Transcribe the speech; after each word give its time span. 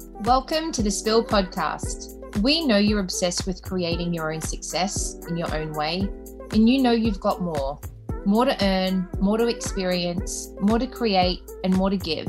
Welcome 0.00 0.72
to 0.72 0.82
the 0.82 0.90
Spill 0.90 1.24
Podcast. 1.24 2.38
We 2.40 2.66
know 2.66 2.78
you're 2.78 3.00
obsessed 3.00 3.46
with 3.46 3.62
creating 3.62 4.14
your 4.14 4.32
own 4.32 4.40
success 4.40 5.16
in 5.28 5.36
your 5.36 5.54
own 5.54 5.72
way, 5.72 6.08
and 6.52 6.68
you 6.68 6.80
know 6.80 6.92
you've 6.92 7.20
got 7.20 7.42
more 7.42 7.78
more 8.24 8.44
to 8.44 8.64
earn, 8.64 9.08
more 9.20 9.38
to 9.38 9.46
experience, 9.46 10.52
more 10.60 10.78
to 10.78 10.86
create, 10.86 11.40
and 11.64 11.74
more 11.74 11.90
to 11.90 11.96
give. 11.96 12.28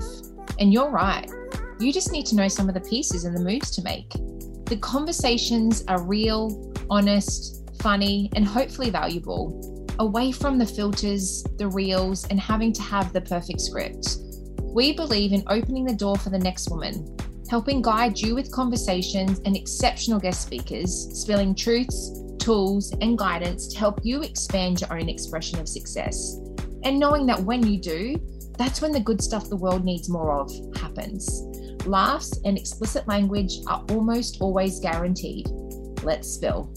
And 0.60 0.74
you're 0.74 0.90
right. 0.90 1.30
You 1.80 1.94
just 1.94 2.12
need 2.12 2.26
to 2.28 2.36
know 2.36 2.48
some 2.48 2.68
of 2.68 2.76
the 2.76 2.82
pieces 2.82 3.26
and 3.26 3.36
the 3.36 3.42
moves 3.42 3.72
to 3.72 3.82
make. 3.84 4.12
The 4.66 4.78
conversations 4.82 5.84
are 5.88 6.02
real, 6.02 6.74
honest, 6.90 7.70
funny, 7.82 8.30
and 8.36 8.46
hopefully 8.46 8.90
valuable, 8.90 9.88
away 10.00 10.32
from 10.32 10.58
the 10.58 10.66
filters, 10.66 11.44
the 11.58 11.68
reels, 11.68 12.28
and 12.28 12.40
having 12.40 12.74
to 12.74 12.82
have 12.82 13.14
the 13.14 13.22
perfect 13.22 13.62
script. 13.62 14.18
We 14.62 14.94
believe 14.94 15.34
in 15.34 15.44
opening 15.48 15.86
the 15.86 15.96
door 15.96 16.16
for 16.16 16.30
the 16.30 16.40
next 16.40 16.70
woman, 16.70 17.18
helping 17.52 17.82
guide 17.82 18.18
you 18.18 18.34
with 18.34 18.50
conversations 18.50 19.42
and 19.44 19.58
exceptional 19.58 20.18
guest 20.18 20.42
speakers, 20.42 21.10
spilling 21.12 21.54
truths, 21.54 22.24
tools, 22.40 22.94
and 23.02 23.18
guidance 23.18 23.68
to 23.68 23.78
help 23.78 24.00
you 24.04 24.22
expand 24.22 24.80
your 24.80 24.94
own 24.94 25.10
expression 25.10 25.60
of 25.60 25.68
success. 25.68 26.38
And 26.86 26.98
knowing 26.98 27.26
that 27.26 27.42
when 27.42 27.68
you 27.68 27.78
do, 27.78 28.16
that's 28.58 28.82
when 28.82 28.94
the 28.94 29.02
good 29.02 29.22
stuff 29.22 29.50
the 29.50 29.58
world 29.58 29.84
needs 29.84 30.08
more 30.08 30.40
of 30.40 30.50
happens. 30.78 31.42
Laughs 31.86 32.40
and 32.46 32.58
explicit 32.58 33.06
language 33.10 33.58
are 33.68 33.84
almost 33.90 34.38
always 34.40 34.80
guaranteed. 34.80 35.50
Let's 36.04 36.30
spill. 36.30 36.74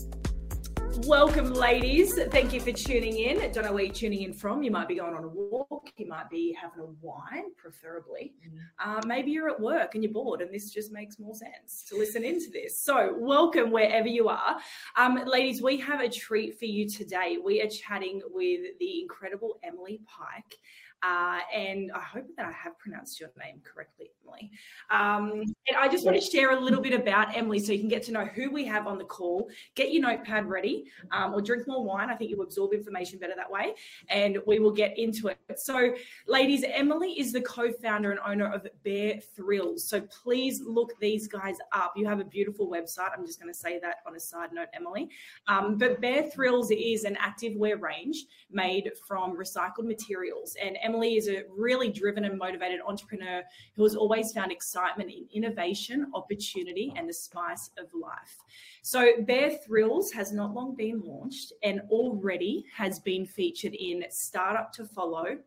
Welcome, 0.99 1.53
ladies. 1.53 2.19
Thank 2.31 2.53
you 2.53 2.61
for 2.61 2.71
tuning 2.71 3.19
in. 3.19 3.41
I 3.41 3.49
don't 3.49 3.65
know 3.65 3.73
where 3.73 3.83
you're 3.83 3.93
tuning 3.93 4.23
in 4.23 4.33
from. 4.33 4.63
You 4.63 4.71
might 4.71 4.87
be 4.87 4.95
going 4.95 5.13
on 5.15 5.25
a 5.25 5.29
walk. 5.29 5.91
You 5.97 6.07
might 6.07 6.31
be 6.31 6.57
having 6.59 6.81
a 6.81 6.87
wine, 7.03 7.53
preferably. 7.57 8.33
Mm. 8.47 8.99
Uh, 8.99 9.01
maybe 9.05 9.33
you're 9.33 9.51
at 9.51 9.61
work 9.61 9.95
and 9.95 10.05
you're 10.05 10.13
bored, 10.13 10.41
and 10.41 10.55
this 10.55 10.71
just 10.71 10.93
makes 10.93 11.19
more 11.19 11.35
sense 11.35 11.83
to 11.89 11.97
listen 11.97 12.25
into 12.25 12.49
this. 12.53 12.79
So, 12.79 13.13
welcome 13.19 13.73
wherever 13.73 14.07
you 14.07 14.29
are. 14.29 14.57
Um, 14.97 15.21
ladies, 15.27 15.61
we 15.61 15.79
have 15.79 16.01
a 16.01 16.09
treat 16.09 16.59
for 16.59 16.67
you 16.67 16.89
today. 16.89 17.39
We 17.45 17.61
are 17.61 17.69
chatting 17.69 18.23
with 18.33 18.61
the 18.79 19.03
incredible 19.03 19.59
Emily 19.65 20.01
Pyke. 20.07 20.59
Uh, 21.05 21.39
and 21.55 21.91
I 21.93 22.01
hope 22.01 22.27
that 22.37 22.47
I 22.47 22.53
have 22.53 22.79
pronounced 22.79 23.21
your 23.21 23.31
name 23.39 23.61
correctly, 23.63 24.11
Emily. 24.23 24.51
Um, 24.91 25.43
and 25.69 25.77
I 25.77 25.89
just 25.89 26.05
want 26.05 26.21
to 26.21 26.23
share 26.23 26.53
a 26.53 26.61
little 26.61 26.81
bit 26.81 26.95
about 26.95 27.37
Emily 27.37 27.59
so 27.59 27.73
you 27.73 27.79
can 27.79 27.89
get 27.89 28.03
to 28.05 28.13
know 28.13 28.25
who 28.25 28.51
we 28.51 28.65
have 28.65 28.87
on 28.87 28.97
the 28.97 29.05
call. 29.05 29.49
Get 29.75 29.93
your 29.93 30.03
notepad 30.03 30.47
ready 30.47 30.85
um, 31.13 31.35
or 31.35 31.43
drink 31.43 31.67
more 31.67 31.85
wine. 31.85 32.09
I 32.09 32.15
think 32.15 32.31
you 32.31 32.41
absorb 32.41 32.73
information 32.73 33.19
better 33.19 33.35
that 33.37 33.51
way. 33.51 33.75
And 34.09 34.39
we 34.47 34.61
will 34.61 34.73
get 34.73 34.99
into 34.99 35.29
it. 35.29 35.39
So, 35.57 35.95
ladies, 36.27 36.65
Emily 36.67 37.13
is 37.19 37.33
the 37.33 37.41
co 37.43 37.73
founder 37.73 38.11
and 38.11 38.21
owner 38.27 38.51
of 38.51 38.67
Bare 38.85 39.21
Thrills. 39.37 39.87
So, 39.87 40.01
please 40.01 40.63
look 40.65 40.99
these 41.01 41.29
guys 41.29 41.57
up. 41.73 41.93
You 41.97 42.07
have 42.07 42.21
a 42.21 42.25
beautiful 42.25 42.69
website. 42.69 43.11
I'm 43.17 43.27
just 43.27 43.41
going 43.41 43.53
to 43.53 43.59
say 43.59 43.79
that 43.81 43.97
on 44.07 44.17
a 44.17 44.21
side 44.21 44.53
note, 44.53 44.69
Emily. 44.73 45.11
Um, 45.49 45.77
but 45.77 46.01
Bare 46.01 46.31
Thrills 46.31 46.71
is 46.71 47.05
an 47.05 47.17
active 47.21 47.57
wear 47.57 47.77
range 47.77 48.25
made 48.51 48.91
from 49.07 49.37
recycled 49.37 49.85
materials. 49.85 50.57
And 50.63 50.79
Emily 50.83 50.94
Emily 50.95 51.17
is 51.17 51.29
a 51.29 51.43
really 51.51 51.91
driven 51.91 52.25
and 52.25 52.39
motivated 52.39 52.79
entrepreneur 52.87 53.43
who 53.75 53.83
has 53.83 53.97
always 53.97 54.31
found 54.31 54.53
excitement 54.53 55.11
in 55.11 55.27
innovation, 55.33 56.07
opportunity, 56.15 56.93
and 56.95 57.09
the 57.09 57.13
spice 57.13 57.71
of 57.79 57.87
life. 57.93 58.37
So, 58.83 59.11
Bare 59.23 59.59
Thrills 59.67 60.13
has 60.13 60.33
not 60.33 60.55
long 60.55 60.77
been 60.77 61.03
launched 61.05 61.53
and 61.65 61.81
already 61.91 62.65
has 62.77 63.01
been 63.01 63.27
featured 63.27 63.75
in 63.75 64.05
Startup 64.09 64.73
to 64.75 64.85
Follow, 64.85 65.39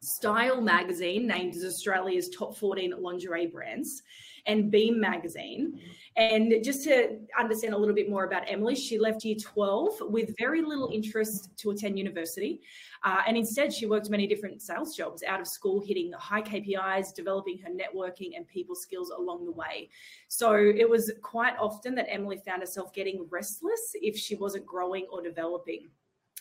Style 0.00 0.62
magazine, 0.62 1.26
named 1.26 1.54
as 1.54 1.64
Australia's 1.64 2.30
top 2.30 2.56
14 2.56 2.94
lingerie 2.98 3.48
brands, 3.48 4.02
and 4.46 4.70
Beam 4.70 4.98
magazine. 4.98 5.78
And 6.16 6.54
just 6.64 6.82
to 6.84 7.18
understand 7.38 7.72
a 7.72 7.78
little 7.78 7.94
bit 7.94 8.10
more 8.10 8.24
about 8.24 8.42
Emily, 8.48 8.74
she 8.74 8.98
left 8.98 9.24
year 9.24 9.36
12 9.40 10.02
with 10.02 10.34
very 10.38 10.60
little 10.60 10.90
interest 10.92 11.56
to 11.58 11.70
attend 11.70 11.98
university. 11.98 12.60
Uh, 13.04 13.22
and 13.26 13.36
instead, 13.36 13.72
she 13.72 13.86
worked 13.86 14.10
many 14.10 14.26
different 14.26 14.60
sales 14.60 14.96
jobs 14.96 15.22
out 15.22 15.40
of 15.40 15.46
school, 15.46 15.80
hitting 15.80 16.12
high 16.12 16.42
KPIs, 16.42 17.14
developing 17.14 17.58
her 17.58 17.70
networking 17.70 18.36
and 18.36 18.46
people 18.48 18.74
skills 18.74 19.10
along 19.10 19.44
the 19.44 19.52
way. 19.52 19.88
So 20.28 20.54
it 20.54 20.88
was 20.88 21.12
quite 21.22 21.54
often 21.58 21.94
that 21.94 22.06
Emily 22.10 22.40
found 22.44 22.60
herself 22.60 22.92
getting 22.92 23.26
restless 23.30 23.92
if 23.94 24.16
she 24.16 24.34
wasn't 24.34 24.66
growing 24.66 25.06
or 25.12 25.22
developing. 25.22 25.88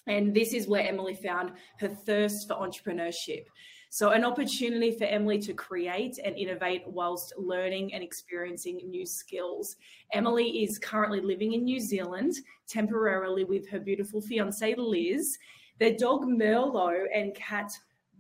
And 0.08 0.34
this 0.34 0.54
is 0.54 0.68
where 0.68 0.88
Emily 0.88 1.14
found 1.14 1.52
her 1.80 1.88
thirst 1.88 2.48
for 2.48 2.56
entrepreneurship. 2.56 3.46
So, 3.92 4.12
an 4.12 4.24
opportunity 4.24 4.92
for 4.92 5.06
Emily 5.06 5.40
to 5.40 5.54
create 5.54 6.20
and 6.24 6.38
innovate 6.38 6.84
whilst 6.86 7.34
learning 7.38 7.94
and 7.96 8.04
experiencing 8.04 8.78
new 8.88 9.04
skills. 9.04 9.78
Emily 10.14 10.64
is 10.64 10.78
currently 10.78 11.22
living 11.22 11.54
in 11.54 11.64
New 11.64 11.80
Zealand 11.80 12.36
temporarily 12.68 13.46
with 13.46 13.68
her 13.70 13.80
beautiful 13.80 14.22
fiance 14.22 14.76
Liz, 14.76 15.40
their 15.80 15.96
dog 15.98 16.26
Merlot, 16.26 17.08
and 17.16 17.34
cat 17.34 17.72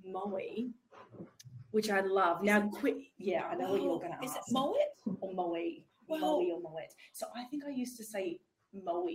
Moe, 0.03 0.40
which 1.69 1.91
I 1.91 2.01
love. 2.01 2.41
Now, 2.41 2.68
quit. 2.69 2.97
Yeah, 3.19 3.44
I 3.46 3.56
know 3.56 3.72
what 3.72 3.81
you're 3.84 4.00
going 4.00 4.12
to 4.12 4.18
ask. 4.18 4.25
Is 4.25 4.36
it 4.36 4.41
Moet 4.51 4.75
or 5.22 5.34
Moe? 5.36 5.56
Well, 6.07 6.19
Moe 6.19 6.51
or 6.51 6.62
Moet. 6.62 6.96
So, 7.13 7.28
I 7.36 7.44
think 7.44 7.63
I 7.66 7.69
used 7.69 7.96
to 7.97 8.03
say 8.03 8.40
Moe. 8.74 9.07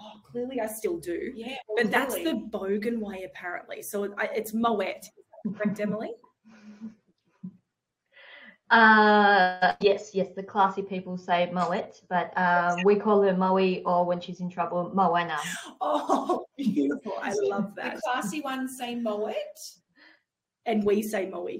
Oh, 0.00 0.20
clearly 0.30 0.60
I 0.60 0.66
still 0.66 0.98
do. 0.98 1.32
Yeah, 1.34 1.56
but 1.76 1.90
that's 1.90 2.14
the 2.14 2.48
Bogan 2.50 2.98
way 2.98 3.24
apparently. 3.24 3.82
So 3.82 4.14
it's 4.32 4.54
Moet 4.54 5.10
correct, 5.54 5.80
Emily? 5.80 6.12
Uh, 8.70 9.72
yes, 9.80 10.10
yes, 10.12 10.28
the 10.36 10.42
classy 10.42 10.82
people 10.82 11.16
say 11.16 11.50
Moet, 11.52 12.02
but 12.10 12.36
um, 12.36 12.82
we 12.84 12.96
call 12.96 13.22
her 13.22 13.34
Moe 13.34 13.80
or 13.86 14.04
when 14.04 14.20
she's 14.20 14.40
in 14.40 14.50
trouble, 14.50 14.90
Moana. 14.94 15.38
Oh, 15.80 16.44
beautiful. 16.58 17.14
I 17.22 17.32
love 17.40 17.74
that. 17.76 17.96
The 17.96 18.02
classy 18.02 18.42
ones 18.42 18.76
say 18.76 18.94
Moet. 18.94 19.34
And 20.66 20.84
we 20.84 21.02
say 21.02 21.28
Moe. 21.28 21.48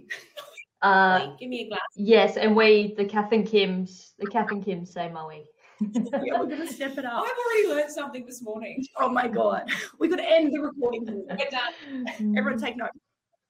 Uh, 0.81 1.35
Give 1.41 1.49
me 1.49 1.63
a 1.63 1.69
glass. 1.71 1.81
Yes, 1.97 2.37
and 2.37 2.55
we, 2.55 2.95
the 2.97 3.05
Kath 3.05 3.33
and 3.33 3.45
Kims, 3.45 4.13
the 4.21 4.29
Kath 4.29 4.53
and 4.53 4.65
Kims 4.65 4.87
say 4.87 5.11
Moe. 5.11 5.29
yeah, 5.81 6.39
we're 6.39 6.47
going 6.47 6.65
to 6.65 6.73
step 6.73 6.97
it 6.99 7.05
up. 7.05 7.25
I've 7.25 7.37
already 7.37 7.69
learned 7.69 7.91
something 7.91 8.25
this 8.25 8.43
morning. 8.43 8.87
Oh 8.97 9.09
my 9.09 9.27
God. 9.27 9.69
We're 9.99 10.09
going 10.09 10.23
to 10.23 10.31
end 10.31 10.53
the 10.53 10.61
recording. 10.61 11.05
We're 11.29 11.51
done. 11.51 12.37
Everyone 12.37 12.61
take 12.61 12.77
note. 12.77 12.91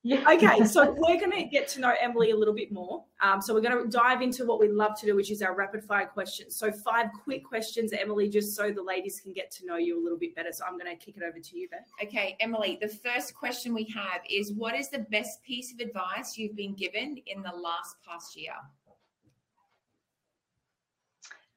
Yeah. 0.05 0.25
okay, 0.33 0.65
so 0.67 0.95
we're 0.97 1.19
going 1.19 1.33
to 1.33 1.45
get 1.45 1.69
to 1.69 1.81
know 1.81 1.93
Emily 2.01 2.31
a 2.31 2.37
little 2.37 2.55
bit 2.55 2.73
more. 2.73 3.05
Um, 3.21 3.43
so 3.43 3.53
we're 3.53 3.61
going 3.61 3.83
to 3.83 3.91
dive 3.91 4.23
into 4.23 4.45
what 4.45 4.61
we 4.61 4.69
love 4.69 4.99
to 5.01 5.07
do, 5.07 5.17
which 5.17 5.31
is 5.31 5.43
our 5.43 5.55
rapid 5.55 5.83
fire 5.83 6.07
questions. 6.07 6.57
So 6.57 6.71
five 6.71 7.07
quick 7.25 7.45
questions, 7.45 7.93
Emily, 7.93 8.29
just 8.29 8.55
so 8.55 8.71
the 8.71 8.83
ladies 8.83 9.21
can 9.21 9.33
get 9.33 9.51
to 9.53 9.67
know 9.67 9.77
you 9.77 10.01
a 10.01 10.03
little 10.03 10.19
bit 10.19 10.35
better. 10.37 10.53
So 10.53 10.65
I'm 10.67 10.79
going 10.79 10.97
to 10.97 11.05
kick 11.05 11.17
it 11.17 11.23
over 11.23 11.39
to 11.39 11.59
you, 11.59 11.69
Ben. 11.69 11.81
Okay, 12.03 12.37
Emily, 12.41 12.79
the 12.81 12.89
first 12.89 13.35
question 13.35 13.75
we 13.75 13.85
have 13.95 14.21
is 14.31 14.53
what 14.53 14.75
is 14.75 14.89
the 14.89 15.01
best 15.11 15.43
piece 15.43 15.73
of 15.73 15.81
advice 15.81 16.39
you've 16.39 16.57
been 16.57 16.75
given 16.75 17.21
in 17.27 17.43
the 17.43 17.53
last 17.53 17.97
past 18.09 18.37
year? 18.37 18.55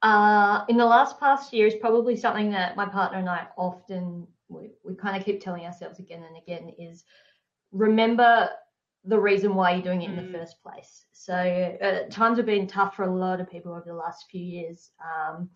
Uh, 0.02 0.64
in 0.68 0.76
the 0.76 0.84
last 0.84 1.20
past 1.20 1.52
year 1.52 1.68
is 1.68 1.76
probably 1.76 2.16
something 2.16 2.50
that 2.50 2.76
my 2.76 2.84
partner 2.84 3.18
and 3.18 3.28
I 3.28 3.46
often 3.56 4.26
we, 4.48 4.72
we 4.84 4.96
kind 4.96 5.16
of 5.16 5.24
keep 5.24 5.40
telling 5.40 5.64
ourselves 5.64 6.00
again 6.00 6.24
and 6.24 6.36
again 6.36 6.72
is 6.76 7.04
remember 7.72 8.50
the 9.04 9.18
reason 9.18 9.54
why 9.54 9.72
you're 9.72 9.82
doing 9.82 10.02
it 10.02 10.10
in 10.10 10.16
mm. 10.16 10.32
the 10.32 10.38
first 10.38 10.62
place. 10.62 11.06
So 11.12 11.34
uh, 11.34 12.08
times 12.10 12.36
have 12.36 12.46
been 12.46 12.66
tough 12.66 12.94
for 12.94 13.04
a 13.04 13.14
lot 13.14 13.40
of 13.40 13.50
people 13.50 13.72
over 13.72 13.84
the 13.86 13.94
last 13.94 14.26
few 14.30 14.42
years, 14.42 14.90
um, 15.02 15.50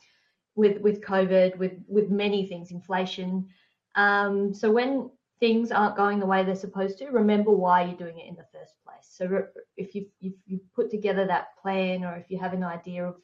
with 0.55 0.81
with 0.81 1.03
COVID, 1.03 1.57
with 1.57 1.73
with 1.87 2.11
many 2.11 2.47
things, 2.47 2.71
inflation. 2.71 3.47
Um, 3.95 4.53
so 4.53 4.71
when 4.71 5.11
things 5.39 5.71
aren't 5.71 5.97
going 5.97 6.19
the 6.19 6.27
way 6.27 6.43
they're 6.43 6.55
supposed 6.55 6.99
to, 6.99 7.07
remember 7.09 7.51
why 7.51 7.85
you're 7.85 7.97
doing 7.97 8.19
it 8.19 8.29
in 8.29 8.37
the 8.37 8.47
first 8.53 8.75
place. 8.85 9.07
So 9.09 9.47
if 9.77 9.95
you 9.95 10.07
if 10.21 10.33
you 10.47 10.61
put 10.75 10.91
together 10.91 11.27
that 11.27 11.57
plan, 11.61 12.05
or 12.05 12.17
if 12.17 12.31
you 12.31 12.39
have 12.39 12.53
an 12.53 12.65
idea 12.65 13.07
of 13.07 13.17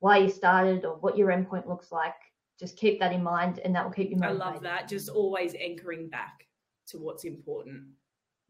why 0.00 0.18
you 0.18 0.28
started 0.28 0.84
or 0.84 0.96
what 0.96 1.16
your 1.16 1.28
endpoint 1.28 1.66
looks 1.66 1.90
like, 1.90 2.14
just 2.60 2.76
keep 2.76 3.00
that 3.00 3.12
in 3.12 3.22
mind, 3.22 3.60
and 3.60 3.74
that 3.74 3.84
will 3.84 3.92
keep 3.92 4.10
you 4.10 4.16
motivated. 4.16 4.42
I 4.42 4.52
love 4.52 4.62
that. 4.62 4.88
Just 4.88 5.08
always 5.08 5.54
anchoring 5.54 6.08
back 6.08 6.46
to 6.88 6.98
what's 6.98 7.24
important. 7.24 7.84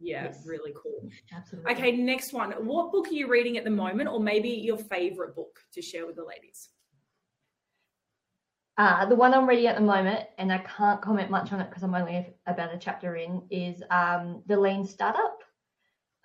Yeah, 0.00 0.24
yes. 0.24 0.44
really 0.46 0.72
cool. 0.80 1.08
Absolutely. 1.34 1.72
Okay, 1.72 1.92
next 1.92 2.32
one. 2.32 2.52
What 2.52 2.92
book 2.92 3.08
are 3.08 3.12
you 3.12 3.28
reading 3.28 3.56
at 3.58 3.64
the 3.64 3.70
moment, 3.70 4.08
or 4.08 4.20
maybe 4.20 4.48
your 4.48 4.78
favorite 4.78 5.34
book 5.34 5.58
to 5.72 5.82
share 5.82 6.06
with 6.06 6.16
the 6.16 6.24
ladies? 6.24 6.68
Uh, 8.76 9.04
the 9.06 9.16
one 9.16 9.34
I'm 9.34 9.48
reading 9.48 9.66
at 9.66 9.74
the 9.74 9.82
moment, 9.82 10.24
and 10.38 10.52
I 10.52 10.58
can't 10.58 11.02
comment 11.02 11.30
much 11.30 11.52
on 11.52 11.60
it 11.60 11.68
because 11.68 11.82
I'm 11.82 11.96
only 11.96 12.32
about 12.46 12.72
a 12.72 12.78
chapter 12.78 13.16
in, 13.16 13.42
is 13.50 13.82
um, 13.90 14.42
The 14.46 14.58
Lean 14.58 14.86
Startup. 14.86 15.38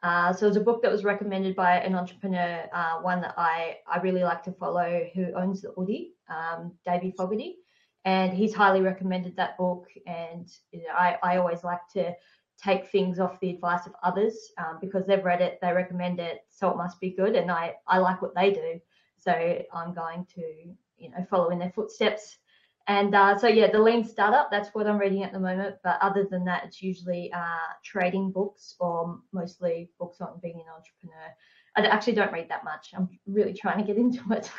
Uh, 0.03 0.33
so 0.33 0.47
it's 0.47 0.57
a 0.57 0.61
book 0.61 0.83
that 0.83 0.91
was 0.91 1.03
recommended 1.03 1.55
by 1.55 1.77
an 1.77 1.95
entrepreneur, 1.95 2.69
uh, 2.73 2.97
one 2.97 3.21
that 3.21 3.33
I, 3.37 3.77
I 3.87 3.99
really 4.01 4.23
like 4.23 4.43
to 4.43 4.51
follow, 4.51 5.01
who 5.15 5.33
owns 5.33 5.61
the 5.61 5.69
Oodie, 5.69 6.11
um, 6.29 6.73
Davie 6.85 7.13
Fogarty. 7.17 7.55
And 8.05 8.33
he's 8.33 8.53
highly 8.53 8.81
recommended 8.81 9.35
that 9.37 9.57
book. 9.57 9.87
And 10.05 10.47
you 10.71 10.83
know, 10.83 10.93
I, 10.93 11.17
I 11.23 11.37
always 11.37 11.63
like 11.63 11.87
to 11.93 12.13
take 12.61 12.88
things 12.88 13.19
off 13.19 13.39
the 13.39 13.50
advice 13.50 13.85
of 13.85 13.94
others 14.03 14.51
um, 14.57 14.77
because 14.81 15.05
they've 15.05 15.23
read 15.23 15.41
it, 15.41 15.59
they 15.61 15.71
recommend 15.71 16.19
it, 16.19 16.41
so 16.50 16.69
it 16.69 16.77
must 16.77 17.00
be 17.00 17.11
good, 17.11 17.35
and 17.35 17.51
I 17.51 17.75
I 17.88 17.97
like 18.00 18.21
what 18.21 18.35
they 18.35 18.51
do. 18.51 18.79
So 19.17 19.31
I'm 19.73 19.94
going 19.94 20.25
to, 20.35 20.41
you 20.97 21.09
know, 21.09 21.25
follow 21.29 21.50
in 21.50 21.59
their 21.59 21.71
footsteps. 21.71 22.38
And 22.88 23.15
uh, 23.15 23.38
so 23.38 23.47
yeah, 23.47 23.71
the 23.71 23.79
lean 23.79 24.03
startup, 24.03 24.51
that's 24.51 24.69
what 24.73 24.88
I'm 24.88 24.97
reading 24.97 25.23
at 25.23 25.31
the 25.31 25.39
moment. 25.39 25.75
But 25.83 25.97
other 26.01 26.27
than 26.29 26.44
that, 26.45 26.65
it's 26.65 26.81
usually 26.81 27.31
uh, 27.31 27.73
trading 27.83 28.31
books 28.31 28.75
or 28.79 29.19
mostly 29.31 29.89
books 29.97 30.19
on 30.19 30.39
being 30.41 30.55
an 30.55 30.65
entrepreneur. 30.75 31.33
I 31.77 31.88
actually 31.88 32.13
don't 32.13 32.33
read 32.33 32.50
that 32.50 32.65
much. 32.65 32.89
I'm 32.94 33.09
really 33.25 33.53
trying 33.53 33.77
to 33.77 33.85
get 33.85 33.97
into 34.03 34.21
it. 34.33 34.51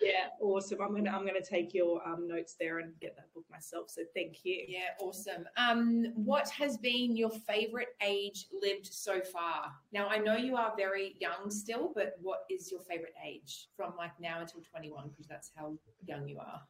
Yeah, 0.00 0.28
awesome. 0.40 0.80
I'm 0.80 0.94
gonna 0.94 1.10
I'm 1.10 1.26
gonna 1.26 1.40
take 1.42 1.74
your 1.74 2.06
um, 2.06 2.26
notes 2.26 2.56
there 2.58 2.78
and 2.78 2.92
get 3.00 3.16
that 3.16 3.32
book 3.34 3.44
myself. 3.50 3.90
So 3.90 4.02
thank 4.14 4.44
you. 4.44 4.64
Yeah, 4.66 4.90
awesome. 5.00 5.44
Um, 5.56 6.12
what 6.14 6.48
has 6.50 6.76
been 6.76 7.16
your 7.16 7.30
favorite 7.30 7.94
age 8.02 8.46
lived 8.62 8.86
so 8.92 9.20
far? 9.20 9.72
Now 9.92 10.08
I 10.08 10.18
know 10.18 10.36
you 10.36 10.56
are 10.56 10.72
very 10.76 11.16
young 11.20 11.50
still, 11.50 11.92
but 11.94 12.14
what 12.20 12.40
is 12.50 12.70
your 12.70 12.80
favorite 12.80 13.14
age 13.24 13.68
from 13.76 13.92
like 13.96 14.12
now 14.20 14.40
until 14.40 14.60
21? 14.60 15.08
Because 15.10 15.26
that's 15.26 15.50
how 15.54 15.74
young 16.06 16.28
you 16.28 16.38
are. 16.38 16.60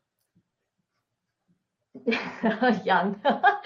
young. 2.84 3.20
oh, 3.24 3.60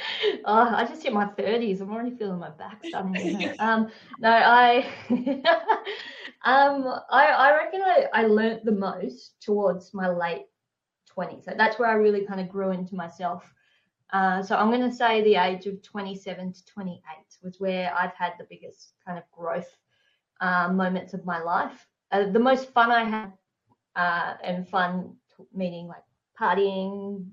I 0.45 0.85
just 0.89 1.03
hit 1.03 1.13
my 1.13 1.27
30s. 1.27 1.81
I'm 1.81 1.93
already 1.93 2.17
feeling 2.17 2.39
my 2.39 2.51
back 2.51 2.85
starting. 2.85 3.55
um, 3.59 3.89
no, 4.19 4.31
I 4.31 4.87
Um, 6.47 6.87
I, 7.11 7.27
I 7.27 7.57
reckon 7.57 7.83
I, 7.83 8.07
I 8.15 8.23
learnt 8.27 8.65
the 8.65 8.71
most 8.71 9.35
towards 9.41 9.93
my 9.93 10.09
late 10.09 10.47
20s. 11.17 11.45
So 11.45 11.53
that's 11.59 11.77
where 11.77 11.89
I 11.89 11.95
really 11.95 12.25
kind 12.25 12.41
of 12.41 12.49
grew 12.49 12.71
into 12.71 12.95
myself. 12.95 13.53
Uh, 14.13 14.45
so 14.45 14.55
I'm 14.55 14.71
going 14.71 14.89
to 14.89 14.95
say 14.95 15.23
the 15.23 15.35
age 15.35 15.67
of 15.67 15.83
27 15.83 16.53
to 16.53 16.67
28 16.67 17.01
was 17.43 17.59
where 17.59 17.93
I've 17.93 18.15
had 18.15 18.35
the 18.39 18.47
biggest 18.49 18.93
kind 19.05 19.19
of 19.19 19.25
growth 19.33 19.77
uh, 20.41 20.69
moments 20.73 21.15
of 21.15 21.27
my 21.27 21.43
life. 21.43 21.85
Uh, 22.13 22.31
the 22.31 22.39
most 22.39 22.71
fun 22.71 22.93
I 22.93 23.03
had, 23.03 23.33
uh, 23.97 24.35
and 24.45 24.69
fun 24.69 25.17
meaning 25.53 25.89
like 25.89 26.05
partying, 26.41 27.27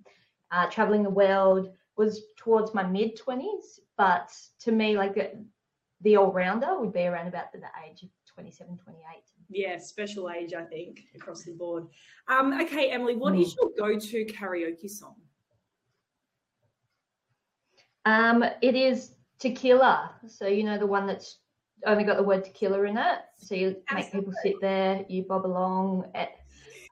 uh, 0.51 0.65
traveling 0.71 1.03
the 1.03 1.09
world, 1.11 1.71
was 1.97 2.23
towards 2.35 2.73
my 2.73 2.81
mid 2.81 3.19
20s. 3.19 3.79
But 3.95 4.35
to 4.61 4.71
me, 4.71 4.97
like 4.97 5.35
the 6.01 6.15
all 6.15 6.31
rounder 6.31 6.79
would 6.79 6.93
be 6.93 7.05
around 7.05 7.27
about 7.27 7.51
the 7.51 7.59
age 7.87 8.01
of 8.01 8.09
27, 8.33 8.77
28. 8.77 9.03
Yeah, 9.49 9.77
special 9.77 10.29
age, 10.29 10.53
I 10.53 10.63
think, 10.63 11.01
across 11.15 11.43
the 11.43 11.51
board. 11.51 11.87
Um, 12.27 12.53
okay, 12.61 12.89
Emily, 12.89 13.15
what 13.15 13.33
mm. 13.33 13.41
is 13.41 13.55
your 13.55 13.71
go 13.77 13.99
to 13.99 14.25
karaoke 14.25 14.89
song? 14.89 15.15
Um, 18.05 18.43
it 18.61 18.75
is 18.75 19.13
Tequila. 19.39 20.11
So, 20.27 20.47
you 20.47 20.63
know, 20.63 20.77
the 20.77 20.87
one 20.87 21.05
that's 21.05 21.39
only 21.85 22.03
got 22.03 22.17
the 22.17 22.23
word 22.23 22.45
tequila 22.45 22.81
in 22.83 22.97
it. 22.97 23.19
So 23.37 23.55
you 23.55 23.75
Absolutely. 23.89 23.95
make 23.95 24.11
people 24.13 24.33
sit 24.41 24.55
there, 24.61 25.05
you 25.09 25.23
bob 25.23 25.45
along. 25.45 26.09
At, 26.15 26.29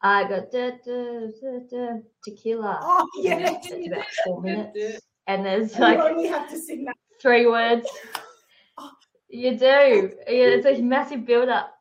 I 0.04 0.24
got 0.28 0.52
da, 0.52 0.72
da, 0.86 1.28
da, 1.42 1.60
da, 1.70 2.00
tequila. 2.26 2.80
Oh, 2.82 3.08
yeah. 3.18 3.58
It's 3.64 3.88
about 3.88 4.06
four 4.26 4.42
minutes. 4.44 5.02
And 5.28 5.46
there's 5.46 5.78
like 5.80 6.00
only 6.00 6.28
have 6.28 6.50
to 6.50 6.58
sing 6.58 6.86
that. 6.86 6.96
three 7.22 7.46
words. 7.46 7.88
You 9.32 9.58
do. 9.58 10.12
Yeah, 10.28 10.60
it's 10.60 10.66
a 10.66 10.82
massive 10.82 11.26
build 11.26 11.50
up. 11.50 11.74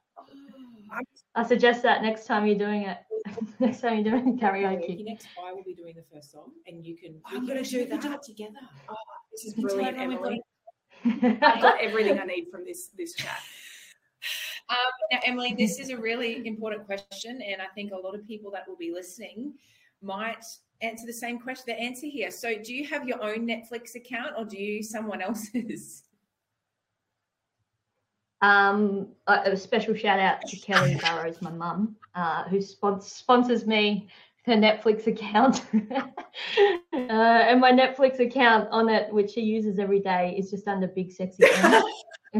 I 1.35 1.45
suggest 1.45 1.83
that 1.83 2.03
next 2.03 2.27
time 2.27 2.47
you're 2.47 2.59
doing 2.59 2.83
it. 2.83 2.99
next 3.61 3.81
time 3.81 3.95
you're 3.95 4.13
doing 4.13 4.39
karaoke. 4.39 5.05
Next, 5.05 5.27
I 5.43 5.53
will 5.53 5.63
be 5.63 5.75
doing 5.75 5.95
the 5.95 6.05
first 6.13 6.33
song, 6.33 6.51
and 6.67 6.85
you 6.85 6.97
can. 6.97 7.21
I'm 7.27 7.47
going 7.47 7.63
to 7.63 7.69
do 7.69 7.87
that 7.87 8.01
do 8.01 8.13
it 8.13 8.23
together. 8.23 8.59
Oh, 8.89 8.95
this 9.33 9.47
is 9.47 9.55
brilliant, 9.55 9.99
Emily. 9.99 10.41
I've 11.05 11.63
got 11.63 11.81
everything 11.81 12.19
I 12.19 12.25
need 12.25 12.49
from 12.51 12.65
this 12.65 12.91
this 12.97 13.15
chat. 13.15 13.41
Um, 14.69 14.77
now, 15.11 15.19
Emily, 15.25 15.57
this 15.59 15.81
is 15.81 15.91
a 15.91 15.97
really 15.97 16.47
important 16.47 16.87
question, 16.87 17.43
and 17.43 17.61
I 17.61 17.67
think 17.75 17.91
a 17.91 17.97
lot 17.97 18.15
of 18.15 18.25
people 18.25 18.53
that 18.53 18.69
will 18.69 18.77
be 18.77 18.93
listening 18.93 19.55
might 20.01 20.45
answer 20.81 21.07
the 21.07 21.13
same 21.13 21.41
question. 21.41 21.65
The 21.67 21.75
answer 21.75 22.07
here. 22.07 22.31
So, 22.31 22.55
do 22.63 22.73
you 22.73 22.87
have 22.87 23.09
your 23.09 23.21
own 23.21 23.49
Netflix 23.49 23.97
account, 23.97 24.35
or 24.39 24.45
do 24.45 24.57
you 24.57 24.75
use 24.75 24.91
someone 24.91 25.23
else's? 25.23 26.05
Um, 28.43 29.09
a, 29.27 29.53
a, 29.53 29.57
special 29.57 29.95
shout 29.95 30.19
out 30.19 30.41
to 30.47 30.57
Kelly 30.57 30.99
Burrows, 31.03 31.43
my 31.43 31.51
mum, 31.51 31.97
uh, 32.15 32.45
who 32.45 32.63
sponsors 32.63 33.67
me 33.67 34.09
her 34.47 34.55
Netflix 34.55 35.07
account. 35.07 35.63
uh, 35.75 36.07
and 36.93 37.61
my 37.61 37.73
Netflix 37.73 38.19
account 38.21 38.69
on 38.71 38.89
it, 38.89 39.13
which 39.13 39.33
she 39.33 39.43
uses 39.43 39.79
every 39.79 40.01
day, 40.01 40.35
is 40.39 40.51
just 40.51 40.67
under 40.67 40.89
Big 40.89 41.13
Sexy. 41.13 41.45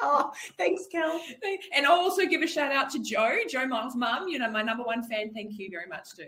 oh, 0.00 0.32
thanks, 0.56 0.86
Kel. 0.90 1.20
And 1.74 1.86
I'll 1.86 1.98
also 1.98 2.26
give 2.26 2.42
a 2.42 2.46
shout 2.46 2.72
out 2.72 2.90
to 2.90 3.00
Joe, 3.00 3.38
Joe 3.48 3.66
Miles' 3.66 3.96
mum. 3.96 4.28
You 4.28 4.38
know, 4.38 4.50
my 4.50 4.62
number 4.62 4.84
one 4.84 5.02
fan. 5.02 5.32
Thank 5.34 5.58
you 5.58 5.68
very 5.70 5.86
much, 5.86 6.08
too. 6.16 6.24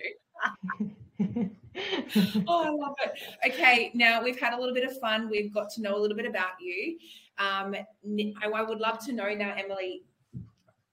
oh, 2.48 2.64
I 2.64 2.68
love 2.68 2.94
it. 3.04 3.52
Okay, 3.52 3.90
now 3.94 4.22
we've 4.22 4.38
had 4.38 4.52
a 4.52 4.58
little 4.58 4.74
bit 4.74 4.84
of 4.84 4.98
fun. 4.98 5.30
We've 5.30 5.52
got 5.52 5.70
to 5.74 5.82
know 5.82 5.96
a 5.96 6.00
little 6.00 6.16
bit 6.16 6.26
about 6.26 6.60
you. 6.60 6.98
Um, 7.38 7.74
I 8.42 8.62
would 8.62 8.80
love 8.80 8.98
to 9.06 9.12
know 9.12 9.32
now, 9.34 9.54
Emily, 9.56 10.04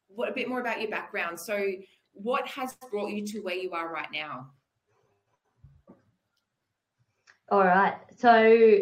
what 0.08 0.30
a 0.30 0.34
bit 0.34 0.50
more 0.50 0.62
about 0.62 0.82
your 0.82 0.90
background. 0.90 1.40
So, 1.40 1.72
what 2.14 2.48
has 2.48 2.76
brought 2.92 3.12
you 3.12 3.26
to 3.28 3.40
where 3.40 3.56
you 3.56 3.72
are 3.72 3.92
right 3.92 4.10
now? 4.12 4.50
All 7.52 7.64
right. 7.64 7.96
So, 8.18 8.80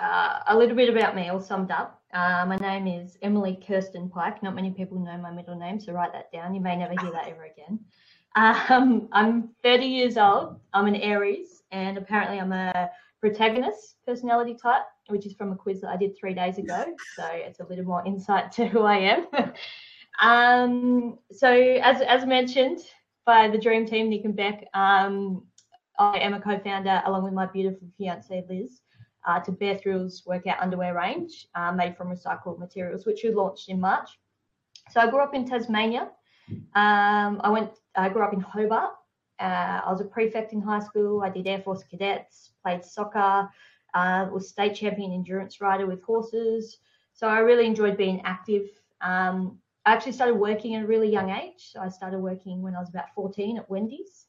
uh, 0.00 0.38
a 0.48 0.56
little 0.56 0.76
bit 0.76 0.88
about 0.88 1.16
me, 1.16 1.28
all 1.28 1.40
summed 1.40 1.70
up. 1.70 2.02
Uh, 2.12 2.44
my 2.46 2.56
name 2.56 2.86
is 2.86 3.18
Emily 3.22 3.58
Kirsten 3.66 4.08
Pyke. 4.08 4.42
Not 4.42 4.54
many 4.54 4.70
people 4.70 4.98
know 4.98 5.16
my 5.16 5.32
middle 5.32 5.56
name, 5.56 5.80
so 5.80 5.92
write 5.92 6.12
that 6.12 6.30
down. 6.32 6.54
You 6.54 6.60
may 6.60 6.76
never 6.76 6.94
hear 7.00 7.10
that 7.12 7.28
ever 7.28 7.44
again. 7.44 7.80
Um, 8.36 9.08
I'm 9.12 9.50
30 9.62 9.86
years 9.86 10.16
old. 10.16 10.58
I'm 10.72 10.88
an 10.88 10.96
Aries, 10.96 11.62
and 11.70 11.96
apparently 11.96 12.40
I'm 12.40 12.50
a 12.50 12.90
protagonist 13.24 13.96
personality 14.06 14.54
type 14.54 14.82
which 15.08 15.26
is 15.26 15.34
from 15.34 15.52
a 15.52 15.56
quiz 15.56 15.80
that 15.80 15.90
I 15.90 15.96
did 15.96 16.16
three 16.18 16.34
days 16.34 16.58
ago. 16.58 16.84
So 17.16 17.24
it's 17.32 17.60
a 17.60 17.64
little 17.64 17.84
more 17.84 18.04
insight 18.06 18.52
to 18.52 18.66
who 18.66 18.82
I 18.82 18.96
am. 18.96 19.26
um, 20.22 21.18
so 21.32 21.50
as, 21.50 22.00
as 22.00 22.26
mentioned 22.26 22.80
by 23.24 23.48
the 23.48 23.58
dream 23.58 23.86
team, 23.86 24.08
Nick 24.08 24.24
and 24.24 24.36
Beck, 24.36 24.64
um, 24.74 25.44
I 25.98 26.18
am 26.18 26.34
a 26.34 26.40
co-founder 26.40 27.02
along 27.06 27.24
with 27.24 27.34
my 27.34 27.46
beautiful 27.46 27.86
fiance 27.96 28.44
Liz 28.48 28.80
uh, 29.26 29.40
to 29.40 29.52
Bare 29.52 29.78
Thrills 29.78 30.22
workout 30.26 30.60
underwear 30.60 30.94
range 30.94 31.46
uh, 31.54 31.72
made 31.72 31.96
from 31.96 32.08
recycled 32.08 32.58
materials, 32.58 33.06
which 33.06 33.20
we 33.22 33.30
launched 33.30 33.68
in 33.68 33.80
March. 33.80 34.08
So 34.90 35.00
I 35.00 35.08
grew 35.08 35.20
up 35.20 35.34
in 35.34 35.48
Tasmania. 35.48 36.08
Um, 36.74 37.40
I 37.42 37.48
went. 37.48 37.70
I 37.96 38.08
grew 38.10 38.22
up 38.22 38.34
in 38.34 38.40
Hobart. 38.40 38.90
Uh, 39.40 39.80
I 39.84 39.90
was 39.90 40.00
a 40.00 40.04
prefect 40.04 40.52
in 40.52 40.60
high 40.60 40.80
school. 40.80 41.22
I 41.22 41.30
did 41.30 41.46
Air 41.46 41.60
Force 41.60 41.82
cadets, 41.84 42.50
played 42.62 42.84
soccer, 42.84 43.48
uh, 43.94 44.28
was 44.32 44.48
state 44.48 44.74
champion 44.74 45.12
endurance 45.12 45.60
rider 45.60 45.86
with 45.86 46.02
horses. 46.02 46.78
So 47.12 47.28
I 47.28 47.38
really 47.38 47.66
enjoyed 47.66 47.96
being 47.96 48.20
active. 48.24 48.66
Um, 49.00 49.58
I 49.86 49.92
actually 49.92 50.12
started 50.12 50.34
working 50.34 50.74
at 50.74 50.84
a 50.84 50.86
really 50.86 51.10
young 51.10 51.30
age. 51.30 51.70
So 51.72 51.80
I 51.80 51.88
started 51.88 52.18
working 52.18 52.62
when 52.62 52.74
I 52.74 52.80
was 52.80 52.88
about 52.88 53.14
14 53.14 53.58
at 53.58 53.70
Wendy's. 53.70 54.26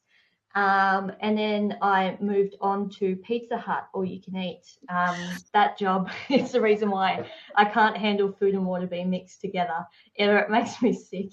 Um, 0.54 1.12
and 1.20 1.36
then 1.36 1.76
I 1.82 2.16
moved 2.18 2.56
on 2.62 2.88
to 2.98 3.16
Pizza 3.16 3.58
Hut, 3.58 3.88
all 3.92 4.06
you 4.06 4.22
can 4.22 4.36
eat. 4.36 4.62
Um, 4.88 5.16
that 5.52 5.78
job 5.78 6.10
is 6.30 6.52
the 6.52 6.60
reason 6.62 6.90
why 6.90 7.28
I 7.54 7.66
can't 7.66 7.96
handle 7.96 8.32
food 8.32 8.54
and 8.54 8.64
water 8.64 8.86
being 8.86 9.10
mixed 9.10 9.42
together. 9.42 9.86
It 10.14 10.50
makes 10.50 10.80
me 10.80 10.94
sick. 10.94 11.28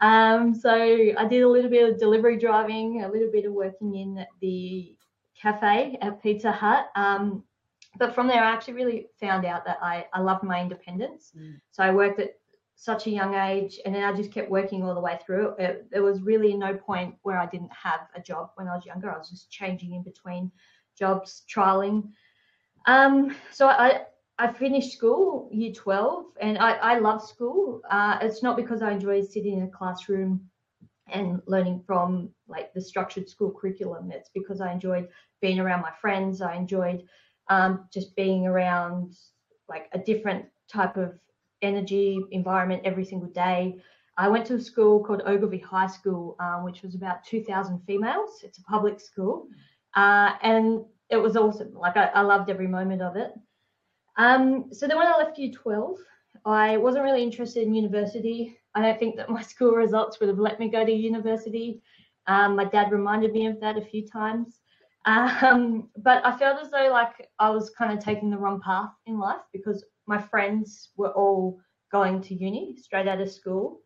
Um, 0.00 0.54
so 0.54 0.70
I 0.72 1.26
did 1.28 1.42
a 1.42 1.48
little 1.48 1.70
bit 1.70 1.88
of 1.88 1.98
delivery 1.98 2.38
driving, 2.38 3.02
a 3.02 3.10
little 3.10 3.30
bit 3.30 3.46
of 3.46 3.52
working 3.52 3.96
in 3.96 4.24
the 4.40 4.96
cafe 5.40 5.98
at 6.00 6.22
Pizza 6.22 6.52
Hut. 6.52 6.88
Um, 6.94 7.44
but 7.98 8.14
from 8.14 8.28
there, 8.28 8.42
I 8.42 8.52
actually 8.52 8.74
really 8.74 9.06
found 9.20 9.44
out 9.44 9.64
that 9.64 9.78
I, 9.82 10.06
I 10.12 10.20
loved 10.20 10.44
my 10.44 10.60
independence. 10.60 11.32
Mm. 11.36 11.60
So 11.72 11.82
I 11.82 11.90
worked 11.90 12.20
at 12.20 12.34
such 12.76 13.08
a 13.08 13.10
young 13.10 13.34
age 13.34 13.80
and 13.84 13.92
then 13.92 14.04
I 14.04 14.12
just 14.14 14.30
kept 14.30 14.50
working 14.50 14.84
all 14.84 14.94
the 14.94 15.00
way 15.00 15.18
through. 15.24 15.54
It, 15.58 15.88
there 15.90 16.04
was 16.04 16.22
really 16.22 16.54
no 16.54 16.74
point 16.74 17.16
where 17.22 17.38
I 17.38 17.46
didn't 17.46 17.72
have 17.72 18.00
a 18.14 18.20
job 18.20 18.50
when 18.54 18.68
I 18.68 18.76
was 18.76 18.86
younger. 18.86 19.10
I 19.10 19.18
was 19.18 19.30
just 19.30 19.50
changing 19.50 19.94
in 19.94 20.04
between 20.04 20.52
jobs, 20.96 21.42
trialing. 21.52 22.10
Um, 22.86 23.34
so 23.52 23.66
I, 23.66 24.02
I 24.38 24.52
finished 24.52 24.92
school, 24.92 25.48
year 25.52 25.72
12, 25.72 26.26
and 26.40 26.58
I, 26.58 26.72
I 26.74 26.98
love 27.00 27.22
school. 27.22 27.80
Uh, 27.90 28.18
it's 28.22 28.42
not 28.42 28.56
because 28.56 28.82
I 28.82 28.92
enjoy 28.92 29.22
sitting 29.22 29.58
in 29.58 29.64
a 29.64 29.68
classroom 29.68 30.48
and 31.10 31.42
learning 31.46 31.82
from 31.86 32.30
like 32.46 32.72
the 32.72 32.80
structured 32.80 33.28
school 33.28 33.50
curriculum. 33.50 34.12
It's 34.12 34.30
because 34.32 34.60
I 34.60 34.72
enjoyed 34.72 35.08
being 35.40 35.58
around 35.58 35.82
my 35.82 35.92
friends. 36.00 36.40
I 36.40 36.54
enjoyed 36.54 37.02
um, 37.48 37.88
just 37.92 38.14
being 38.14 38.46
around 38.46 39.16
like 39.68 39.88
a 39.92 39.98
different 39.98 40.46
type 40.70 40.96
of 40.96 41.18
energy 41.62 42.20
environment 42.30 42.82
every 42.84 43.04
single 43.04 43.30
day. 43.30 43.76
I 44.16 44.28
went 44.28 44.46
to 44.46 44.54
a 44.54 44.60
school 44.60 45.02
called 45.02 45.22
Ogilvie 45.26 45.58
High 45.58 45.86
School, 45.86 46.36
um, 46.40 46.64
which 46.64 46.82
was 46.82 46.94
about 46.94 47.24
2,000 47.24 47.80
females. 47.86 48.40
It's 48.44 48.58
a 48.58 48.62
public 48.62 49.00
school, 49.00 49.46
uh, 49.94 50.34
and 50.42 50.84
it 51.10 51.16
was 51.16 51.36
awesome. 51.36 51.72
Like 51.74 51.96
I, 51.96 52.06
I 52.06 52.20
loved 52.22 52.50
every 52.50 52.66
moment 52.66 53.02
of 53.02 53.16
it. 53.16 53.32
Um, 54.18 54.66
so 54.72 54.86
then 54.86 54.98
when 54.98 55.06
I 55.06 55.16
left 55.16 55.38
Year 55.38 55.52
12, 55.52 55.96
I 56.44 56.76
wasn't 56.76 57.04
really 57.04 57.22
interested 57.22 57.62
in 57.62 57.74
university. 57.74 58.58
I 58.74 58.82
don't 58.82 58.98
think 58.98 59.16
that 59.16 59.30
my 59.30 59.42
school 59.52 59.72
results 59.72 60.20
would 60.20 60.28
have 60.28 60.38
let 60.38 60.58
me 60.58 60.68
go 60.68 60.84
to 60.84 60.92
university. 60.92 61.80
Um, 62.26 62.56
my 62.56 62.64
dad 62.64 62.92
reminded 62.92 63.32
me 63.32 63.46
of 63.46 63.60
that 63.60 63.78
a 63.78 63.84
few 63.84 64.06
times. 64.06 64.60
Um, 65.06 65.88
but 65.96 66.24
I 66.26 66.36
felt 66.36 66.60
as 66.60 66.70
though 66.70 66.90
like 66.90 67.28
I 67.38 67.48
was 67.50 67.70
kind 67.70 67.96
of 67.96 68.04
taking 68.04 68.28
the 68.28 68.36
wrong 68.36 68.60
path 68.60 68.90
in 69.06 69.18
life 69.18 69.40
because 69.52 69.84
my 70.06 70.20
friends 70.20 70.90
were 70.96 71.12
all 71.12 71.58
going 71.90 72.20
to 72.22 72.34
uni 72.34 72.76
straight 72.76 73.08
out 73.08 73.20
of 73.20 73.30
school. 73.30 73.80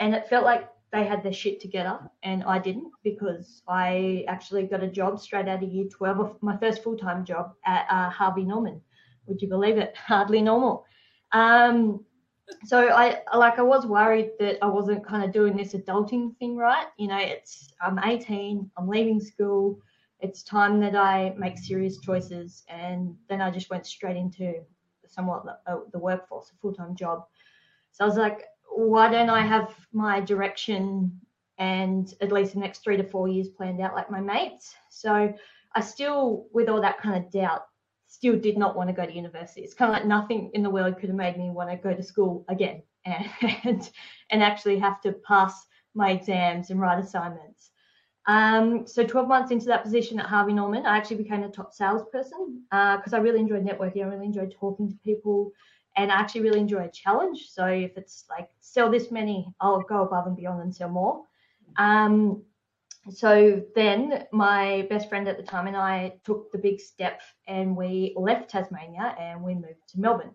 And 0.00 0.14
it 0.14 0.28
felt 0.28 0.44
like 0.44 0.68
they 0.92 1.04
had 1.04 1.22
their 1.22 1.32
shit 1.32 1.60
together 1.60 1.98
and 2.22 2.42
I 2.44 2.58
didn't 2.58 2.90
because 3.04 3.62
I 3.68 4.24
actually 4.28 4.64
got 4.64 4.82
a 4.82 4.88
job 4.88 5.20
straight 5.20 5.48
out 5.48 5.62
of 5.62 5.70
year 5.70 5.86
12, 5.90 6.38
my 6.42 6.56
first 6.56 6.82
full 6.82 6.96
time 6.96 7.24
job 7.24 7.52
at 7.64 7.86
uh, 7.90 8.10
Harvey 8.10 8.44
Norman. 8.44 8.80
Would 9.26 9.42
you 9.42 9.48
believe 9.48 9.78
it? 9.78 9.96
Hardly 10.06 10.42
normal. 10.42 10.84
Um, 11.32 12.04
so 12.64 12.88
I 12.88 13.22
like 13.36 13.58
I 13.58 13.62
was 13.62 13.86
worried 13.86 14.30
that 14.38 14.58
I 14.62 14.66
wasn't 14.66 15.04
kind 15.04 15.24
of 15.24 15.32
doing 15.32 15.56
this 15.56 15.74
adulting 15.74 16.36
thing 16.38 16.56
right. 16.56 16.86
You 16.96 17.08
know, 17.08 17.18
it's 17.18 17.74
I'm 17.80 17.98
18, 17.98 18.70
I'm 18.76 18.88
leaving 18.88 19.20
school, 19.20 19.80
it's 20.20 20.42
time 20.42 20.80
that 20.80 20.94
I 20.94 21.34
make 21.36 21.58
serious 21.58 21.98
choices, 21.98 22.64
and 22.68 23.16
then 23.28 23.40
I 23.42 23.50
just 23.50 23.68
went 23.68 23.86
straight 23.86 24.16
into 24.16 24.54
somewhat 25.08 25.44
the, 25.44 25.72
uh, 25.72 25.80
the 25.92 25.98
workforce, 25.98 26.50
a 26.50 26.60
full 26.60 26.72
time 26.72 26.94
job. 26.94 27.24
So 27.92 28.04
I 28.04 28.08
was 28.08 28.16
like, 28.16 28.44
why 28.68 29.10
don't 29.10 29.30
I 29.30 29.40
have 29.40 29.74
my 29.92 30.20
direction 30.20 31.20
and 31.58 32.12
at 32.20 32.32
least 32.32 32.52
the 32.52 32.60
next 32.60 32.84
three 32.84 32.96
to 32.96 33.04
four 33.04 33.26
years 33.26 33.48
planned 33.48 33.80
out 33.80 33.94
like 33.94 34.10
my 34.10 34.20
mates? 34.20 34.74
So 34.90 35.32
I 35.74 35.80
still, 35.80 36.46
with 36.52 36.68
all 36.68 36.80
that 36.80 37.00
kind 37.00 37.24
of 37.24 37.30
doubt, 37.30 37.66
still 38.16 38.38
did 38.38 38.56
not 38.56 38.74
want 38.74 38.88
to 38.88 38.94
go 38.94 39.04
to 39.04 39.12
university. 39.12 39.60
It's 39.60 39.74
kind 39.74 39.90
of 39.90 39.94
like 39.94 40.06
nothing 40.06 40.50
in 40.54 40.62
the 40.62 40.70
world 40.70 40.98
could 40.98 41.10
have 41.10 41.16
made 41.16 41.36
me 41.36 41.50
want 41.50 41.70
to 41.70 41.76
go 41.76 41.94
to 41.94 42.02
school 42.02 42.46
again 42.48 42.82
and 43.04 43.90
and, 44.30 44.42
actually 44.42 44.78
have 44.78 45.02
to 45.02 45.12
pass 45.12 45.66
my 45.94 46.12
exams 46.12 46.70
and 46.70 46.80
write 46.80 46.98
assignments. 46.98 47.70
Um, 48.26 48.86
so 48.86 49.04
12 49.04 49.28
months 49.28 49.52
into 49.52 49.66
that 49.66 49.84
position 49.84 50.18
at 50.18 50.26
Harvey 50.26 50.54
Norman, 50.54 50.86
I 50.86 50.96
actually 50.96 51.22
became 51.22 51.44
a 51.44 51.50
top 51.50 51.72
salesperson 51.72 52.62
because 52.70 53.12
uh, 53.12 53.16
I 53.16 53.20
really 53.20 53.38
enjoyed 53.38 53.64
networking. 53.64 54.02
I 54.02 54.08
really 54.08 54.26
enjoyed 54.26 54.52
talking 54.58 54.88
to 54.88 54.96
people 55.04 55.52
and 55.96 56.10
I 56.10 56.16
actually 56.16 56.42
really 56.42 56.60
enjoy 56.60 56.84
a 56.84 56.90
challenge. 56.90 57.48
So 57.50 57.66
if 57.66 57.96
it's 57.96 58.24
like 58.28 58.48
sell 58.60 58.90
this 58.90 59.10
many, 59.10 59.46
I'll 59.60 59.80
go 59.82 60.02
above 60.02 60.26
and 60.26 60.36
beyond 60.36 60.62
and 60.62 60.74
sell 60.74 60.88
more. 60.88 61.22
Um, 61.76 62.42
so 63.10 63.62
then 63.74 64.26
my 64.32 64.86
best 64.90 65.08
friend 65.08 65.28
at 65.28 65.36
the 65.36 65.42
time 65.42 65.66
and 65.66 65.76
I 65.76 66.14
took 66.24 66.50
the 66.50 66.58
big 66.58 66.80
step 66.80 67.20
and 67.46 67.76
we 67.76 68.14
left 68.16 68.50
Tasmania 68.50 69.14
and 69.18 69.42
we 69.42 69.54
moved 69.54 69.88
to 69.90 70.00
Melbourne. 70.00 70.32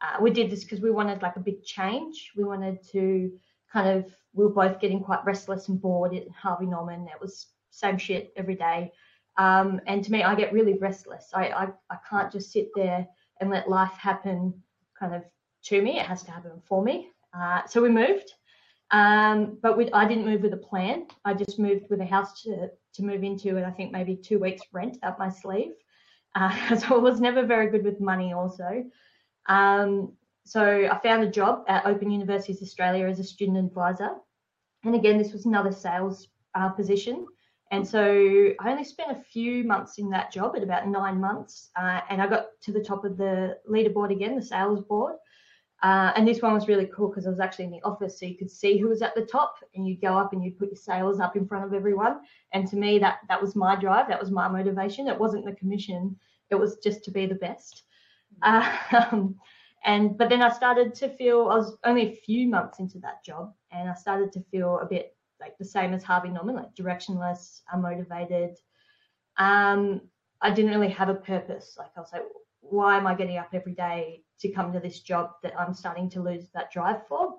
Uh, 0.00 0.16
we 0.20 0.30
did 0.30 0.50
this 0.50 0.64
because 0.64 0.80
we 0.80 0.90
wanted 0.90 1.22
like 1.22 1.36
a 1.36 1.40
big 1.40 1.62
change. 1.62 2.32
We 2.36 2.44
wanted 2.44 2.78
to 2.92 3.32
kind 3.72 3.88
of, 3.88 4.12
we 4.32 4.44
were 4.44 4.50
both 4.50 4.80
getting 4.80 5.00
quite 5.00 5.24
restless 5.24 5.68
and 5.68 5.80
bored 5.80 6.14
at 6.14 6.28
Harvey 6.30 6.66
Norman. 6.66 7.06
It 7.06 7.20
was 7.20 7.48
same 7.70 7.98
shit 7.98 8.32
every 8.36 8.56
day. 8.56 8.92
Um, 9.36 9.80
and 9.86 10.02
to 10.04 10.10
me, 10.10 10.22
I 10.22 10.34
get 10.34 10.52
really 10.52 10.74
restless. 10.78 11.30
I, 11.32 11.48
I, 11.48 11.68
I 11.90 11.96
can't 12.08 12.32
just 12.32 12.52
sit 12.52 12.68
there 12.74 13.06
and 13.40 13.50
let 13.50 13.68
life 13.68 13.92
happen 13.92 14.54
kind 14.98 15.14
of 15.14 15.22
to 15.64 15.80
me. 15.80 15.98
It 15.98 16.06
has 16.06 16.22
to 16.24 16.30
happen 16.30 16.60
for 16.66 16.82
me. 16.82 17.10
Uh, 17.32 17.62
so 17.66 17.80
we 17.80 17.88
moved. 17.88 18.32
Um, 18.92 19.58
but 19.62 19.76
we, 19.76 19.90
I 19.92 20.06
didn't 20.06 20.24
move 20.24 20.42
with 20.42 20.52
a 20.52 20.58
plan. 20.58 21.06
I 21.24 21.34
just 21.34 21.58
moved 21.58 21.86
with 21.90 22.00
a 22.00 22.04
house 22.04 22.42
to, 22.42 22.68
to 22.94 23.02
move 23.02 23.22
into, 23.22 23.56
and 23.56 23.64
I 23.64 23.70
think 23.70 23.92
maybe 23.92 24.16
two 24.16 24.38
weeks 24.38 24.62
rent 24.72 24.98
up 25.02 25.18
my 25.18 25.28
sleeve. 25.28 25.72
Uh, 26.34 26.76
so 26.78 26.96
I 26.96 26.98
was 26.98 27.20
never 27.20 27.44
very 27.44 27.70
good 27.70 27.84
with 27.84 28.00
money, 28.00 28.32
also. 28.32 28.84
Um, 29.48 30.12
so 30.44 30.88
I 30.90 30.98
found 30.98 31.22
a 31.22 31.30
job 31.30 31.64
at 31.68 31.86
Open 31.86 32.10
Universities 32.10 32.62
Australia 32.62 33.06
as 33.06 33.20
a 33.20 33.24
student 33.24 33.58
advisor. 33.58 34.10
And 34.84 34.94
again, 34.94 35.18
this 35.18 35.32
was 35.32 35.46
another 35.46 35.72
sales 35.72 36.28
uh, 36.54 36.70
position. 36.70 37.26
And 37.70 37.86
so 37.86 38.52
I 38.58 38.70
only 38.70 38.84
spent 38.84 39.12
a 39.12 39.22
few 39.22 39.62
months 39.62 39.98
in 39.98 40.10
that 40.10 40.32
job 40.32 40.56
at 40.56 40.62
about 40.62 40.88
nine 40.88 41.20
months. 41.20 41.70
Uh, 41.76 42.00
and 42.10 42.20
I 42.20 42.26
got 42.26 42.46
to 42.62 42.72
the 42.72 42.82
top 42.82 43.04
of 43.04 43.16
the 43.16 43.58
leaderboard 43.70 44.10
again, 44.10 44.34
the 44.34 44.42
sales 44.42 44.80
board. 44.80 45.14
Uh, 45.82 46.12
and 46.14 46.28
this 46.28 46.42
one 46.42 46.52
was 46.52 46.68
really 46.68 46.86
cool 46.94 47.08
because 47.08 47.26
I 47.26 47.30
was 47.30 47.40
actually 47.40 47.64
in 47.64 47.70
the 47.70 47.82
office, 47.84 48.20
so 48.20 48.26
you 48.26 48.36
could 48.36 48.50
see 48.50 48.78
who 48.78 48.88
was 48.88 49.00
at 49.00 49.14
the 49.14 49.24
top, 49.24 49.54
and 49.74 49.86
you'd 49.86 50.02
go 50.02 50.18
up 50.18 50.32
and 50.32 50.44
you'd 50.44 50.58
put 50.58 50.68
your 50.68 50.76
sales 50.76 51.20
up 51.20 51.36
in 51.36 51.46
front 51.46 51.64
of 51.64 51.72
everyone. 51.72 52.20
And 52.52 52.68
to 52.68 52.76
me, 52.76 52.98
that 52.98 53.20
that 53.28 53.40
was 53.40 53.56
my 53.56 53.76
drive, 53.76 54.08
that 54.08 54.20
was 54.20 54.30
my 54.30 54.46
motivation. 54.46 55.08
It 55.08 55.18
wasn't 55.18 55.46
the 55.46 55.54
commission; 55.54 56.16
it 56.50 56.56
was 56.56 56.76
just 56.78 57.02
to 57.04 57.10
be 57.10 57.26
the 57.26 57.34
best. 57.36 57.84
Um, 58.42 59.36
and 59.84 60.18
but 60.18 60.28
then 60.28 60.42
I 60.42 60.50
started 60.50 60.94
to 60.96 61.08
feel 61.08 61.48
I 61.48 61.56
was 61.56 61.76
only 61.84 62.02
a 62.02 62.14
few 62.14 62.46
months 62.48 62.78
into 62.78 62.98
that 63.00 63.24
job, 63.24 63.54
and 63.72 63.88
I 63.88 63.94
started 63.94 64.32
to 64.32 64.44
feel 64.50 64.78
a 64.80 64.86
bit 64.86 65.16
like 65.40 65.56
the 65.56 65.64
same 65.64 65.94
as 65.94 66.02
Harvey 66.02 66.28
Norman, 66.28 66.56
like 66.56 66.74
directionless, 66.74 67.62
unmotivated. 67.74 68.56
Um, 69.38 70.02
I 70.42 70.50
didn't 70.50 70.72
really 70.72 70.92
have 70.92 71.08
a 71.08 71.14
purpose. 71.14 71.76
Like 71.78 71.90
I 71.96 72.00
was 72.00 72.12
like, 72.12 72.24
why 72.60 72.98
am 72.98 73.06
I 73.06 73.14
getting 73.14 73.38
up 73.38 73.48
every 73.54 73.74
day 73.74 74.22
to 74.40 74.50
come 74.50 74.72
to 74.72 74.80
this 74.80 75.00
job 75.00 75.32
that 75.42 75.58
I'm 75.58 75.74
starting 75.74 76.08
to 76.10 76.22
lose 76.22 76.48
that 76.54 76.72
drive 76.72 77.06
for? 77.06 77.36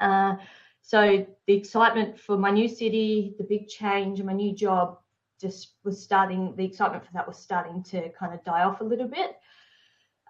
Uh, 0.00 0.36
so 0.82 1.26
the 1.46 1.54
excitement 1.54 2.18
for 2.18 2.36
my 2.36 2.50
new 2.50 2.68
city, 2.68 3.34
the 3.38 3.44
big 3.44 3.68
change, 3.68 4.20
and 4.20 4.26
my 4.26 4.34
new 4.34 4.54
job 4.54 4.98
just 5.40 5.74
was 5.84 6.02
starting. 6.02 6.54
The 6.56 6.64
excitement 6.64 7.04
for 7.04 7.12
that 7.14 7.26
was 7.26 7.38
starting 7.38 7.82
to 7.84 8.10
kind 8.10 8.34
of 8.34 8.44
die 8.44 8.64
off 8.64 8.80
a 8.80 8.84
little 8.84 9.08
bit. 9.08 9.36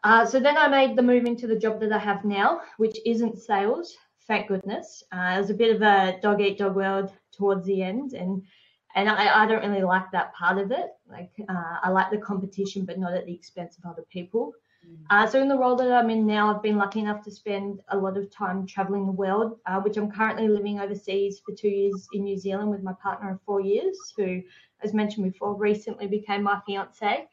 Uh, 0.04 0.26
so 0.26 0.38
then 0.38 0.56
I 0.56 0.68
made 0.68 0.96
the 0.96 1.02
move 1.02 1.24
into 1.24 1.46
the 1.46 1.58
job 1.58 1.80
that 1.80 1.92
I 1.92 1.98
have 1.98 2.24
now, 2.24 2.60
which 2.76 2.98
isn't 3.06 3.38
sales, 3.38 3.96
thank 4.26 4.48
goodness. 4.48 5.02
Uh, 5.12 5.34
it 5.36 5.38
was 5.38 5.50
a 5.50 5.54
bit 5.54 5.74
of 5.74 5.82
a 5.82 6.18
dog 6.20 6.40
eat 6.40 6.58
dog 6.58 6.76
world 6.76 7.10
towards 7.32 7.66
the 7.66 7.82
end, 7.82 8.12
and 8.12 8.42
and 8.94 9.08
I, 9.08 9.42
I 9.42 9.46
don't 9.46 9.68
really 9.68 9.82
like 9.82 10.10
that 10.12 10.34
part 10.34 10.58
of 10.58 10.70
it. 10.70 10.90
Like 11.08 11.32
uh, 11.48 11.78
I 11.82 11.88
like 11.90 12.10
the 12.10 12.18
competition, 12.18 12.84
but 12.84 12.98
not 12.98 13.14
at 13.14 13.26
the 13.26 13.34
expense 13.34 13.76
of 13.78 13.90
other 13.90 14.04
people. 14.10 14.52
Uh, 15.10 15.26
so 15.26 15.40
in 15.40 15.48
the 15.48 15.56
role 15.56 15.76
that 15.76 15.92
I'm 15.92 16.08
in 16.08 16.26
now, 16.26 16.54
I've 16.54 16.62
been 16.62 16.78
lucky 16.78 17.00
enough 17.00 17.22
to 17.24 17.30
spend 17.30 17.80
a 17.88 17.96
lot 17.96 18.16
of 18.16 18.30
time 18.30 18.66
traveling 18.66 19.06
the 19.06 19.12
world, 19.12 19.58
uh, 19.66 19.80
which 19.80 19.96
I'm 19.96 20.10
currently 20.10 20.48
living 20.48 20.80
overseas 20.80 21.40
for 21.44 21.54
two 21.54 21.68
years 21.68 22.08
in 22.14 22.24
New 22.24 22.38
Zealand 22.38 22.70
with 22.70 22.82
my 22.82 22.94
partner 22.94 23.32
of 23.32 23.42
four 23.42 23.60
years, 23.60 23.98
who, 24.16 24.42
as 24.82 24.94
mentioned 24.94 25.30
before, 25.30 25.54
recently 25.54 26.06
became 26.06 26.42
my 26.42 26.60
fiance. 26.66 27.28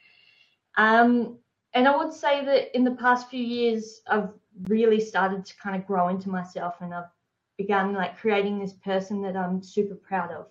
Um, 0.76 1.38
and 1.74 1.88
I 1.88 1.96
would 1.96 2.14
say 2.14 2.44
that 2.44 2.76
in 2.76 2.84
the 2.84 2.92
past 2.92 3.30
few 3.30 3.44
years, 3.44 4.02
I've 4.08 4.30
really 4.68 5.00
started 5.00 5.46
to 5.46 5.58
kind 5.58 5.76
of 5.76 5.88
grow 5.88 6.10
into 6.10 6.30
myself, 6.30 6.76
and 6.82 6.94
I've 6.94 7.10
begun 7.58 7.94
like 7.94 8.18
creating 8.18 8.60
this 8.60 8.74
person 8.74 9.22
that 9.22 9.38
I'm 9.38 9.64
super 9.64 9.96
proud 9.96 10.32
of. 10.32 10.48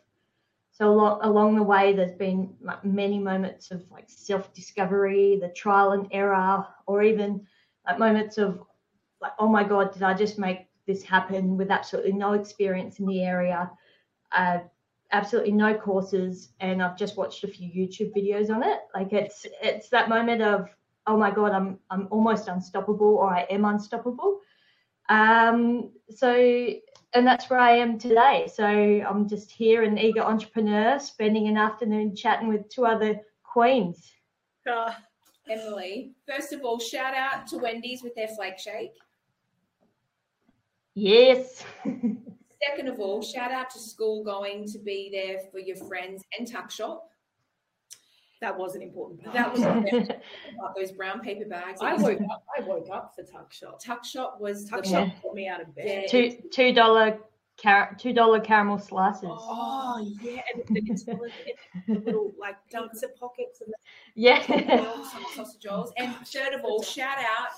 So 0.80 0.90
along, 0.90 1.20
along 1.22 1.56
the 1.56 1.62
way, 1.62 1.92
there's 1.92 2.16
been 2.16 2.54
many 2.82 3.18
moments 3.18 3.70
of 3.70 3.84
like 3.90 4.06
self-discovery, 4.08 5.38
the 5.38 5.50
trial 5.50 5.92
and 5.92 6.08
error, 6.10 6.66
or 6.86 7.02
even 7.02 7.46
like 7.86 7.98
moments 7.98 8.38
of 8.38 8.62
like, 9.20 9.32
oh 9.38 9.46
my 9.46 9.62
God, 9.62 9.92
did 9.92 10.02
I 10.02 10.14
just 10.14 10.38
make 10.38 10.68
this 10.86 11.02
happen 11.02 11.58
with 11.58 11.70
absolutely 11.70 12.12
no 12.14 12.32
experience 12.32 12.98
in 12.98 13.04
the 13.04 13.22
area, 13.22 13.70
uh, 14.32 14.60
absolutely 15.12 15.52
no 15.52 15.74
courses, 15.74 16.48
and 16.60 16.82
I've 16.82 16.96
just 16.96 17.18
watched 17.18 17.44
a 17.44 17.48
few 17.48 17.68
YouTube 17.68 18.16
videos 18.16 18.48
on 18.48 18.62
it. 18.62 18.80
Like 18.94 19.12
it's 19.12 19.46
it's 19.62 19.90
that 19.90 20.08
moment 20.08 20.40
of 20.40 20.70
oh 21.06 21.18
my 21.18 21.30
God, 21.30 21.52
I'm 21.52 21.78
I'm 21.90 22.08
almost 22.10 22.48
unstoppable, 22.48 23.16
or 23.16 23.28
I 23.28 23.42
am 23.50 23.66
unstoppable. 23.66 24.40
Um, 25.10 25.90
so 26.08 26.32
and 27.12 27.26
that's 27.26 27.50
where 27.50 27.58
I 27.58 27.72
am 27.72 27.98
today. 27.98 28.48
So 28.52 28.64
I'm 28.64 29.28
just 29.28 29.50
here, 29.50 29.82
an 29.82 29.98
eager 29.98 30.20
entrepreneur, 30.20 30.98
spending 30.98 31.48
an 31.48 31.56
afternoon 31.56 32.14
chatting 32.14 32.48
with 32.48 32.68
two 32.68 32.86
other 32.86 33.20
queens. 33.42 34.12
Uh, 34.70 34.92
Emily, 35.48 36.12
first 36.28 36.52
of 36.52 36.62
all, 36.62 36.78
shout 36.78 37.14
out 37.14 37.46
to 37.48 37.58
Wendy's 37.58 38.02
with 38.02 38.14
their 38.14 38.28
flake 38.28 38.58
shake. 38.58 38.94
Yes. 40.94 41.64
Second 41.84 42.88
of 42.88 43.00
all, 43.00 43.22
shout 43.22 43.50
out 43.50 43.70
to 43.70 43.78
school 43.78 44.22
going 44.22 44.66
to 44.66 44.78
be 44.78 45.08
there 45.10 45.40
for 45.50 45.58
your 45.58 45.76
friends 45.76 46.22
and 46.38 46.46
tuck 46.46 46.70
shop. 46.70 47.09
That 48.40 48.56
was 48.56 48.74
an 48.74 48.82
important 48.82 49.22
part. 49.22 49.34
That 49.34 49.52
was 49.52 49.62
about 49.62 50.74
those 50.76 50.92
brown 50.92 51.20
paper 51.20 51.48
bags. 51.48 51.80
I 51.82 51.94
woke 51.94 52.20
up. 52.22 52.44
I 52.58 52.62
woke 52.62 52.88
up 52.90 53.14
for 53.14 53.22
Tuck 53.22 53.52
Shop. 53.52 53.82
Tuck 53.82 54.04
Shop 54.04 54.38
was 54.40 54.64
Tuck 54.68 54.84
Shop 54.84 55.08
yeah. 55.08 55.20
put 55.22 55.34
me 55.34 55.46
out 55.46 55.60
of 55.60 55.74
bed. 55.74 56.06
Two 56.08 56.36
two 56.50 56.72
dollar 56.72 57.18
car- 57.62 57.94
two 57.98 58.14
dollar 58.14 58.40
caramel 58.40 58.78
slices. 58.78 59.28
Oh 59.30 60.14
yeah, 60.22 60.40
and 60.54 60.88
it's 60.88 61.04
the 61.04 61.18
little 61.86 62.32
like 62.38 62.56
pizza 62.72 63.08
pockets 63.08 63.60
and 63.60 63.70
the 63.70 63.76
yeah, 64.14 64.42
sausage 65.34 65.66
rolls. 65.68 65.92
And 65.98 66.14
third 66.26 66.54
of 66.54 66.64
all, 66.64 66.82
shout 66.82 67.18
out 67.18 67.50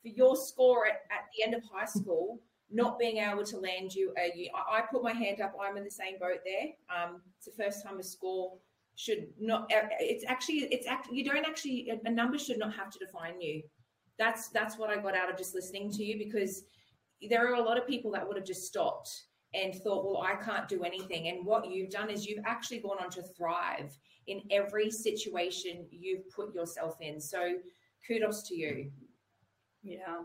for 0.00 0.08
your 0.08 0.34
score 0.34 0.86
at, 0.86 1.02
at 1.10 1.26
the 1.36 1.44
end 1.44 1.54
of 1.54 1.62
high 1.70 1.84
school 1.84 2.40
not 2.74 2.98
being 2.98 3.18
able 3.18 3.44
to 3.44 3.58
land 3.58 3.94
you 3.94 4.14
a. 4.18 4.50
I 4.54 4.80
put 4.90 5.02
my 5.02 5.12
hand 5.12 5.42
up. 5.42 5.54
I'm 5.60 5.76
in 5.76 5.84
the 5.84 5.90
same 5.90 6.18
boat 6.18 6.38
there. 6.42 6.70
Um, 6.88 7.20
it's 7.36 7.44
the 7.44 7.62
first 7.62 7.84
time 7.84 7.98
a 7.98 8.02
score 8.02 8.54
should 8.96 9.28
not 9.40 9.62
uh, 9.72 9.88
it's 10.00 10.24
actually 10.28 10.58
it's 10.70 10.86
act 10.86 11.08
you 11.10 11.24
don't 11.24 11.46
actually 11.46 11.90
a 12.04 12.10
number 12.10 12.38
should 12.38 12.58
not 12.58 12.74
have 12.74 12.90
to 12.90 12.98
define 12.98 13.40
you 13.40 13.62
that's 14.18 14.48
that's 14.48 14.76
what 14.76 14.90
i 14.90 14.96
got 14.96 15.16
out 15.16 15.30
of 15.30 15.36
just 15.36 15.54
listening 15.54 15.90
to 15.90 16.04
you 16.04 16.18
because 16.18 16.64
there 17.28 17.48
are 17.50 17.54
a 17.54 17.62
lot 17.62 17.78
of 17.78 17.86
people 17.86 18.10
that 18.10 18.26
would 18.26 18.36
have 18.36 18.46
just 18.46 18.66
stopped 18.66 19.24
and 19.54 19.74
thought, 19.74 20.04
well, 20.04 20.22
I 20.22 20.34
can't 20.42 20.68
do 20.68 20.82
anything. 20.82 21.28
And 21.28 21.44
what 21.44 21.70
you've 21.70 21.90
done 21.90 22.10
is 22.10 22.26
you've 22.26 22.44
actually 22.46 22.78
gone 22.78 22.96
on 23.02 23.10
to 23.10 23.22
thrive 23.22 23.96
in 24.26 24.40
every 24.50 24.90
situation 24.90 25.86
you've 25.90 26.30
put 26.30 26.54
yourself 26.54 26.96
in. 27.00 27.20
So 27.20 27.56
kudos 28.06 28.48
to 28.48 28.56
you. 28.56 28.90
Yeah. 29.82 30.22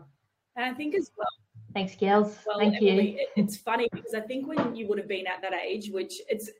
And 0.56 0.64
I 0.64 0.74
think 0.74 0.94
as 0.94 1.10
well, 1.16 1.26
Thanks, 1.74 1.94
girls. 1.96 2.38
well, 2.46 2.58
Thank 2.58 2.76
Emily, 2.76 3.18
you. 3.20 3.26
it's 3.36 3.56
funny 3.56 3.88
because 3.92 4.14
I 4.14 4.20
think 4.20 4.48
when 4.48 4.74
you 4.74 4.88
would 4.88 4.98
have 4.98 5.08
been 5.08 5.26
at 5.26 5.42
that 5.42 5.52
age, 5.52 5.90
which 5.90 6.14
it's 6.28 6.50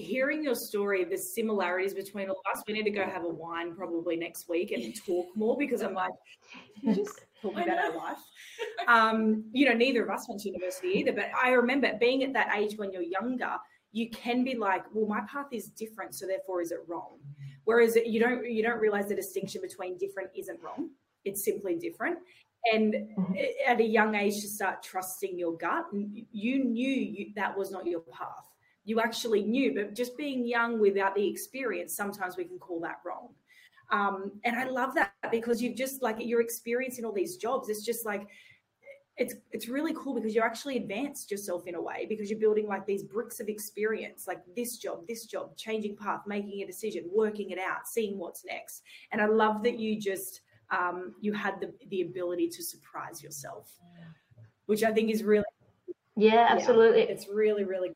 hearing 0.00 0.42
your 0.42 0.54
story, 0.54 1.04
the 1.04 1.16
similarities 1.16 1.94
between 1.94 2.28
all 2.28 2.40
of 2.44 2.58
us. 2.58 2.64
We 2.66 2.74
need 2.74 2.84
to 2.84 2.90
go 2.90 3.04
have 3.04 3.24
a 3.24 3.28
wine 3.28 3.74
probably 3.74 4.16
next 4.16 4.48
week 4.48 4.72
and 4.72 4.94
talk 5.06 5.26
more 5.36 5.56
because 5.56 5.82
I'm 5.82 5.94
like, 5.94 6.12
you 6.82 6.94
just 6.94 7.20
talk 7.40 7.56
I 7.56 7.62
about 7.62 7.78
our 7.78 7.96
life. 7.96 8.18
Um, 8.88 9.44
you 9.52 9.68
know, 9.68 9.74
neither 9.74 10.02
of 10.02 10.10
us 10.10 10.26
went 10.28 10.40
to 10.42 10.48
university 10.48 10.88
either, 10.88 11.12
but 11.12 11.30
I 11.40 11.50
remember 11.50 11.92
being 12.00 12.22
at 12.24 12.32
that 12.32 12.56
age 12.56 12.76
when 12.76 12.92
you're 12.92 13.02
younger, 13.02 13.56
you 13.92 14.10
can 14.10 14.44
be 14.44 14.54
like, 14.54 14.84
well, 14.92 15.06
my 15.06 15.20
path 15.30 15.48
is 15.52 15.68
different, 15.68 16.14
so 16.14 16.26
therefore 16.26 16.60
is 16.60 16.70
it 16.70 16.80
wrong? 16.86 17.18
Whereas 17.64 17.96
you 18.04 18.20
don't 18.20 18.50
you 18.50 18.62
don't 18.62 18.80
realize 18.80 19.08
the 19.08 19.14
distinction 19.14 19.60
between 19.60 19.98
different 19.98 20.30
isn't 20.36 20.60
wrong. 20.62 20.90
It's 21.24 21.44
simply 21.44 21.76
different. 21.76 22.18
And 22.72 22.94
at 23.66 23.80
a 23.80 23.84
young 23.84 24.14
age 24.14 24.40
to 24.42 24.48
start 24.48 24.82
trusting 24.82 25.38
your 25.38 25.56
gut, 25.56 25.86
you 25.92 26.64
knew 26.64 26.90
you, 26.90 27.32
that 27.36 27.56
was 27.56 27.70
not 27.70 27.86
your 27.86 28.00
path. 28.00 28.49
You 28.90 29.00
actually 29.00 29.42
knew, 29.54 29.72
but 29.74 29.94
just 29.94 30.16
being 30.16 30.44
young 30.44 30.80
without 30.80 31.14
the 31.14 31.26
experience, 31.34 31.94
sometimes 31.94 32.36
we 32.36 32.44
can 32.44 32.58
call 32.58 32.80
that 32.80 32.98
wrong. 33.06 33.28
Um, 33.92 34.32
and 34.44 34.56
I 34.56 34.64
love 34.64 34.94
that 34.94 35.12
because 35.30 35.62
you've 35.62 35.76
just 35.76 36.02
like 36.02 36.16
your 36.18 36.40
experience 36.40 36.98
in 36.98 37.04
all 37.04 37.12
these 37.12 37.36
jobs. 37.36 37.68
It's 37.68 37.84
just 37.84 38.04
like 38.04 38.26
it's 39.16 39.34
it's 39.52 39.68
really 39.68 39.94
cool 39.94 40.14
because 40.14 40.34
you're 40.34 40.50
actually 40.52 40.76
advanced 40.76 41.30
yourself 41.30 41.66
in 41.68 41.74
a 41.76 41.82
way 41.88 42.06
because 42.08 42.30
you're 42.30 42.38
building 42.46 42.66
like 42.66 42.84
these 42.84 43.04
bricks 43.04 43.38
of 43.38 43.48
experience, 43.48 44.26
like 44.26 44.40
this 44.56 44.78
job, 44.78 45.06
this 45.06 45.26
job, 45.26 45.56
changing 45.56 45.94
path, 45.96 46.22
making 46.26 46.62
a 46.62 46.66
decision, 46.66 47.04
working 47.14 47.50
it 47.50 47.58
out, 47.58 47.86
seeing 47.86 48.18
what's 48.18 48.44
next. 48.44 48.82
And 49.12 49.20
I 49.20 49.26
love 49.26 49.62
that 49.64 49.78
you 49.78 50.00
just 50.00 50.40
um, 50.70 51.14
you 51.20 51.32
had 51.32 51.60
the 51.60 51.72
the 51.90 52.00
ability 52.02 52.48
to 52.48 52.62
surprise 52.62 53.22
yourself, 53.22 53.70
which 54.66 54.82
I 54.82 54.92
think 54.92 55.10
is 55.10 55.22
really 55.22 55.44
Yeah, 56.16 56.46
absolutely. 56.50 57.02
it's 57.02 57.28
really 57.28 57.64
really 57.64 57.90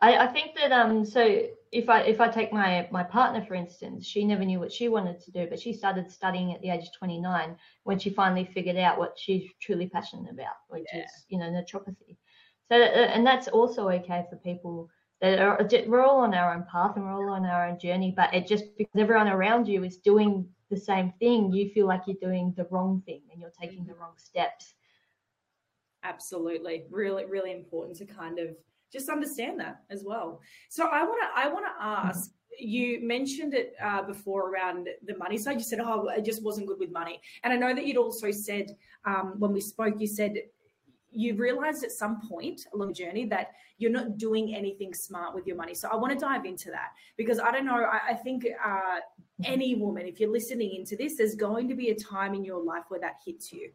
I, 0.00 0.16
I 0.18 0.26
think 0.26 0.54
that 0.56 0.72
um 0.72 1.04
so 1.04 1.46
if 1.72 1.88
I 1.88 2.00
if 2.02 2.20
I 2.20 2.28
take 2.28 2.52
my 2.52 2.88
my 2.90 3.02
partner 3.02 3.44
for 3.44 3.54
instance, 3.54 4.06
she 4.06 4.24
never 4.24 4.44
knew 4.44 4.60
what 4.60 4.72
she 4.72 4.88
wanted 4.88 5.20
to 5.22 5.30
do, 5.30 5.46
but 5.48 5.60
she 5.60 5.72
started 5.72 6.10
studying 6.10 6.52
at 6.52 6.60
the 6.60 6.70
age 6.70 6.86
of 6.86 6.92
29 6.98 7.56
when 7.84 7.98
she 7.98 8.10
finally 8.10 8.44
figured 8.44 8.76
out 8.76 8.98
what 8.98 9.18
she's 9.18 9.44
truly 9.60 9.88
passionate 9.88 10.30
about, 10.30 10.56
which 10.68 10.86
Yeah. 10.92 11.04
is 11.04 11.26
you 11.28 11.38
know 11.38 11.46
naturopathy. 11.46 12.16
So 12.70 12.76
uh, 12.80 13.08
and 13.14 13.26
that's 13.26 13.48
also 13.48 13.88
okay 13.90 14.26
for 14.30 14.36
people 14.36 14.90
that 15.20 15.38
are 15.38 15.58
we're 15.86 16.04
all 16.04 16.20
on 16.20 16.34
our 16.34 16.54
own 16.54 16.64
path 16.70 16.96
and 16.96 17.04
we're 17.04 17.12
all 17.12 17.34
on 17.34 17.46
our 17.46 17.68
own 17.68 17.78
journey, 17.78 18.12
but 18.16 18.34
it 18.34 18.46
just 18.46 18.76
because 18.76 19.00
everyone 19.00 19.28
around 19.28 19.66
you 19.68 19.84
is 19.84 19.98
doing 19.98 20.48
the 20.70 20.76
same 20.76 21.12
thing, 21.18 21.52
you 21.52 21.70
feel 21.70 21.86
like 21.86 22.02
you're 22.06 22.16
doing 22.20 22.52
the 22.56 22.66
wrong 22.70 23.02
thing 23.06 23.22
and 23.30 23.40
you're 23.40 23.52
taking 23.60 23.84
the 23.86 23.94
wrong 23.94 24.14
steps. 24.16 24.74
Absolutely. 26.02 26.84
Really, 26.90 27.24
really 27.24 27.52
important 27.52 27.96
to 27.98 28.04
kind 28.04 28.38
of 28.38 28.56
just 28.94 29.08
understand 29.16 29.58
that 29.60 29.82
as 29.90 30.04
well. 30.10 30.40
So 30.70 30.86
I 30.86 31.02
want 31.02 31.20
to, 31.24 31.28
I 31.42 31.48
want 31.54 31.66
to 31.66 31.84
ask, 31.84 32.30
you 32.58 32.86
mentioned 33.02 33.52
it 33.52 33.74
uh, 33.82 34.02
before 34.02 34.42
around 34.50 34.88
the 35.04 35.16
money 35.18 35.36
side. 35.36 35.56
You 35.58 35.64
said, 35.64 35.80
oh, 35.80 36.08
I 36.08 36.20
just 36.20 36.42
wasn't 36.48 36.68
good 36.68 36.78
with 36.78 36.92
money. 36.92 37.20
And 37.42 37.52
I 37.52 37.56
know 37.56 37.74
that 37.74 37.84
you'd 37.86 37.96
also 37.96 38.30
said, 38.30 38.66
um, 39.04 39.34
when 39.40 39.52
we 39.52 39.60
spoke, 39.60 39.94
you 39.98 40.06
said 40.06 40.34
you 41.10 41.34
realized 41.36 41.84
at 41.84 41.92
some 41.92 42.20
point 42.28 42.66
along 42.74 42.88
the 42.88 42.94
journey 42.94 43.24
that 43.26 43.52
you're 43.78 43.90
not 43.90 44.18
doing 44.18 44.54
anything 44.54 44.92
smart 44.92 45.34
with 45.34 45.46
your 45.46 45.56
money. 45.56 45.74
So 45.74 45.88
I 45.88 45.96
want 45.96 46.12
to 46.12 46.18
dive 46.18 46.44
into 46.44 46.70
that 46.70 46.90
because 47.16 47.38
I 47.38 47.50
don't 47.52 47.66
know, 47.66 47.84
I, 47.84 48.12
I 48.12 48.14
think 48.14 48.46
uh, 48.64 48.98
any 49.44 49.74
woman, 49.74 50.06
if 50.06 50.18
you're 50.20 50.32
listening 50.32 50.74
into 50.74 50.96
this, 50.96 51.16
there's 51.16 51.34
going 51.34 51.68
to 51.68 51.74
be 51.74 51.90
a 51.90 51.94
time 51.94 52.34
in 52.34 52.44
your 52.44 52.62
life 52.62 52.84
where 52.88 53.00
that 53.00 53.16
hits 53.24 53.52
you. 53.52 53.70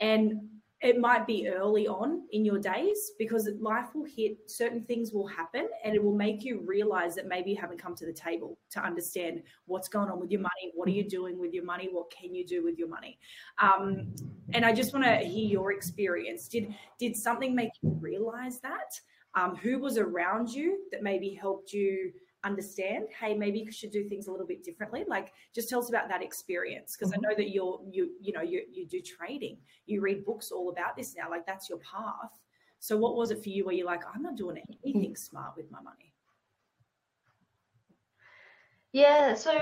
And 0.00 0.48
it 0.80 1.00
might 1.00 1.26
be 1.26 1.48
early 1.48 1.88
on 1.88 2.22
in 2.30 2.44
your 2.44 2.58
days 2.58 3.12
because 3.18 3.48
life 3.60 3.88
will 3.94 4.04
hit 4.04 4.38
certain 4.46 4.84
things 4.84 5.12
will 5.12 5.26
happen 5.26 5.68
and 5.84 5.94
it 5.94 6.02
will 6.02 6.14
make 6.14 6.44
you 6.44 6.62
realize 6.64 7.16
that 7.16 7.26
maybe 7.26 7.50
you 7.50 7.56
haven't 7.56 7.82
come 7.82 7.96
to 7.96 8.06
the 8.06 8.12
table 8.12 8.56
to 8.70 8.80
understand 8.80 9.42
what's 9.66 9.88
going 9.88 10.08
on 10.08 10.20
with 10.20 10.30
your 10.30 10.40
money. 10.40 10.70
What 10.74 10.86
are 10.88 10.92
you 10.92 11.08
doing 11.08 11.38
with 11.38 11.52
your 11.52 11.64
money? 11.64 11.88
What 11.90 12.10
can 12.10 12.32
you 12.32 12.46
do 12.46 12.62
with 12.62 12.78
your 12.78 12.88
money? 12.88 13.18
Um, 13.60 14.14
and 14.54 14.64
i 14.64 14.72
just 14.72 14.92
want 14.92 15.04
to 15.04 15.16
hear 15.16 15.46
your 15.46 15.72
experience. 15.72 16.46
Did 16.46 16.72
did 16.98 17.16
something 17.16 17.54
make 17.54 17.72
you 17.82 17.90
realize 18.00 18.60
that? 18.60 19.00
Um, 19.34 19.56
who 19.56 19.78
was 19.78 19.98
around 19.98 20.48
you 20.48 20.84
that 20.90 21.02
maybe 21.02 21.34
helped 21.34 21.72
you 21.72 22.12
understand 22.48 23.04
hey 23.20 23.34
maybe 23.34 23.58
you 23.60 23.70
should 23.70 23.90
do 23.90 24.08
things 24.08 24.26
a 24.26 24.30
little 24.30 24.46
bit 24.46 24.64
differently. 24.64 25.04
Like 25.06 25.32
just 25.54 25.68
tell 25.68 25.80
us 25.80 25.88
about 25.88 26.08
that 26.08 26.22
experience 26.22 26.96
because 26.96 27.12
i 27.12 27.16
know 27.24 27.34
that 27.36 27.50
you're 27.50 27.80
you 27.90 28.02
you 28.20 28.32
know 28.32 28.42
you, 28.52 28.62
you 28.76 28.86
do 28.86 29.00
trading 29.00 29.56
you 29.86 30.00
read 30.00 30.24
books 30.24 30.50
all 30.50 30.70
about 30.70 30.96
this 30.96 31.14
now. 31.16 31.30
Like 31.30 31.46
that's 31.46 31.68
your 31.68 31.78
path. 31.78 32.32
So 32.80 32.96
what 32.96 33.16
was 33.16 33.30
it 33.30 33.42
for 33.42 33.48
you 33.48 33.64
where 33.64 33.74
you're 33.74 33.86
like 33.94 34.02
i'm 34.14 34.22
not 34.22 34.36
doing 34.36 34.56
anything 34.84 35.16
smart 35.16 35.52
with 35.56 35.70
my 35.70 35.80
money 35.80 36.08
Yeah, 38.92 39.34
so 39.34 39.52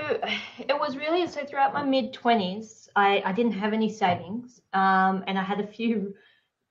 it 0.57 0.79
was 0.79 0.95
really 0.97 1.27
so 1.27 1.45
throughout 1.45 1.73
my 1.73 1.83
mid 1.83 2.13
20s, 2.13 2.87
I, 2.95 3.21
I 3.25 3.31
didn't 3.33 3.51
have 3.53 3.73
any 3.73 3.89
savings. 3.89 4.61
Um, 4.73 5.23
and 5.27 5.37
I 5.37 5.43
had 5.43 5.59
a 5.59 5.67
few, 5.67 6.15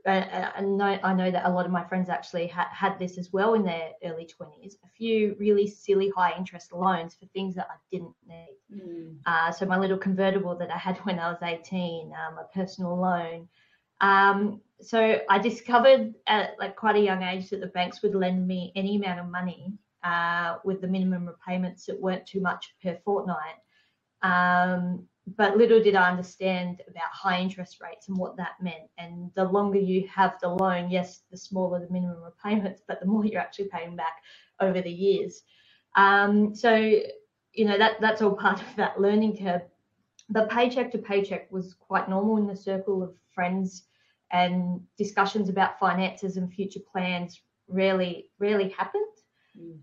uh, 0.07 0.53
I, 0.55 0.61
know, 0.61 0.99
I 1.03 1.13
know 1.13 1.31
that 1.31 1.47
a 1.47 1.51
lot 1.51 1.67
of 1.67 1.73
my 1.73 1.85
friends 1.85 2.09
actually 2.09 2.47
ha- 2.47 2.71
had 2.73 2.99
this 2.99 3.19
as 3.19 3.33
well 3.33 3.55
in 3.55 3.65
their 3.65 3.91
early 4.05 4.27
20s, 4.27 4.75
a 4.85 4.89
few 4.97 5.37
really 5.39 5.67
silly 5.67 6.13
high 6.17 6.37
interest 6.37 6.73
loans 6.73 7.15
for 7.15 7.27
things 7.27 7.55
that 7.57 7.67
I 7.71 7.75
didn't 7.91 8.15
need. 8.27 8.57
Uh, 9.27 9.51
so 9.51 9.67
my 9.67 9.79
little 9.79 9.99
convertible 9.99 10.57
that 10.57 10.71
I 10.71 10.79
had 10.79 10.97
when 11.05 11.19
I 11.19 11.29
was 11.29 11.39
18, 11.43 12.13
um, 12.13 12.39
a 12.39 12.45
personal 12.55 12.97
loan. 12.97 13.49
Um, 14.01 14.61
so 14.81 15.21
I 15.29 15.39
discovered 15.39 16.15
at 16.27 16.51
like 16.59 16.77
quite 16.77 16.97
a 16.97 17.01
young 17.01 17.23
age 17.23 17.51
that 17.51 17.61
the 17.61 17.69
banks 17.69 18.03
would 18.03 18.15
lend 18.15 18.47
me 18.47 18.73
any 18.77 18.97
amount 18.97 19.21
of 19.21 19.27
money 19.27 19.73
uh, 20.05 20.59
with 20.65 20.81
the 20.81 20.89
minimum 20.89 21.27
repayments 21.27 21.87
that 21.87 22.01
weren't 22.01 22.27
too 22.27 22.41
much 22.41 22.75
per 22.83 22.99
fortnight. 23.05 23.57
Um, 24.23 25.09
but 25.27 25.57
little 25.57 25.83
did 25.83 25.97
I 25.97 26.09
understand 26.09 26.83
about 26.89 27.11
high 27.13 27.41
interest 27.41 27.81
rates 27.81 28.09
and 28.09 28.17
what 28.17 28.37
that 28.37 28.63
meant. 28.63 28.89
And 28.97 29.31
the 29.35 29.45
longer 29.45 29.79
you 29.79 30.07
have 30.09 30.35
the 30.41 30.49
loan, 30.49 30.89
yes, 30.91 31.23
the 31.31 31.37
smaller 31.37 31.81
the 31.81 31.93
minimum 31.93 32.23
repayments, 32.23 32.83
but 32.87 33.01
the 33.01 33.07
more 33.07 33.25
you're 33.27 33.41
actually 33.41 33.69
paying 33.69 33.97
back 33.97 34.23
over 34.61 34.81
the 34.81 34.91
years. 34.91 35.43
Um, 35.97 36.55
so, 36.55 36.77
you 36.77 37.65
know, 37.65 37.79
that 37.79 38.01
that's 38.01 38.23
all 38.23 38.35
part 38.35 38.61
of 38.61 38.77
that 38.77 39.01
learning 39.01 39.39
curve. 39.39 39.63
But 40.29 40.51
paycheck 40.51 40.93
to 40.93 40.99
paycheck 40.99 41.51
was 41.51 41.75
quite 41.75 42.09
normal 42.09 42.37
in 42.37 42.47
the 42.47 42.57
circle 42.57 43.03
of 43.03 43.15
friends, 43.35 43.85
and 44.33 44.81
discussions 44.99 45.49
about 45.49 45.79
finances 45.79 46.37
and 46.37 46.53
future 46.53 46.81
plans 46.93 47.41
rarely 47.69 48.31
rarely 48.39 48.71
happened. 48.71 49.05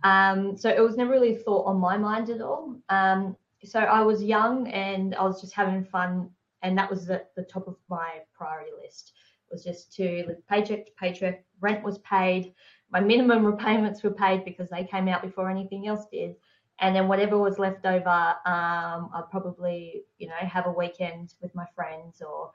Um, 0.03 0.57
so 0.57 0.69
it 0.69 0.81
was 0.81 0.97
never 0.97 1.11
really 1.11 1.35
a 1.35 1.39
thought 1.39 1.65
on 1.65 1.77
my 1.77 1.97
mind 1.97 2.29
at 2.29 2.41
all. 2.41 2.77
Um, 2.89 3.35
so 3.63 3.79
I 3.79 4.01
was 4.01 4.23
young 4.23 4.67
and 4.67 5.15
I 5.15 5.23
was 5.23 5.41
just 5.41 5.53
having 5.53 5.83
fun, 5.83 6.29
and 6.61 6.77
that 6.77 6.89
was 6.89 7.09
at 7.09 7.33
the 7.35 7.43
top 7.43 7.67
of 7.67 7.77
my 7.89 8.19
priority 8.33 8.71
list. 8.81 9.13
It 9.49 9.53
was 9.53 9.63
just 9.63 9.93
to 9.95 10.25
live 10.27 10.47
paycheck 10.47 10.85
to 10.85 10.91
paycheck. 10.99 11.45
Rent 11.59 11.83
was 11.83 11.99
paid. 11.99 12.53
My 12.91 12.99
minimum 12.99 13.45
repayments 13.51 14.03
were 14.03 14.11
paid 14.11 14.45
because 14.45 14.69
they 14.69 14.83
came 14.83 15.07
out 15.07 15.21
before 15.21 15.49
anything 15.49 15.87
else 15.87 16.05
did. 16.11 16.35
And 16.79 16.95
then 16.95 17.07
whatever 17.07 17.37
was 17.37 17.59
left 17.59 17.85
over, 17.85 18.09
um, 18.09 19.09
I'd 19.13 19.29
probably, 19.29 20.03
you 20.17 20.27
know, 20.27 20.35
have 20.41 20.65
a 20.65 20.71
weekend 20.71 21.33
with 21.41 21.53
my 21.53 21.65
friends, 21.75 22.21
or 22.21 22.51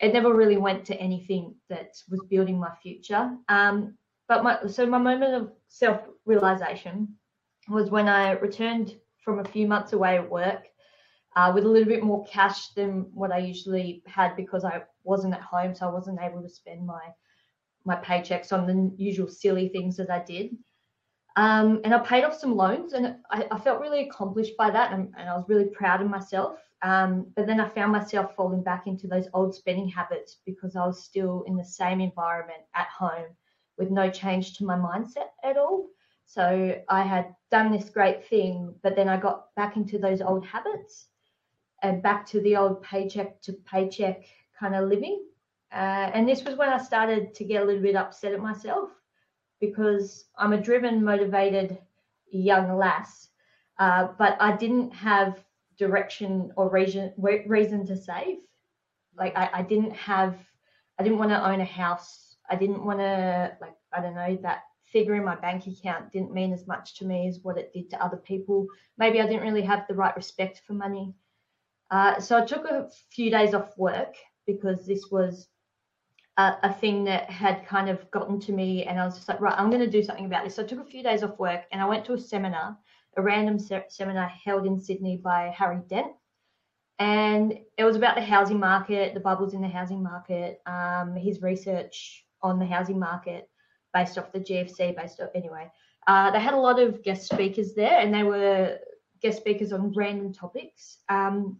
it 0.00 0.12
never 0.12 0.34
really 0.34 0.56
went 0.56 0.84
to 0.86 0.96
anything 0.96 1.54
that 1.68 1.96
was 2.08 2.20
building 2.30 2.58
my 2.58 2.70
future. 2.82 3.36
Um, 3.48 3.96
but 4.28 4.44
my 4.44 4.66
so 4.66 4.86
my 4.86 4.98
moment 4.98 5.34
of 5.34 5.52
self 5.68 6.00
realization 6.24 7.16
was 7.68 7.90
when 7.90 8.08
I 8.08 8.32
returned 8.32 8.94
from 9.26 9.40
a 9.40 9.44
few 9.44 9.66
months 9.66 9.92
away 9.92 10.16
at 10.16 10.30
work 10.30 10.62
uh, 11.34 11.52
with 11.52 11.64
a 11.64 11.68
little 11.68 11.88
bit 11.88 12.02
more 12.02 12.24
cash 12.24 12.68
than 12.68 13.10
what 13.12 13.32
I 13.32 13.38
usually 13.38 14.02
had 14.06 14.36
because 14.36 14.64
I 14.64 14.84
wasn't 15.02 15.34
at 15.34 15.42
home, 15.42 15.74
so 15.74 15.86
I 15.86 15.92
wasn't 15.92 16.20
able 16.22 16.40
to 16.42 16.48
spend 16.48 16.86
my 16.86 17.02
my 17.84 17.96
paychecks 17.96 18.52
on 18.52 18.66
the 18.66 18.92
usual 18.96 19.28
silly 19.28 19.68
things 19.68 19.96
that 19.96 20.10
I 20.10 20.24
did. 20.24 20.56
Um, 21.36 21.80
and 21.84 21.94
I 21.94 21.98
paid 21.98 22.24
off 22.24 22.36
some 22.36 22.56
loans, 22.56 22.94
and 22.94 23.16
I, 23.30 23.46
I 23.50 23.58
felt 23.58 23.80
really 23.80 24.08
accomplished 24.08 24.56
by 24.56 24.70
that, 24.70 24.92
and, 24.92 25.12
and 25.18 25.28
I 25.28 25.36
was 25.36 25.44
really 25.48 25.66
proud 25.66 26.00
of 26.00 26.08
myself. 26.08 26.58
Um, 26.82 27.26
but 27.36 27.46
then 27.46 27.60
I 27.60 27.68
found 27.68 27.92
myself 27.92 28.34
falling 28.34 28.62
back 28.62 28.86
into 28.86 29.06
those 29.06 29.28
old 29.34 29.54
spending 29.54 29.88
habits 29.88 30.38
because 30.46 30.74
I 30.74 30.86
was 30.86 31.04
still 31.04 31.44
in 31.46 31.56
the 31.56 31.64
same 31.64 32.00
environment 32.00 32.62
at 32.74 32.88
home 32.88 33.36
with 33.78 33.90
no 33.90 34.10
change 34.10 34.54
to 34.54 34.64
my 34.64 34.76
mindset 34.76 35.28
at 35.44 35.56
all. 35.56 35.86
So 36.26 36.80
I 36.88 37.02
had 37.02 37.34
done 37.50 37.70
this 37.72 37.88
great 37.88 38.26
thing, 38.26 38.74
but 38.82 38.96
then 38.96 39.08
I 39.08 39.16
got 39.16 39.54
back 39.54 39.76
into 39.76 39.98
those 39.98 40.20
old 40.20 40.44
habits 40.44 41.06
and 41.82 42.02
back 42.02 42.26
to 42.26 42.40
the 42.40 42.56
old 42.56 42.82
paycheck 42.82 43.40
to 43.42 43.52
paycheck 43.52 44.24
kind 44.58 44.74
of 44.74 44.88
living. 44.88 45.24
Uh, 45.72 46.10
and 46.12 46.28
this 46.28 46.44
was 46.44 46.56
when 46.56 46.68
I 46.68 46.78
started 46.78 47.32
to 47.34 47.44
get 47.44 47.62
a 47.62 47.64
little 47.64 47.82
bit 47.82 47.96
upset 47.96 48.32
at 48.32 48.40
myself 48.40 48.90
because 49.60 50.26
I'm 50.36 50.52
a 50.52 50.60
driven, 50.60 51.02
motivated 51.02 51.78
young 52.30 52.76
lass, 52.76 53.28
uh, 53.78 54.08
but 54.18 54.36
I 54.40 54.56
didn't 54.56 54.92
have 54.92 55.42
direction 55.78 56.52
or 56.56 56.70
reason 56.70 57.12
reason 57.18 57.86
to 57.86 57.96
save. 57.96 58.38
Like 59.16 59.36
I, 59.36 59.50
I 59.54 59.62
didn't 59.62 59.92
have, 59.92 60.38
I 60.98 61.02
didn't 61.02 61.18
want 61.18 61.30
to 61.30 61.48
own 61.48 61.60
a 61.60 61.64
house. 61.64 62.36
I 62.50 62.56
didn't 62.56 62.84
want 62.84 62.98
to 63.00 63.56
like 63.60 63.74
I 63.92 64.00
don't 64.00 64.14
know 64.14 64.38
that 64.42 64.62
figure 64.92 65.14
in 65.14 65.24
my 65.24 65.36
bank 65.36 65.66
account 65.66 66.12
didn't 66.12 66.32
mean 66.32 66.52
as 66.52 66.66
much 66.66 66.96
to 66.96 67.04
me 67.04 67.28
as 67.28 67.40
what 67.42 67.58
it 67.58 67.72
did 67.72 67.90
to 67.90 68.04
other 68.04 68.16
people. 68.16 68.66
Maybe 68.98 69.20
I 69.20 69.26
didn't 69.26 69.42
really 69.42 69.62
have 69.62 69.86
the 69.88 69.94
right 69.94 70.14
respect 70.16 70.62
for 70.66 70.74
money. 70.74 71.14
Uh, 71.90 72.20
so 72.20 72.40
I 72.40 72.44
took 72.44 72.64
a 72.64 72.88
few 73.10 73.30
days 73.30 73.54
off 73.54 73.76
work 73.76 74.14
because 74.46 74.86
this 74.86 75.06
was 75.10 75.48
a, 76.36 76.54
a, 76.62 76.72
thing 76.72 77.04
that 77.04 77.30
had 77.30 77.66
kind 77.66 77.88
of 77.88 78.10
gotten 78.10 78.40
to 78.40 78.52
me, 78.52 78.84
and 78.84 78.98
I 78.98 79.04
was 79.04 79.14
just 79.14 79.28
like, 79.28 79.40
right, 79.40 79.58
I'm 79.58 79.70
going 79.70 79.82
to 79.82 79.90
do 79.90 80.02
something 80.02 80.26
about 80.26 80.44
this. 80.44 80.56
So 80.56 80.62
I 80.62 80.66
took 80.66 80.80
a 80.80 80.90
few 80.90 81.02
days 81.02 81.22
off 81.22 81.38
work 81.38 81.62
and 81.72 81.80
I 81.80 81.86
went 81.86 82.04
to 82.06 82.14
a 82.14 82.18
seminar, 82.18 82.76
a 83.16 83.22
random 83.22 83.58
se- 83.58 83.86
seminar 83.88 84.28
held 84.28 84.66
in 84.66 84.78
Sydney 84.78 85.16
by 85.16 85.52
Harry 85.56 85.80
Dent. 85.88 86.12
And 86.98 87.58
it 87.76 87.84
was 87.84 87.96
about 87.96 88.16
the 88.16 88.22
housing 88.22 88.58
market, 88.58 89.14
the 89.14 89.20
bubbles 89.20 89.54
in 89.54 89.60
the 89.60 89.68
housing 89.68 90.02
market, 90.02 90.60
um, 90.66 91.14
his 91.14 91.42
research 91.42 92.24
on 92.42 92.58
the 92.58 92.66
housing 92.66 92.98
market 92.98 93.48
based 93.96 94.18
off 94.18 94.30
the 94.32 94.40
GFC, 94.40 94.94
based 94.94 95.20
off 95.20 95.30
anyway. 95.34 95.70
Uh, 96.06 96.30
they 96.30 96.38
had 96.38 96.54
a 96.54 96.58
lot 96.68 96.78
of 96.78 97.02
guest 97.02 97.28
speakers 97.32 97.72
there, 97.74 97.98
and 97.98 98.12
they 98.12 98.22
were 98.22 98.78
guest 99.22 99.38
speakers 99.38 99.72
on 99.72 99.92
random 99.96 100.32
topics. 100.32 100.98
Um, 101.08 101.58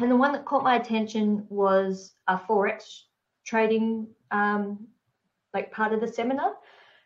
and 0.00 0.10
the 0.10 0.16
one 0.16 0.32
that 0.32 0.46
caught 0.46 0.64
my 0.64 0.76
attention 0.76 1.46
was 1.50 2.14
a 2.28 2.38
forex 2.38 3.02
trading, 3.44 4.08
um, 4.30 4.86
like 5.52 5.70
part 5.70 5.92
of 5.92 6.00
the 6.00 6.08
seminar. 6.08 6.52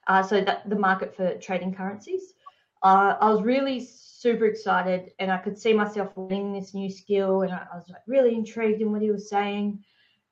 Uh, 0.07 0.23
so 0.23 0.41
that 0.41 0.69
the 0.69 0.77
market 0.77 1.15
for 1.15 1.35
trading 1.39 1.75
currencies. 1.75 2.35
Uh, 2.83 3.15
I 3.21 3.29
was 3.31 3.43
really 3.43 3.79
super 3.81 4.47
excited, 4.47 5.13
and 5.19 5.31
I 5.31 5.39
could 5.39 5.59
see 5.59 5.73
myself 5.73 6.09
learning 6.17 6.55
this 6.55 6.75
new 6.75 6.91
skill, 6.91 7.43
and 7.43 7.53
I, 7.53 7.67
I 7.73 7.77
was 7.77 7.89
like 7.89 8.03
really 8.07 8.35
intrigued 8.35 8.81
in 8.81 8.91
what 8.93 9.03
he 9.03 9.11
was 9.11 9.29
saying. 9.29 9.85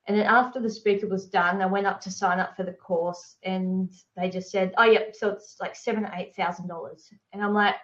And 0.08 0.16
then 0.16 0.24
after 0.26 0.58
the 0.58 0.70
speaker 0.70 1.06
was 1.06 1.26
done, 1.26 1.60
I 1.60 1.66
went 1.66 1.86
up 1.86 2.00
to 2.00 2.10
sign 2.10 2.40
up 2.40 2.56
for 2.56 2.62
the 2.62 2.72
course, 2.72 3.36
and 3.42 3.92
they 4.16 4.30
just 4.30 4.50
said, 4.50 4.72
"Oh, 4.78 4.84
yep, 4.84 5.14
so 5.14 5.28
it's 5.28 5.58
like 5.60 5.76
seven 5.76 6.06
or 6.06 6.12
eight 6.16 6.34
thousand 6.34 6.66
dollars." 6.66 7.12
And 7.34 7.44
I'm 7.44 7.52
like, 7.52 7.74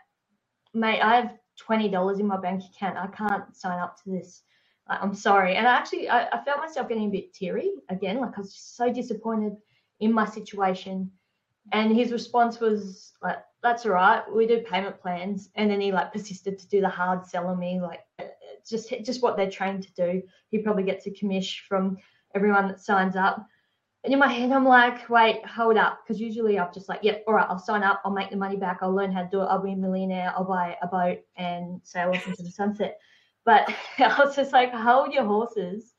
"Mate, 0.72 1.02
I 1.02 1.16
have 1.16 1.36
twenty 1.58 1.90
dollars 1.90 2.20
in 2.20 2.26
my 2.26 2.38
bank 2.38 2.62
account. 2.64 2.96
I 2.96 3.08
can't 3.08 3.54
sign 3.54 3.78
up 3.78 4.02
to 4.02 4.10
this. 4.10 4.42
I'm 4.86 5.14
sorry." 5.14 5.56
And 5.56 5.68
I 5.68 5.74
actually, 5.76 6.08
I, 6.08 6.26
I 6.28 6.42
felt 6.44 6.60
myself 6.60 6.88
getting 6.88 7.08
a 7.08 7.10
bit 7.10 7.34
teary 7.34 7.72
again, 7.90 8.20
like 8.20 8.38
I 8.38 8.40
was 8.40 8.54
just 8.54 8.74
so 8.74 8.90
disappointed 8.90 9.56
in 10.00 10.10
my 10.10 10.24
situation. 10.24 11.10
And 11.72 11.94
his 11.94 12.10
response 12.10 12.58
was 12.58 13.12
like, 13.22 13.44
"That's 13.62 13.84
all 13.84 13.92
right. 13.92 14.22
We 14.34 14.46
do 14.46 14.60
payment 14.60 14.98
plans." 14.98 15.50
And 15.56 15.70
then 15.70 15.80
he 15.80 15.92
like 15.92 16.10
persisted 16.10 16.58
to 16.58 16.68
do 16.68 16.80
the 16.80 16.88
hard 16.88 17.26
sell 17.26 17.48
on 17.48 17.58
me, 17.58 17.82
like 17.82 18.00
just 18.68 18.92
just 19.04 19.22
what 19.22 19.36
they're 19.36 19.50
trained 19.50 19.82
to 19.82 19.92
do. 19.92 20.22
He 20.50 20.58
probably 20.58 20.84
gets 20.84 21.06
a 21.06 21.10
commish 21.10 21.60
from 21.68 21.96
everyone 22.34 22.68
that 22.68 22.80
signs 22.80 23.16
up. 23.16 23.46
And 24.04 24.12
in 24.12 24.18
my 24.18 24.28
head, 24.28 24.52
I'm 24.52 24.66
like, 24.66 25.08
wait, 25.08 25.44
hold 25.46 25.78
up. 25.78 26.00
Because 26.02 26.20
usually 26.20 26.58
I'm 26.58 26.72
just 26.74 26.90
like, 26.90 27.00
yep, 27.02 27.16
yeah, 27.16 27.22
all 27.26 27.34
right, 27.34 27.46
I'll 27.48 27.58
sign 27.58 27.82
up. 27.82 28.02
I'll 28.04 28.12
make 28.12 28.30
the 28.30 28.36
money 28.36 28.56
back. 28.56 28.78
I'll 28.82 28.94
learn 28.94 29.12
how 29.12 29.22
to 29.22 29.28
do 29.30 29.40
it. 29.40 29.46
I'll 29.46 29.62
be 29.62 29.72
a 29.72 29.76
millionaire. 29.76 30.32
I'll 30.36 30.44
buy 30.44 30.76
a 30.82 30.86
boat 30.86 31.20
and 31.36 31.80
sail 31.84 32.10
off 32.10 32.26
into 32.26 32.42
the 32.42 32.50
sunset. 32.50 32.98
But 33.46 33.72
I 33.98 34.22
was 34.22 34.36
just 34.36 34.52
like, 34.52 34.72
hold 34.72 35.14
your 35.14 35.24
horses. 35.24 35.94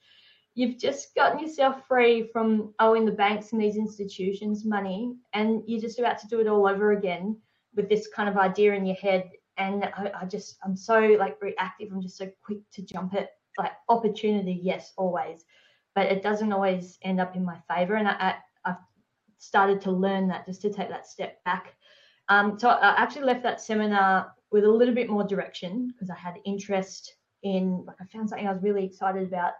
You've 0.53 0.77
just 0.77 1.13
gotten 1.15 1.39
yourself 1.39 1.85
free 1.87 2.29
from 2.31 2.73
owing 2.79 3.05
the 3.05 3.11
banks 3.11 3.51
and 3.51 3.61
these 3.61 3.75
institutions 3.75 4.63
money, 4.63 5.15
and 5.33 5.61
you're 5.67 5.81
just 5.81 5.99
about 5.99 6.17
to 6.19 6.27
do 6.27 6.39
it 6.39 6.47
all 6.47 6.65
over 6.65 6.93
again 6.93 7.37
with 7.75 7.89
this 7.89 8.07
kind 8.15 8.29
of 8.29 8.37
idea 8.37 8.73
in 8.73 8.85
your 8.85 8.95
head. 8.95 9.29
And 9.57 9.85
I, 9.85 10.11
I 10.21 10.25
just, 10.25 10.57
I'm 10.63 10.75
so 10.75 10.99
like 11.19 11.37
reactive. 11.41 11.89
I'm 11.91 12.01
just 12.01 12.17
so 12.17 12.29
quick 12.43 12.59
to 12.73 12.81
jump 12.81 13.13
at 13.13 13.29
like 13.57 13.71
opportunity. 13.89 14.59
Yes, 14.61 14.93
always 14.97 15.45
but 15.95 16.07
it 16.07 16.21
doesn't 16.21 16.51
always 16.51 16.99
end 17.01 17.19
up 17.19 17.35
in 17.35 17.43
my 17.43 17.57
favor. 17.73 17.95
And 17.95 18.07
I, 18.07 18.35
I, 18.65 18.69
have 18.69 18.77
started 19.37 19.81
to 19.81 19.91
learn 19.91 20.27
that 20.27 20.45
just 20.45 20.61
to 20.61 20.71
take 20.71 20.89
that 20.89 21.07
step 21.07 21.43
back. 21.45 21.73
Um, 22.29 22.59
so 22.59 22.69
I 22.69 23.01
actually 23.01 23.23
left 23.23 23.43
that 23.43 23.61
seminar 23.61 24.33
with 24.51 24.65
a 24.65 24.71
little 24.71 24.93
bit 24.93 25.09
more 25.09 25.23
direction 25.23 25.87
because 25.87 26.09
I 26.09 26.15
had 26.15 26.35
interest 26.45 27.15
in, 27.43 27.83
like, 27.85 27.95
I 28.01 28.05
found 28.05 28.29
something 28.29 28.47
I 28.47 28.51
was 28.51 28.61
really 28.61 28.83
excited 28.83 29.27
about, 29.27 29.53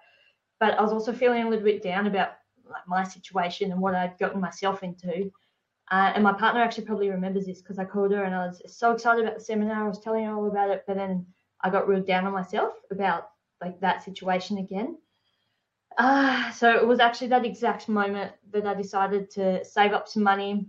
but 0.60 0.78
I 0.78 0.82
was 0.82 0.92
also 0.92 1.14
feeling 1.14 1.44
a 1.44 1.50
little 1.50 1.66
bit 1.66 1.82
down 1.82 2.08
about 2.08 2.34
like 2.70 2.88
my 2.88 3.04
situation 3.04 3.72
and 3.72 3.80
what 3.80 3.96
I'd 3.96 4.18
gotten 4.18 4.42
myself 4.42 4.84
into. 4.84 5.32
Uh, 5.92 6.12
and 6.16 6.24
my 6.24 6.34
partner 6.34 6.62
actually 6.62 6.86
probably 6.86 7.10
remembers 7.10 7.46
this 7.46 7.62
because 7.62 7.78
I 7.78 7.86
called 7.86 8.12
her 8.12 8.24
and 8.24 8.34
I 8.34 8.48
was 8.48 8.62
so 8.66 8.92
excited 8.92 9.24
about 9.24 9.38
the 9.38 9.44
seminar. 9.44 9.86
I 9.86 9.88
was 9.88 10.00
telling 10.00 10.26
her 10.26 10.34
all 10.34 10.48
about 10.48 10.72
it, 10.72 10.84
but 10.88 10.96
then 10.98 11.26
I 11.62 11.70
got 11.70 11.88
real 11.88 12.02
down 12.02 12.26
on 12.26 12.34
myself 12.34 12.74
about 12.92 13.30
like 13.62 13.80
that 13.82 14.04
situation 14.04 14.58
again. 14.58 14.98
Uh, 15.98 16.52
so 16.52 16.76
it 16.76 16.86
was 16.86 17.00
actually 17.00 17.28
that 17.28 17.46
exact 17.46 17.88
moment 17.88 18.32
that 18.52 18.66
I 18.66 18.74
decided 18.74 19.30
to 19.32 19.64
save 19.64 19.94
up 19.94 20.08
some 20.08 20.24
money. 20.24 20.68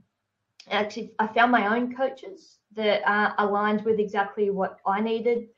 Actually, 0.71 1.13
I 1.19 1.27
found 1.27 1.51
my 1.51 1.75
own 1.75 1.95
coaches 1.95 2.59
that 2.75 3.03
uh, 3.09 3.33
aligned 3.39 3.85
with 3.85 3.99
exactly 3.99 4.51
what 4.51 4.79
I 4.87 5.01
needed 5.01 5.49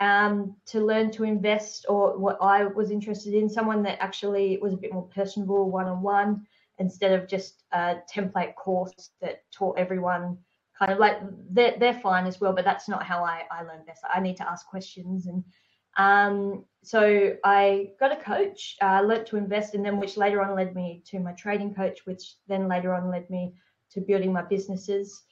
um, 0.00 0.56
to 0.66 0.84
learn 0.84 1.10
to 1.12 1.24
invest 1.24 1.86
or 1.88 2.18
what 2.18 2.38
I 2.40 2.64
was 2.64 2.90
interested 2.90 3.34
in. 3.34 3.48
Someone 3.48 3.82
that 3.84 4.02
actually 4.02 4.58
was 4.60 4.72
a 4.72 4.78
bit 4.78 4.92
more 4.92 5.08
personable, 5.14 5.70
one 5.70 5.86
on 5.86 6.02
one, 6.02 6.46
instead 6.78 7.12
of 7.12 7.28
just 7.28 7.62
a 7.72 7.96
template 8.12 8.54
course 8.54 9.10
that 9.20 9.42
taught 9.52 9.78
everyone 9.78 10.38
kind 10.78 10.92
of 10.92 10.98
like 10.98 11.18
they're, 11.50 11.76
they're 11.78 12.00
fine 12.00 12.26
as 12.26 12.40
well, 12.40 12.52
but 12.52 12.64
that's 12.64 12.88
not 12.88 13.04
how 13.04 13.22
I, 13.22 13.42
I 13.50 13.62
learn 13.62 13.84
best. 13.86 14.02
I 14.12 14.20
need 14.20 14.36
to 14.38 14.48
ask 14.48 14.66
questions 14.66 15.26
and 15.26 15.44
um, 15.96 16.64
so 16.82 17.36
I 17.44 17.90
got 18.00 18.12
a 18.12 18.22
coach, 18.22 18.76
uh, 18.82 19.00
learned 19.02 19.26
to 19.26 19.36
invest 19.36 19.74
in 19.74 19.82
them, 19.82 20.00
which 20.00 20.16
later 20.16 20.42
on 20.42 20.54
led 20.54 20.74
me 20.74 21.02
to 21.06 21.20
my 21.20 21.32
trading 21.32 21.74
coach, 21.74 22.00
which 22.04 22.34
then 22.48 22.68
later 22.68 22.92
on 22.92 23.10
led 23.10 23.28
me 23.30 23.54
to 23.92 24.00
building 24.00 24.32
my 24.32 24.42
businesses. 24.42 25.22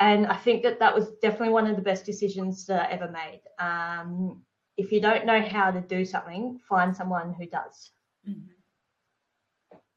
And 0.00 0.26
I 0.26 0.36
think 0.36 0.62
that 0.64 0.78
that 0.80 0.94
was 0.94 1.12
definitely 1.22 1.50
one 1.50 1.66
of 1.66 1.76
the 1.76 1.82
best 1.82 2.04
decisions 2.04 2.66
that 2.66 2.88
I 2.88 2.92
ever 2.92 3.10
made. 3.10 3.40
Um, 3.58 4.42
if 4.76 4.92
you 4.92 5.00
don't 5.00 5.24
know 5.24 5.40
how 5.40 5.70
to 5.70 5.80
do 5.80 6.04
something, 6.04 6.60
find 6.68 6.94
someone 6.94 7.32
who 7.32 7.46
does. 7.46 7.90
Mm-hmm. 8.28 8.53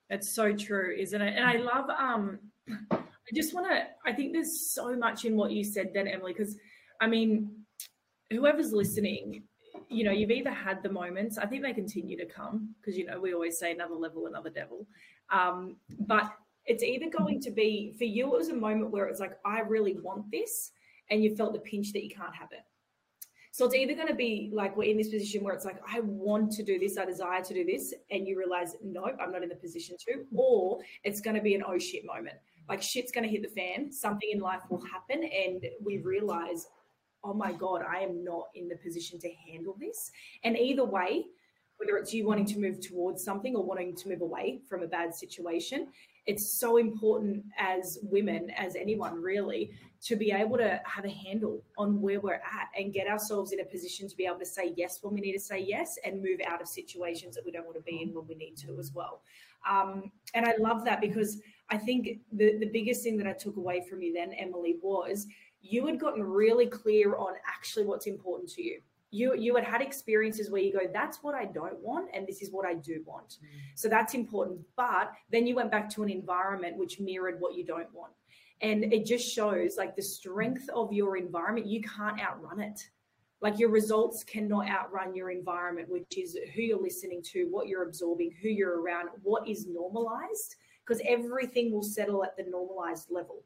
That's 0.10 0.30
so 0.30 0.56
true, 0.56 0.96
isn't 0.98 1.22
it? 1.22 1.36
And 1.36 1.46
I 1.46 1.58
love, 1.58 1.90
um, 1.90 2.40
I 2.92 3.36
just 3.36 3.54
want 3.54 3.68
to, 3.70 3.84
I 4.06 4.14
think 4.14 4.34
there's 4.34 4.72
so 4.72 4.96
much 4.96 5.26
in 5.26 5.36
what 5.36 5.52
you 5.52 5.64
said 5.64 5.92
then, 5.94 6.08
Emily, 6.08 6.34
because 6.34 6.58
I 7.02 7.08
mean, 7.08 7.52
whoever's 8.32 8.72
listening, 8.72 9.44
you 9.90 10.04
know, 10.04 10.12
you've 10.12 10.32
either 10.32 10.52
had 10.52 10.82
the 10.82 10.90
moments, 10.90 11.38
I 11.38 11.46
think 11.46 11.64
they 11.64 11.74
continue 11.74 12.18
to 12.18 12.26
come 12.26 12.74
because, 12.80 12.98
you 12.98 13.06
know, 13.06 13.20
we 13.20 13.34
always 13.34 13.60
say 13.60 13.72
another 13.72 13.96
level, 13.96 14.28
another 14.28 14.50
devil. 14.50 14.88
Um, 15.30 15.78
but 16.00 16.32
it's 16.66 16.84
either 16.84 17.10
going 17.10 17.40
to 17.42 17.52
be 17.52 17.94
for 17.98 18.04
you, 18.04 18.34
it 18.34 18.38
was 18.38 18.50
a 18.50 18.56
moment 18.56 18.92
where 18.92 19.06
it's 19.06 19.20
like, 19.20 19.38
I 19.46 19.60
really 19.62 19.98
want 20.00 20.30
this, 20.32 20.72
and 21.10 21.24
you 21.24 21.36
felt 21.36 21.54
the 21.54 21.60
pinch 21.60 21.94
that 21.94 22.04
you 22.04 22.10
can't 22.10 22.36
have 22.36 22.50
it. 22.52 22.64
So 23.58 23.66
it's 23.66 23.74
either 23.74 23.96
going 23.96 24.08
to 24.08 24.14
be 24.14 24.52
like 24.54 24.78
we're 24.78 24.92
in 24.92 24.98
this 24.98 25.10
position 25.10 25.44
where 25.44 25.56
it's 25.56 25.66
like, 25.66 25.82
I 25.92 26.02
want 26.02 26.52
to 26.52 26.64
do 26.64 26.78
this, 26.78 26.96
I 27.00 27.06
desire 27.06 27.42
to 27.42 27.54
do 27.56 27.66
this, 27.66 27.92
and 28.12 28.28
you 28.28 28.38
realize, 28.38 28.76
no, 28.84 29.10
I'm 29.20 29.32
not 29.32 29.42
in 29.42 29.50
the 29.50 29.56
position 29.56 29.96
to, 30.06 30.26
or 30.36 30.78
it's 31.04 31.22
going 31.22 31.36
to 31.36 31.42
be 31.42 31.56
an 31.56 31.64
oh 31.68 31.80
shit 31.80 32.06
moment. 32.06 32.36
Like 32.70 32.84
shit's 32.84 33.12
going 33.12 33.24
to 33.24 33.30
hit 33.32 33.42
the 33.42 33.60
fan, 33.60 33.92
something 33.92 34.30
in 34.32 34.42
life 34.42 34.62
will 34.70 34.84
happen, 34.86 35.24
and 35.24 35.66
we 35.84 35.98
realize, 35.98 36.68
oh 37.24 37.34
my 37.34 37.52
God, 37.52 37.82
I 37.82 38.02
am 38.02 38.24
not 38.24 38.50
in 38.54 38.68
the 38.68 38.76
position 38.76 39.18
to 39.22 39.30
handle 39.52 39.76
this. 39.80 40.12
And 40.44 40.56
either 40.56 40.86
way, 40.86 41.26
whether 41.78 41.98
it's 41.98 42.14
you 42.14 42.26
wanting 42.26 42.46
to 42.46 42.60
move 42.60 42.80
towards 42.80 43.24
something 43.24 43.56
or 43.56 43.64
wanting 43.64 43.96
to 43.96 44.10
move 44.10 44.22
away 44.22 44.62
from 44.68 44.84
a 44.84 44.88
bad 44.88 45.14
situation, 45.14 45.88
it's 46.26 46.52
so 46.52 46.78
important 46.78 47.46
as 47.58 48.00
women, 48.04 48.50
as 48.52 48.76
anyone 48.76 49.22
really, 49.22 49.72
to 50.04 50.16
be 50.16 50.32
able 50.32 50.58
to 50.58 50.80
have 50.86 51.06
a 51.06 51.10
handle 51.10 51.64
on 51.78 52.02
where 52.02 52.20
we're 52.20 52.34
at 52.34 52.70
and 52.78 52.94
get 52.94 53.08
ourselves 53.08 53.52
in 53.52 53.62
a 53.62 53.66
position 53.66 54.08
to 54.08 54.16
be 54.16 54.26
able 54.26 54.40
to 54.40 54.46
say 54.46 54.74
yes 54.76 55.00
when 55.02 55.14
we 55.14 55.22
need 55.22 55.34
to 55.34 55.40
say 55.40 55.60
yes 55.60 55.98
and 56.06 56.22
move 56.22 56.40
out 56.46 56.62
of 56.62 56.68
situations 56.68 57.36
that 57.36 57.46
we 57.46 57.52
don't 57.52 57.66
want 57.66 57.78
to 57.78 57.84
be 57.84 58.02
in 58.02 58.14
when 58.14 58.28
we 58.28 58.36
need 58.36 58.56
to 58.58 58.78
as 58.78 58.94
well. 58.94 59.22
Um, 59.70 60.12
and 60.34 60.46
I 60.46 60.56
love 60.60 60.84
that 60.86 61.02
because 61.02 61.40
I 61.70 61.78
think 61.78 62.20
the, 62.32 62.58
the 62.58 62.70
biggest 62.72 63.04
thing 63.04 63.18
that 63.18 63.28
I 63.28 63.34
took 63.34 63.58
away 63.58 63.86
from 63.90 64.02
you 64.02 64.14
then, 64.14 64.34
Emily, 64.34 64.78
was 64.82 65.28
you 65.62 65.86
had 65.88 66.00
gotten 66.00 66.24
really 66.24 66.68
clear 66.68 67.16
on 67.16 67.34
actually 67.48 67.86
what's 67.86 68.08
important 68.08 68.50
to 68.52 68.64
you. 68.64 68.82
You 69.12 69.36
you 69.36 69.56
had 69.56 69.64
had 69.64 69.82
experiences 69.82 70.50
where 70.52 70.62
you 70.62 70.74
go, 70.74 70.80
that's 70.94 71.24
what 71.24 71.34
I 71.34 71.46
don't 71.46 71.80
want, 71.80 72.10
and 72.14 72.28
this 72.28 72.42
is 72.42 72.52
what 72.52 72.66
I 72.66 72.74
do 72.74 73.02
want. 73.06 73.38
Mm. 73.42 73.48
So 73.76 73.88
that's 73.88 74.14
important. 74.14 74.60
But 74.76 75.14
then 75.32 75.48
you 75.48 75.56
went 75.56 75.72
back 75.72 75.90
to 75.92 76.04
an 76.04 76.10
environment 76.10 76.78
which 76.78 77.00
mirrored 77.00 77.40
what 77.40 77.56
you 77.56 77.64
don't 77.66 77.94
want. 77.94 78.14
And 78.62 78.92
it 78.92 79.06
just 79.06 79.32
shows 79.32 79.78
like 79.78 79.96
the 79.96 80.02
strength 80.02 80.68
of 80.74 80.92
your 80.92 81.16
environment, 81.16 81.68
you 81.68 81.82
can't 81.82 82.20
outrun 82.20 82.60
it. 82.60 82.90
like 83.42 83.60
your 83.60 83.70
results 83.70 84.24
cannot 84.24 84.68
outrun 84.68 85.16
your 85.16 85.30
environment, 85.30 85.90
which 85.90 86.18
is 86.18 86.38
who 86.56 86.62
you're 86.62 86.82
listening 86.82 87.22
to, 87.22 87.48
what 87.52 87.68
you're 87.68 87.84
absorbing, 87.84 88.32
who 88.42 88.50
you're 88.50 88.82
around, 88.82 89.10
what 89.22 89.48
is 89.48 89.68
normalized, 89.68 90.56
because 90.86 91.02
everything 91.08 91.72
will 91.72 91.84
settle 91.84 92.24
at 92.24 92.36
the 92.36 92.44
normalized 92.44 93.12
level, 93.12 93.44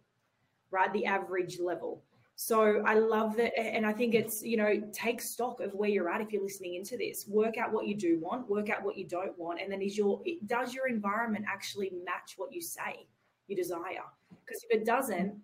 right? 0.70 0.94
The 0.94 1.06
average 1.06 1.60
level. 1.60 2.04
So 2.36 2.84
I 2.86 2.96
love 2.96 3.36
that. 3.38 3.58
And 3.60 3.86
I 3.86 3.94
think 3.94 4.16
it's, 4.16 4.42
you 4.42 4.58
know, 4.58 4.82
take 4.92 5.22
stock 5.22 5.60
of 5.60 5.74
where 5.74 5.90
you're 5.90 6.10
at 6.10 6.22
if 6.22 6.32
you're 6.32 6.42
listening 6.42 6.76
into 6.76 6.98
this. 6.98 7.28
Work 7.28 7.58
out 7.58 7.72
what 7.72 7.88
you 7.88 7.96
do 7.96 8.20
want, 8.20 8.50
work 8.50 8.70
out 8.70 8.84
what 8.84 8.98
you 8.98 9.08
don't 9.08 9.38
want. 9.38 9.62
And 9.62 9.72
then 9.72 9.82
is 9.82 9.98
your 9.98 10.22
does 10.48 10.74
your 10.74 10.88
environment 10.88 11.46
actually 11.48 11.92
match 12.04 12.34
what 12.38 12.52
you 12.52 12.62
say 12.62 13.08
you 13.48 13.56
desire? 13.56 14.04
Because 14.46 14.64
if 14.68 14.82
it 14.82 14.86
doesn't, 14.86 15.36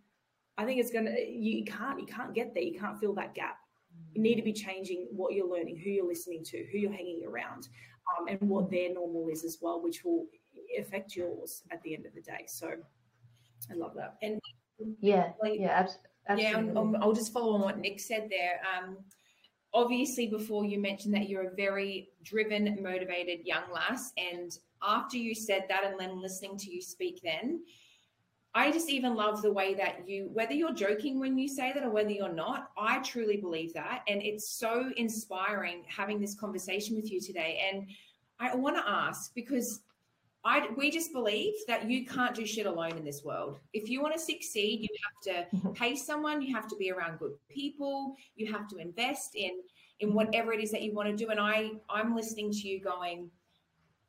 I 0.58 0.65
think 0.65 0.80
it's 0.80 0.91
gonna 0.91 1.15
you 1.28 1.63
can't 1.65 2.00
you 2.00 2.08
can't 2.08 2.34
get 2.34 2.54
there. 2.54 2.63
You 2.63 2.80
can't 2.80 3.00
fill 3.00 3.13
that 3.13 3.36
gap 3.36 3.58
you 4.13 4.21
need 4.21 4.36
to 4.36 4.41
be 4.41 4.54
changing 4.54 5.08
what 5.12 5.34
you're 5.34 5.47
learning, 5.47 5.78
who 5.78 5.89
you're 5.89 6.08
listening 6.08 6.43
to, 6.45 6.65
who 6.71 6.78
you're 6.78 6.91
hanging 6.91 7.23
around, 7.26 7.69
um, 8.17 8.28
and 8.28 8.50
what 8.50 8.69
their 8.71 8.93
normal 8.93 9.30
is 9.30 9.43
as 9.43 9.60
well, 9.62 9.82
which 9.82 10.04
will 10.04 10.26
affect 10.80 11.15
yours 11.15 11.63
at 11.71 11.82
the 11.84 11.93
end 11.93 12.06
of 12.06 12.13
the 12.13 12.21
day. 12.21 12.45
So 12.47 12.71
I 13.71 13.76
love 13.76 13.93
that. 13.95 14.17
And 14.21 14.39
yeah, 15.02 15.32
like, 15.41 15.60
yeah, 15.60 15.71
absolutely. 15.71 16.10
Yeah, 16.36 16.63
I'll, 16.76 16.96
I'll, 17.02 17.13
just 17.13 17.32
follow 17.32 17.54
on 17.54 17.62
what 17.62 17.80
Nick 17.80 18.00
said 18.00 18.28
there. 18.30 18.60
Um, 18.78 18.98
obviously, 19.74 20.28
before 20.28 20.66
you 20.66 20.80
mentioned 20.80 21.13
that 21.13 21.30
you're 21.30 21.50
a 21.50 21.56
very 21.56 22.10
driven, 22.24 22.78
motivated 22.82 23.46
young 23.46 23.63
lass, 23.74 24.12
and 24.18 24.52
after 24.82 25.18
you 25.18 25.34
said 25.34 25.66
that, 25.70 25.84
and 25.84 26.00
then 26.00 26.22
listening 26.22 26.58
to 26.58 26.72
you 26.72 26.82
speak, 26.82 27.22
then 27.24 27.62
I 28.54 28.72
just 28.72 28.90
even 28.90 29.16
love 29.16 29.42
the 29.44 29.52
way 29.52 29.76
that 29.76 30.08
you, 30.10 30.30
whether 30.34 30.54
you're 30.54 30.74
joking 30.74 31.20
when 31.20 31.38
you 31.38 31.48
say 31.48 31.74
that 31.74 31.84
or 31.84 31.92
whether 31.92 32.10
you're 32.10 32.34
not, 32.34 32.72
I 32.78 33.00
truly 33.00 33.38
believe 33.38 33.74
that. 33.76 34.02
And 34.08 34.22
it's 34.24 34.50
so 34.50 34.90
inspiring 34.98 35.84
having 35.88 36.20
this 36.20 36.34
conversation 36.34 36.96
with 36.96 37.12
you 37.12 37.22
today. 37.22 37.62
And 37.72 37.88
I 38.40 38.56
want 38.56 38.76
to 38.78 38.90
ask 38.90 39.34
because 39.36 39.82
I, 40.45 40.67
we 40.78 40.91
just 40.91 41.12
believe 41.12 41.54
that 41.67 41.89
you 41.89 42.06
can't 42.06 42.34
do 42.34 42.45
shit 42.45 42.67
alone 42.67 42.97
in 42.97 43.04
this 43.04 43.23
world. 43.23 43.60
If 43.73 43.89
you 43.89 44.02
want 44.02 44.13
to 44.13 44.19
succeed, 44.19 44.82
you 44.82 44.89
have 45.04 45.50
to 45.52 45.58
mm-hmm. 45.58 45.73
pay 45.73 45.95
someone, 45.95 46.41
you 46.41 46.56
have 46.56 46.67
to 46.69 46.76
be 46.78 46.91
around 46.91 47.19
good 47.19 47.34
people, 47.50 48.15
you 48.36 48.52
have 48.52 48.67
to 48.69 48.78
invest 48.78 49.36
in 49.36 49.52
in 50.00 50.13
whatever 50.13 50.54
it 50.54 50.62
is 50.62 50.71
that 50.71 50.84
you 50.84 50.93
want 50.93 51.10
to 51.10 51.15
do. 51.15 51.32
And 51.32 51.39
I 51.39 51.71
I'm 51.89 52.15
listening 52.15 52.52
to 52.52 52.67
you 52.67 52.80
going, 52.80 53.30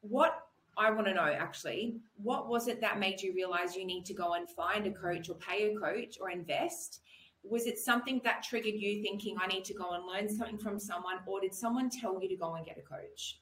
what 0.01 0.45
I 0.77 0.91
want 0.91 1.09
to 1.09 1.15
know 1.15 1.27
actually, 1.27 1.97
what 2.23 2.49
was 2.49 2.69
it 2.69 2.81
that 2.83 3.01
made 3.01 3.21
you 3.21 3.35
realize 3.35 3.75
you 3.75 3.85
need 3.85 4.07
to 4.07 4.15
go 4.15 4.35
and 4.35 4.49
find 4.49 4.87
a 4.87 4.93
coach 4.93 5.29
or 5.29 5.35
pay 5.35 5.73
a 5.73 5.77
coach 5.77 6.19
or 6.21 6.31
invest? 6.31 7.01
Was 7.43 7.67
it 7.67 7.79
something 7.79 8.21
that 8.23 8.43
triggered 8.43 8.75
you 8.75 9.03
thinking, 9.03 9.37
I 9.41 9.47
need 9.49 9.65
to 9.65 9.75
go 9.75 9.93
and 9.93 10.05
learn 10.07 10.29
something 10.29 10.59
from 10.59 10.79
someone, 10.79 11.17
or 11.27 11.41
did 11.41 11.55
someone 11.55 11.89
tell 11.91 12.21
you 12.23 12.29
to 12.29 12.37
go 12.37 12.55
and 12.55 12.65
get 12.65 12.79
a 12.79 12.83
coach? 12.83 13.41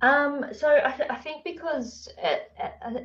Um, 0.00 0.46
so 0.52 0.80
I, 0.84 0.92
th- 0.92 1.10
I 1.10 1.16
think 1.16 1.44
because 1.44 2.08
it, 2.18 2.52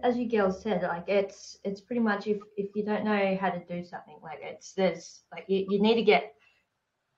as 0.04 0.18
you 0.18 0.30
girls 0.30 0.62
said, 0.62 0.84
like 0.84 1.06
it's 1.08 1.58
it's 1.64 1.82
pretty 1.82 2.02
much 2.02 2.28
if 2.28 2.40
if 2.56 2.76
you 2.76 2.86
don't 2.86 3.04
know 3.04 3.36
how 3.40 3.50
to 3.50 3.60
do 3.66 3.84
something, 3.84 4.18
like 4.22 4.40
it's 4.42 4.74
there's 4.74 5.22
like 5.32 5.46
you, 5.48 5.66
you 5.70 5.82
need 5.82 5.96
to 5.96 6.04
get 6.04 6.34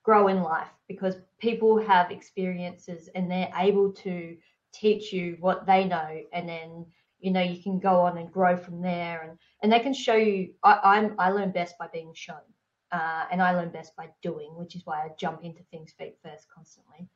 grow 0.04 0.28
in 0.28 0.42
life 0.42 0.70
because 0.88 1.16
people 1.40 1.78
have 1.84 2.12
experiences 2.12 3.10
and 3.16 3.30
they're 3.30 3.52
able 3.58 3.92
to 3.92 4.38
teach 4.72 5.12
you 5.12 5.36
what 5.40 5.66
they 5.66 5.84
know 5.84 6.22
and 6.32 6.48
then 6.48 6.86
you 7.20 7.32
know 7.32 7.42
you 7.42 7.62
can 7.62 7.80
go 7.80 8.02
on 8.02 8.18
and 8.18 8.32
grow 8.32 8.56
from 8.56 8.82
there 8.82 9.24
and 9.24 9.40
and 9.64 9.72
they 9.72 9.80
can 9.80 9.94
show 9.94 10.16
you 10.16 10.54
I, 10.64 10.80
i'm 10.84 11.16
i 11.18 11.32
learn 11.32 11.52
best 11.52 11.76
by 11.80 11.88
being 11.92 12.14
shown 12.14 12.36
uh, 12.92 13.26
and 13.32 13.42
i 13.42 13.54
learn 13.54 13.70
best 13.70 13.96
by 13.96 14.10
doing 14.22 14.54
which 14.56 14.76
is 14.76 14.86
why 14.86 14.98
i 15.00 15.10
jump 15.18 15.44
into 15.44 15.64
things 15.72 15.94
feet 15.98 16.18
first 16.22 16.46
constantly. 16.54 17.08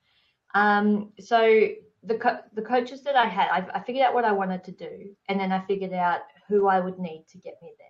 Um, 0.55 1.11
so 1.19 1.67
the 2.03 2.15
co- 2.15 2.39
the 2.53 2.61
coaches 2.61 3.03
that 3.03 3.15
i 3.15 3.25
had 3.25 3.49
I, 3.49 3.79
I 3.79 3.83
figured 3.83 4.05
out 4.05 4.13
what 4.13 4.25
i 4.25 4.31
wanted 4.31 4.63
to 4.65 4.71
do 4.71 5.15
and 5.27 5.39
then 5.39 5.51
i 5.51 5.59
figured 5.65 5.93
out 5.93 6.21
who 6.47 6.67
i 6.67 6.79
would 6.79 6.97
need 6.99 7.25
to 7.29 7.37
get 7.37 7.55
me 7.61 7.73
there 7.77 7.89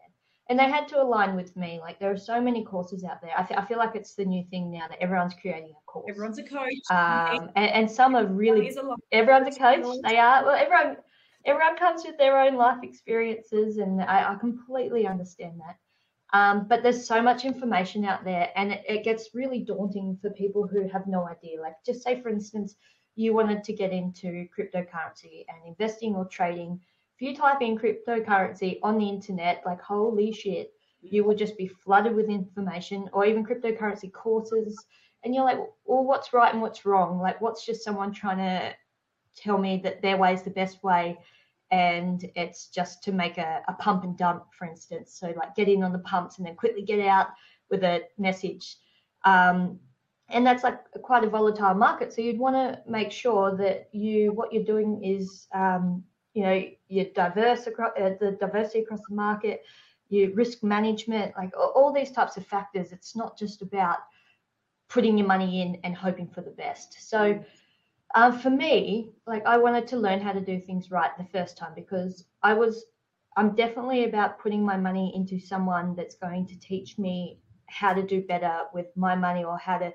and 0.50 0.58
they 0.58 0.68
had 0.68 0.88
to 0.90 1.02
align 1.02 1.36
with 1.36 1.56
me. 1.56 1.80
Like 1.80 2.00
there 2.00 2.12
are 2.12 2.18
so 2.18 2.42
many 2.42 2.66
courses 2.66 3.04
out 3.04 3.22
there. 3.22 3.32
I, 3.38 3.44
th- 3.44 3.60
I 3.60 3.66
feel 3.66 3.78
like 3.78 3.96
it's 3.96 4.16
the 4.16 4.26
new 4.26 4.44
thing 4.50 4.72
now 4.72 4.88
that 4.90 5.00
everyone's 5.00 5.36
creating 5.40 5.70
a 5.78 5.86
course. 5.86 6.08
Everyone's 6.10 6.40
a 6.40 6.44
coach. 6.44 6.74
Um, 6.90 7.52
and, 7.56 7.70
and 7.72 7.92
some 7.92 8.16
are 8.16 8.26
really. 8.26 8.76
Everyone's 9.12 9.56
a 9.56 9.60
coach. 9.60 9.98
They 10.04 10.18
are. 10.18 10.44
Well, 10.44 10.56
everyone. 10.56 10.98
Everyone 11.46 11.78
comes 11.78 12.04
with 12.04 12.18
their 12.18 12.38
own 12.38 12.56
life 12.56 12.80
experiences, 12.84 13.78
and 13.78 14.02
I, 14.02 14.34
I 14.34 14.36
completely 14.36 15.08
understand 15.08 15.54
that. 15.62 16.38
Um, 16.38 16.68
but 16.68 16.84
there's 16.84 17.08
so 17.08 17.22
much 17.22 17.46
information 17.46 18.04
out 18.04 18.26
there, 18.26 18.50
and 18.58 18.74
it, 18.74 18.84
it 18.86 19.04
gets 19.06 19.30
really 19.34 19.64
daunting 19.64 20.18
for 20.22 20.32
people 20.32 20.68
who 20.68 20.90
have 20.90 21.08
no 21.08 21.28
idea. 21.30 21.62
Like, 21.62 21.76
just 21.86 22.04
say, 22.04 22.22
for 22.22 22.28
instance, 22.28 22.76
you 23.20 23.34
wanted 23.34 23.64
to 23.64 23.74
get 23.74 23.92
into 23.92 24.48
cryptocurrency 24.58 25.46
and 25.50 25.58
investing 25.68 26.16
or 26.16 26.26
trading 26.26 26.80
if 27.20 27.28
you 27.28 27.36
type 27.36 27.62
in 27.62 27.78
cryptocurrency 27.78 28.80
on 28.82 28.98
the 28.98 29.10
internet, 29.10 29.62
like 29.66 29.82
holy 29.82 30.32
shit, 30.32 30.72
you 31.02 31.26
will 31.26 31.36
just 31.36 31.58
be 31.58 31.68
flooded 31.68 32.16
with 32.16 32.30
information 32.30 33.10
or 33.12 33.26
even 33.26 33.46
cryptocurrency 33.46 34.12
courses. 34.12 34.86
And 35.24 35.36
you're 35.36 35.44
like, 35.44 35.58
well, 35.84 36.06
what's 36.06 36.32
right 36.32 36.54
and 36.54 36.62
what's 36.62 36.86
wrong? 36.86 37.20
Like, 37.20 37.42
what's 37.42 37.66
just 37.66 37.84
someone 37.84 38.14
trying 38.14 38.38
to 38.38 38.74
tell 39.36 39.58
me 39.58 39.82
that 39.84 40.02
their 40.02 40.16
way 40.16 40.34
is 40.34 40.44
the 40.44 40.50
best 40.50 40.82
way? 40.82 41.20
And 41.72 42.24
it's 42.38 42.68
just 42.68 43.04
to 43.04 43.12
make 43.12 43.38
a, 43.38 43.64
a 43.68 43.74
pump 43.74 44.06
and 44.06 44.18
dump, 44.18 44.46
for 44.58 44.66
instance. 44.66 45.14
So, 45.20 45.34
like, 45.36 45.56
get 45.56 45.68
in 45.68 45.84
on 45.84 45.92
the 45.92 46.00
pumps 46.00 46.38
and 46.38 46.48
then 46.48 46.56
quickly 46.56 46.84
get 46.84 47.06
out 47.06 47.28
with 47.70 47.84
a 47.84 48.04
message. 48.18 48.78
Um, 49.26 49.78
and 50.30 50.46
that's 50.46 50.64
like 50.64 50.80
quite 51.02 51.24
a 51.24 51.30
volatile 51.30 51.74
market. 51.74 52.14
So, 52.14 52.22
you'd 52.22 52.40
want 52.40 52.56
to 52.56 52.82
make 52.90 53.12
sure 53.12 53.56
that 53.58 53.90
you, 53.92 54.32
what 54.32 54.54
you're 54.54 54.64
doing 54.64 55.04
is, 55.04 55.48
um, 55.54 56.04
you 56.34 56.44
know, 56.44 56.64
your 56.88 57.06
diverse 57.16 57.68
across 57.68 57.92
uh, 58.00 58.16
the 58.20 58.38
diversity 58.40 58.80
across 58.80 59.02
the 59.10 59.16
market, 59.16 59.64
your 60.10 60.32
risk 60.34 60.64
management, 60.64 61.34
like 61.38 61.52
all 61.58 61.94
these 61.94 62.12
types 62.12 62.38
of 62.38 62.46
factors. 62.46 62.92
It's 62.92 63.16
not 63.16 63.38
just 63.38 63.62
about 63.62 64.00
putting 64.90 65.18
your 65.18 65.28
money 65.28 65.62
in 65.62 65.78
and 65.84 65.96
hoping 65.96 66.28
for 66.28 66.42
the 66.42 66.52
best. 66.52 66.98
So 67.08 67.44
uh, 68.16 68.32
for 68.32 68.50
me, 68.50 69.12
like 69.28 69.46
I 69.46 69.58
wanted 69.58 69.88
to 69.88 69.98
learn 69.98 70.20
how 70.20 70.32
to 70.32 70.42
do 70.42 70.60
things 70.60 70.92
right 70.92 71.12
the 71.18 71.26
first 71.26 71.58
time 71.58 71.74
because 71.76 72.26
I 72.42 72.54
was, 72.54 72.86
I'm 73.38 73.56
definitely 73.56 74.06
about 74.06 74.40
putting 74.40 74.66
my 74.66 74.78
money 74.78 75.14
into 75.16 75.40
someone 75.40 75.96
that's 75.96 76.16
going 76.16 76.48
to 76.48 76.60
teach 76.60 76.98
me 76.98 77.40
how 77.68 77.94
to 77.94 78.02
do 78.02 78.22
better 78.22 78.62
with 78.74 78.88
my 78.96 79.16
money 79.16 79.44
or 79.44 79.58
how 79.60 79.78
to 79.78 79.94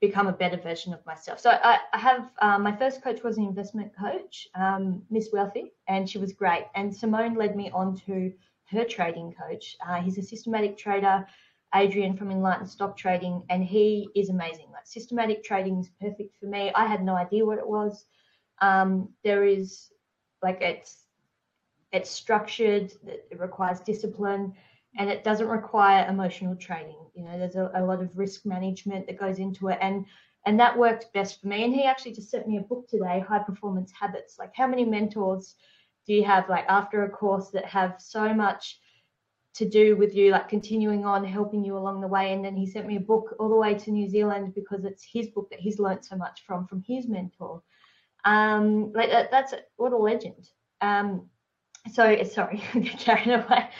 become 0.00 0.28
a 0.28 0.32
better 0.32 0.56
version 0.56 0.92
of 0.92 1.04
myself. 1.06 1.40
So 1.40 1.50
I, 1.50 1.78
I 1.92 1.98
have 1.98 2.30
um, 2.40 2.62
my 2.62 2.74
first 2.74 3.02
coach 3.02 3.22
was 3.22 3.36
an 3.36 3.44
investment 3.44 3.92
coach, 3.98 4.48
um, 4.54 5.02
Miss 5.10 5.30
Wealthy, 5.32 5.72
and 5.88 6.08
she 6.08 6.18
was 6.18 6.32
great. 6.32 6.66
And 6.74 6.94
Simone 6.94 7.34
led 7.34 7.56
me 7.56 7.70
on 7.72 7.96
to 8.06 8.32
her 8.70 8.84
trading 8.84 9.34
coach. 9.34 9.76
Uh, 9.86 10.00
he's 10.00 10.18
a 10.18 10.22
systematic 10.22 10.76
trader, 10.78 11.26
Adrian 11.74 12.16
from 12.16 12.30
Enlightened 12.30 12.68
Stock 12.68 12.96
Trading, 12.96 13.42
and 13.50 13.64
he 13.64 14.08
is 14.14 14.30
amazing. 14.30 14.66
Like 14.72 14.86
systematic 14.86 15.42
trading 15.42 15.80
is 15.80 15.90
perfect 16.00 16.38
for 16.38 16.46
me. 16.46 16.70
I 16.74 16.86
had 16.86 17.02
no 17.02 17.14
idea 17.14 17.44
what 17.44 17.58
it 17.58 17.68
was. 17.68 18.04
Um, 18.60 19.08
there 19.24 19.44
is 19.44 19.90
like 20.42 20.60
it's 20.60 21.04
it's 21.92 22.10
structured. 22.10 22.92
It 23.06 23.38
requires 23.38 23.80
discipline 23.80 24.54
and 24.96 25.10
it 25.10 25.24
doesn't 25.24 25.48
require 25.48 26.08
emotional 26.08 26.56
training. 26.56 26.98
You 27.14 27.24
know, 27.24 27.38
there's 27.38 27.56
a, 27.56 27.70
a, 27.74 27.84
lot 27.84 28.00
of 28.00 28.16
risk 28.16 28.46
management 28.46 29.06
that 29.06 29.18
goes 29.18 29.38
into 29.38 29.68
it, 29.68 29.78
and 29.80 30.06
and 30.46 30.58
that 30.60 30.78
worked 30.78 31.12
best 31.12 31.40
for 31.40 31.48
me. 31.48 31.64
And 31.64 31.74
he 31.74 31.84
actually 31.84 32.14
just 32.14 32.30
sent 32.30 32.48
me 32.48 32.56
a 32.56 32.62
book 32.62 32.88
today, 32.88 33.20
High 33.26 33.40
Performance 33.40 33.92
Habits. 33.98 34.38
Like, 34.38 34.54
how 34.54 34.66
many 34.66 34.84
mentors 34.84 35.56
do 36.06 36.14
you 36.14 36.24
have, 36.24 36.48
like 36.48 36.64
after 36.68 37.04
a 37.04 37.10
course, 37.10 37.50
that 37.50 37.64
have 37.66 37.96
so 37.98 38.32
much 38.32 38.78
to 39.54 39.68
do 39.68 39.96
with 39.96 40.14
you, 40.14 40.30
like 40.30 40.48
continuing 40.48 41.04
on, 41.04 41.24
helping 41.24 41.64
you 41.64 41.76
along 41.76 42.00
the 42.00 42.08
way? 42.08 42.32
And 42.32 42.44
then 42.44 42.56
he 42.56 42.66
sent 42.66 42.86
me 42.86 42.96
a 42.96 43.00
book 43.00 43.34
all 43.38 43.48
the 43.48 43.56
way 43.56 43.74
to 43.74 43.90
New 43.90 44.08
Zealand 44.08 44.54
because 44.54 44.84
it's 44.84 45.04
his 45.04 45.28
book 45.28 45.50
that 45.50 45.60
he's 45.60 45.78
learned 45.78 46.04
so 46.04 46.16
much 46.16 46.44
from 46.46 46.66
from 46.66 46.82
his 46.86 47.08
mentor. 47.08 47.62
Um, 48.24 48.92
like 48.92 49.10
that, 49.10 49.30
that's 49.30 49.54
what 49.76 49.92
a 49.92 49.96
legend. 49.96 50.48
Um, 50.80 51.28
so 51.92 52.22
sorry, 52.24 52.58
carried 52.98 53.28
away. 53.28 53.70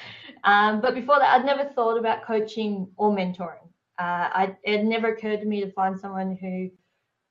Um, 0.44 0.80
but 0.80 0.94
before 0.94 1.18
that, 1.18 1.34
I'd 1.34 1.46
never 1.46 1.64
thought 1.64 1.98
about 1.98 2.24
coaching 2.24 2.88
or 2.96 3.14
mentoring. 3.14 3.66
Uh, 3.98 4.30
I, 4.32 4.56
it 4.62 4.84
never 4.84 5.14
occurred 5.14 5.40
to 5.40 5.46
me 5.46 5.60
to 5.60 5.72
find 5.72 5.98
someone 5.98 6.36
who 6.36 6.70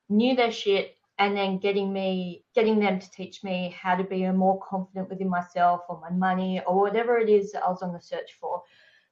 knew 0.08 0.36
their 0.36 0.52
shit 0.52 0.96
and 1.18 1.36
then 1.36 1.58
getting 1.58 1.92
me, 1.92 2.44
getting 2.54 2.78
them 2.78 3.00
to 3.00 3.10
teach 3.10 3.42
me 3.42 3.74
how 3.80 3.96
to 3.96 4.04
be 4.04 4.26
more 4.30 4.60
confident 4.60 5.08
within 5.08 5.28
myself 5.28 5.82
or 5.88 6.00
my 6.00 6.10
money 6.10 6.62
or 6.66 6.80
whatever 6.80 7.18
it 7.18 7.28
is 7.28 7.52
that 7.52 7.64
I 7.64 7.70
was 7.70 7.82
on 7.82 7.92
the 7.92 8.00
search 8.00 8.36
for. 8.40 8.62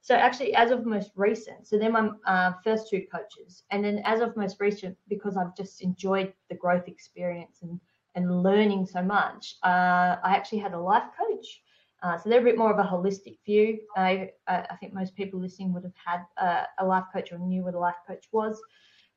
So 0.01 0.15
actually, 0.15 0.55
as 0.55 0.71
of 0.71 0.85
most 0.85 1.11
recent, 1.15 1.67
so 1.67 1.77
they're 1.77 1.91
my 1.91 2.09
uh, 2.25 2.53
first 2.63 2.89
two 2.89 3.03
coaches, 3.11 3.63
and 3.71 3.83
then 3.83 4.01
as 4.05 4.21
of 4.21 4.37
most 4.37 4.57
recent, 4.61 4.95
because 5.09 5.35
I've 5.35 5.53
just 5.53 5.81
enjoyed 5.81 6.31
the 6.49 6.55
growth 6.55 6.87
experience 6.87 7.59
and 7.61 7.77
and 8.15 8.41
learning 8.41 8.85
so 8.85 9.01
much, 9.01 9.55
uh, 9.63 10.15
I 10.23 10.33
actually 10.35 10.59
had 10.59 10.73
a 10.73 10.79
life 10.79 11.03
coach 11.19 11.61
Uh, 12.03 12.17
so 12.17 12.29
they're 12.29 12.41
a 12.41 12.43
bit 12.43 12.57
more 12.57 12.71
of 12.71 12.79
a 12.79 12.87
holistic 12.87 13.37
view. 13.45 13.79
I, 13.95 14.29
I 14.47 14.75
think 14.79 14.93
most 14.93 15.15
people 15.15 15.39
listening 15.39 15.73
would 15.73 15.83
have 15.83 15.93
had 16.03 16.21
a, 16.37 16.83
a 16.83 16.85
life 16.85 17.05
coach 17.11 17.31
or 17.31 17.39
knew 17.39 17.63
what 17.63 17.73
a 17.73 17.79
life 17.79 17.95
coach 18.07 18.25
was. 18.31 18.61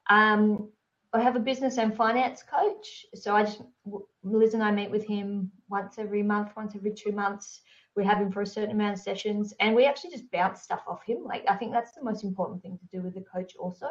Um, 0.08 0.70
I 1.12 1.20
have 1.20 1.36
a 1.36 1.40
business 1.40 1.76
and 1.76 1.94
finance 1.94 2.42
coach. 2.42 3.04
So 3.14 3.34
I 3.34 3.42
just, 3.42 3.62
Liz 4.22 4.54
and 4.54 4.62
I 4.62 4.70
meet 4.70 4.90
with 4.90 5.04
him 5.04 5.50
once 5.68 5.98
every 5.98 6.22
month, 6.22 6.52
once 6.56 6.74
every 6.74 6.94
two 6.94 7.12
months. 7.12 7.60
We 7.96 8.04
have 8.04 8.18
him 8.18 8.30
for 8.30 8.42
a 8.42 8.46
certain 8.46 8.70
amount 8.70 8.94
of 8.94 9.00
sessions 9.00 9.52
and 9.60 9.74
we 9.74 9.84
actually 9.84 10.12
just 10.12 10.30
bounce 10.30 10.62
stuff 10.62 10.82
off 10.86 11.02
him. 11.04 11.24
Like, 11.24 11.44
I 11.48 11.56
think 11.56 11.72
that's 11.72 11.92
the 11.92 12.04
most 12.04 12.24
important 12.24 12.62
thing 12.62 12.78
to 12.78 12.96
do 12.96 13.02
with 13.02 13.16
a 13.16 13.22
coach, 13.22 13.56
also. 13.56 13.88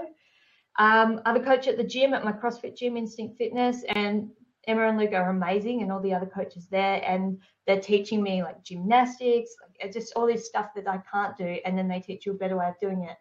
Um, 0.78 1.22
I 1.26 1.34
have 1.34 1.42
a 1.42 1.44
coach 1.44 1.68
at 1.68 1.78
the 1.78 1.84
gym, 1.84 2.14
at 2.14 2.24
my 2.24 2.32
CrossFit 2.32 2.78
gym, 2.78 2.96
Instinct 2.96 3.38
Fitness, 3.38 3.84
and 3.90 4.30
Emma 4.68 4.88
and 4.88 4.98
Luke 4.98 5.14
are 5.14 5.30
amazing, 5.30 5.82
and 5.82 5.92
all 5.92 6.02
the 6.02 6.14
other 6.14 6.26
coaches 6.26 6.68
there, 6.70 7.02
and 7.06 7.40
they're 7.66 7.80
teaching 7.80 8.22
me 8.22 8.44
like 8.44 8.64
gymnastics, 8.64 9.56
like 9.82 9.94
just 9.94 10.14
all 10.16 10.28
this 10.28 10.46
stuff 10.46 10.70
that 10.76 10.88
I 10.88 11.00
can't 11.12 11.38
do, 11.38 11.58
and 11.66 11.78
then 11.78 11.88
they 11.88 12.00
teach 12.00 12.26
you 12.26 12.34
a 12.34 12.36
better 12.36 12.58
way 12.58 12.68
of 12.68 12.80
doing 12.80 13.04
it. 13.04 13.18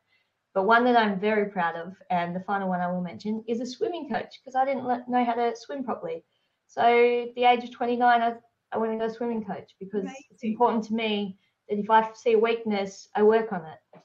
But 0.55 0.65
one 0.65 0.85
that 0.85 0.97
I'm 0.97 1.21
very 1.21 1.51
proud 1.51 1.77
of, 1.77 1.95
and 2.11 2.35
the 2.35 2.41
final 2.41 2.69
one 2.69 2.81
I 2.81 2.91
will 2.91 3.01
mention, 3.01 3.45
is 3.47 3.61
a 3.61 3.67
swimming 3.67 4.09
coach 4.11 4.41
because 4.41 4.57
I 4.57 4.65
didn't 4.65 5.09
know 5.09 5.25
how 5.25 5.35
to 5.35 5.55
swim 5.55 5.85
properly. 5.85 6.25
So 6.67 6.83
at 6.83 7.35
the 7.35 7.45
age 7.45 7.65
of 7.65 7.71
29, 7.73 8.23
I, 8.23 8.35
I 8.73 8.79
went 8.79 8.93
and 8.93 9.01
got 9.01 9.11
a 9.11 9.15
swimming 9.15 9.45
coach 9.45 9.73
because 9.79 10.03
Amazing. 10.03 10.25
it's 10.31 10.45
important 10.45 10.85
to 10.85 10.95
me 10.95 11.39
that 11.69 11.79
if 11.79 11.91
I 11.91 12.11
see 12.15 12.33
a 12.33 12.39
weakness, 12.39 13.09
I 13.15 13.23
work 13.23 13.53
on 13.53 13.65
it. 13.65 13.79
So 13.95 14.01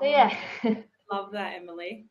oh, 0.00 0.08
yeah. 0.08 0.36
love 1.12 1.32
that, 1.32 1.54
Emily. 1.56 2.06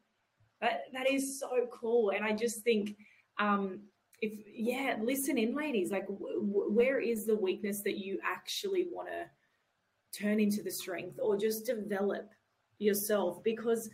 That 0.61 0.83
that 0.93 1.11
is 1.11 1.39
so 1.39 1.67
cool, 1.71 2.11
and 2.11 2.23
I 2.23 2.31
just 2.31 2.61
think, 2.61 2.95
um, 3.39 3.81
if 4.23 4.33
yeah, 4.53 4.97
listen 5.01 5.37
in, 5.37 5.55
ladies. 5.55 5.91
Like, 5.91 6.07
w- 6.07 6.69
where 6.69 6.99
is 6.99 7.25
the 7.25 7.35
weakness 7.35 7.81
that 7.81 7.97
you 7.97 8.19
actually 8.23 8.87
want 8.91 9.09
to 9.09 10.19
turn 10.19 10.39
into 10.39 10.61
the 10.61 10.71
strength, 10.71 11.19
or 11.21 11.37
just 11.37 11.65
develop? 11.65 12.29
yourself 12.83 13.43
because 13.43 13.89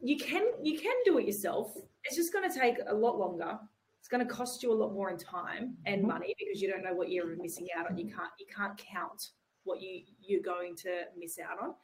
you 0.00 0.16
can 0.16 0.46
you 0.62 0.78
can 0.78 0.94
do 1.04 1.18
it 1.18 1.26
yourself. 1.26 1.74
It's 2.04 2.16
just 2.16 2.32
going 2.32 2.48
to 2.48 2.58
take 2.58 2.76
a 2.86 2.94
lot 2.94 3.18
longer. 3.18 3.58
It's 3.98 4.08
going 4.08 4.26
to 4.26 4.32
cost 4.32 4.62
you 4.62 4.72
a 4.72 4.74
lot 4.74 4.92
more 4.92 5.10
in 5.10 5.18
time 5.18 5.76
and 5.86 5.98
mm-hmm. 5.98 6.08
money 6.08 6.34
because 6.38 6.62
you 6.62 6.70
don't 6.70 6.84
know 6.84 6.94
what 6.94 7.10
you're 7.10 7.36
missing 7.36 7.66
out 7.76 7.90
on. 7.90 7.98
You 7.98 8.06
can't 8.06 8.30
you 8.38 8.46
can't 8.54 8.76
count 8.78 9.30
what 9.64 9.82
you 9.82 10.02
you're 10.20 10.42
going 10.42 10.76
to 10.76 11.04
miss 11.18 11.38
out 11.38 11.60
on. 11.60 11.74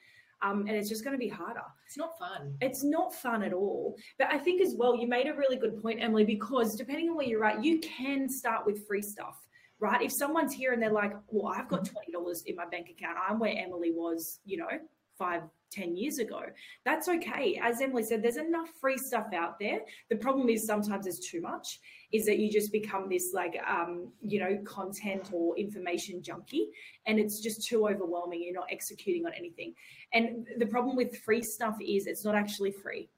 Um, 0.44 0.66
and 0.68 0.76
it's 0.76 0.90
just 0.90 1.04
going 1.04 1.14
to 1.14 1.18
be 1.18 1.28
harder. 1.28 1.62
It's 1.86 1.96
not 1.96 2.18
fun. 2.18 2.54
It's 2.60 2.84
not 2.84 3.14
fun 3.14 3.42
at 3.42 3.54
all. 3.54 3.96
But 4.18 4.28
I 4.30 4.38
think 4.38 4.60
as 4.60 4.74
well, 4.76 4.94
you 4.94 5.08
made 5.08 5.26
a 5.26 5.32
really 5.32 5.56
good 5.56 5.80
point, 5.80 6.02
Emily, 6.02 6.24
because 6.24 6.76
depending 6.76 7.08
on 7.08 7.16
where 7.16 7.26
you're 7.26 7.44
at, 7.44 7.64
you 7.64 7.80
can 7.80 8.28
start 8.28 8.66
with 8.66 8.86
free 8.86 9.00
stuff, 9.00 9.38
right? 9.80 10.02
If 10.02 10.12
someone's 10.12 10.52
here 10.52 10.72
and 10.74 10.82
they're 10.82 10.92
like, 10.92 11.14
well, 11.28 11.52
I've 11.52 11.68
got 11.68 11.88
$20 11.88 12.46
in 12.46 12.56
my 12.56 12.66
bank 12.66 12.88
account, 12.90 13.16
I'm 13.26 13.38
where 13.38 13.54
Emily 13.56 13.92
was, 13.92 14.40
you 14.44 14.58
know, 14.58 14.68
five, 15.18 15.42
10 15.74 15.96
years 15.96 16.18
ago. 16.18 16.40
That's 16.84 17.08
okay. 17.08 17.58
As 17.62 17.80
Emily 17.80 18.04
said, 18.04 18.22
there's 18.22 18.36
enough 18.36 18.68
free 18.80 18.96
stuff 18.96 19.26
out 19.34 19.58
there. 19.58 19.80
The 20.08 20.16
problem 20.16 20.48
is 20.48 20.66
sometimes 20.66 21.04
there's 21.04 21.18
too 21.18 21.40
much, 21.40 21.80
is 22.12 22.26
that 22.26 22.38
you 22.38 22.50
just 22.50 22.72
become 22.72 23.08
this 23.08 23.32
like, 23.34 23.56
um, 23.68 24.12
you 24.20 24.38
know, 24.38 24.58
content 24.64 25.30
or 25.32 25.56
information 25.58 26.22
junkie 26.22 26.68
and 27.06 27.18
it's 27.18 27.40
just 27.40 27.66
too 27.66 27.88
overwhelming. 27.88 28.42
You're 28.42 28.54
not 28.54 28.68
executing 28.70 29.26
on 29.26 29.32
anything. 29.36 29.74
And 30.12 30.46
the 30.58 30.66
problem 30.66 30.96
with 30.96 31.18
free 31.18 31.42
stuff 31.42 31.76
is 31.80 32.06
it's 32.06 32.24
not 32.24 32.34
actually 32.34 32.70
free 32.70 33.08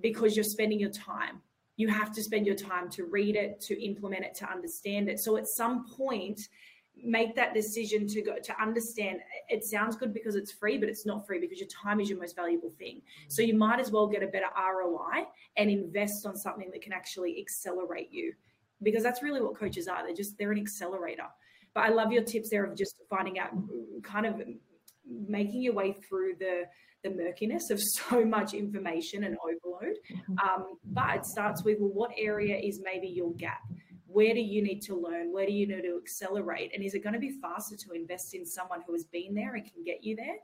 because 0.00 0.36
you're 0.36 0.44
spending 0.44 0.80
your 0.80 0.90
time. 0.90 1.42
You 1.76 1.88
have 1.88 2.12
to 2.12 2.22
spend 2.22 2.46
your 2.46 2.56
time 2.56 2.90
to 2.90 3.04
read 3.04 3.36
it, 3.36 3.60
to 3.62 3.82
implement 3.82 4.24
it, 4.24 4.34
to 4.36 4.50
understand 4.50 5.08
it. 5.08 5.18
So 5.18 5.36
at 5.36 5.46
some 5.46 5.86
point, 5.88 6.40
make 7.04 7.34
that 7.34 7.54
decision 7.54 8.06
to 8.06 8.22
go 8.22 8.36
to 8.42 8.62
understand 8.62 9.20
it 9.48 9.64
sounds 9.64 9.96
good 9.96 10.12
because 10.12 10.36
it's 10.36 10.52
free 10.52 10.78
but 10.78 10.88
it's 10.88 11.06
not 11.06 11.26
free 11.26 11.38
because 11.38 11.58
your 11.58 11.68
time 11.68 12.00
is 12.00 12.08
your 12.08 12.18
most 12.18 12.36
valuable 12.36 12.72
thing. 12.78 13.02
So 13.28 13.42
you 13.42 13.54
might 13.54 13.80
as 13.80 13.90
well 13.90 14.06
get 14.06 14.22
a 14.22 14.26
better 14.26 14.46
roi 14.56 15.24
and 15.56 15.70
invest 15.70 16.26
on 16.26 16.36
something 16.36 16.70
that 16.72 16.82
can 16.82 16.92
actually 16.92 17.38
accelerate 17.40 18.10
you 18.10 18.32
because 18.82 19.02
that's 19.02 19.22
really 19.22 19.40
what 19.40 19.58
coaches 19.58 19.88
are. 19.88 20.04
They're 20.04 20.14
just 20.14 20.38
they're 20.38 20.52
an 20.52 20.58
accelerator. 20.58 21.26
But 21.72 21.84
i 21.84 21.88
love 21.88 22.12
your 22.12 22.24
tips 22.24 22.50
there 22.50 22.64
of 22.64 22.76
just 22.76 22.96
finding 23.08 23.38
out 23.38 23.50
kind 24.02 24.26
of 24.26 24.42
making 25.06 25.62
your 25.62 25.74
way 25.74 25.92
through 25.92 26.34
the 26.38 26.64
the 27.02 27.10
murkiness 27.10 27.70
of 27.70 27.80
so 27.82 28.24
much 28.24 28.54
information 28.54 29.24
and 29.24 29.36
overload. 29.42 29.96
Mm-hmm. 30.12 30.38
um, 30.38 30.78
but 30.84 31.16
it 31.16 31.24
starts 31.24 31.64
with 31.64 31.78
well 31.80 31.90
what 31.90 32.10
area 32.16 32.56
is 32.56 32.80
maybe 32.82 33.08
your 33.08 33.32
gap 33.34 33.62
where 34.12 34.34
do 34.34 34.40
you 34.40 34.62
need 34.62 34.80
to 34.82 34.94
learn? 34.96 35.32
Where 35.32 35.46
do 35.46 35.52
you 35.52 35.66
need 35.66 35.82
to 35.82 35.96
accelerate? 35.96 36.72
And 36.74 36.82
is 36.82 36.94
it 36.94 37.04
going 37.04 37.12
to 37.12 37.20
be 37.20 37.38
faster 37.40 37.76
to 37.76 37.92
invest 37.92 38.34
in 38.34 38.44
someone 38.44 38.82
who 38.86 38.92
has 38.92 39.04
been 39.04 39.34
there 39.34 39.54
and 39.54 39.64
can 39.64 39.84
get 39.84 40.02
you 40.02 40.16
there? 40.16 40.36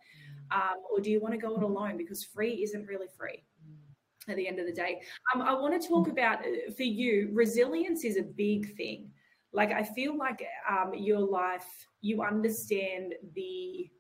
Mm. 0.53 0.57
Um, 0.57 0.77
or 0.91 1.01
do 1.01 1.11
you 1.11 1.21
want 1.21 1.35
to 1.35 1.39
go 1.39 1.57
it 1.57 1.63
alone? 1.63 1.97
Because 1.97 2.25
free 2.25 2.63
isn't 2.63 2.87
really 2.87 3.09
free 3.19 3.45
mm. 3.67 4.31
at 4.31 4.37
the 4.37 4.47
end 4.47 4.61
of 4.61 4.67
the 4.67 4.73
day. 4.73 5.01
Um, 5.35 5.43
I 5.43 5.53
want 5.53 5.81
to 5.81 5.89
talk 5.89 6.09
about 6.09 6.41
uh, 6.41 6.73
for 6.77 6.85
you, 6.85 7.31
resilience 7.33 8.05
is 8.05 8.17
a 8.17 8.23
big 8.23 8.77
thing. 8.77 9.11
Like, 9.53 9.73
I 9.73 9.83
feel 9.83 10.17
like 10.17 10.45
um, 10.71 10.93
your 10.95 11.21
life, 11.21 11.67
you 12.03 12.23
understand 12.23 13.15
the 13.35 13.91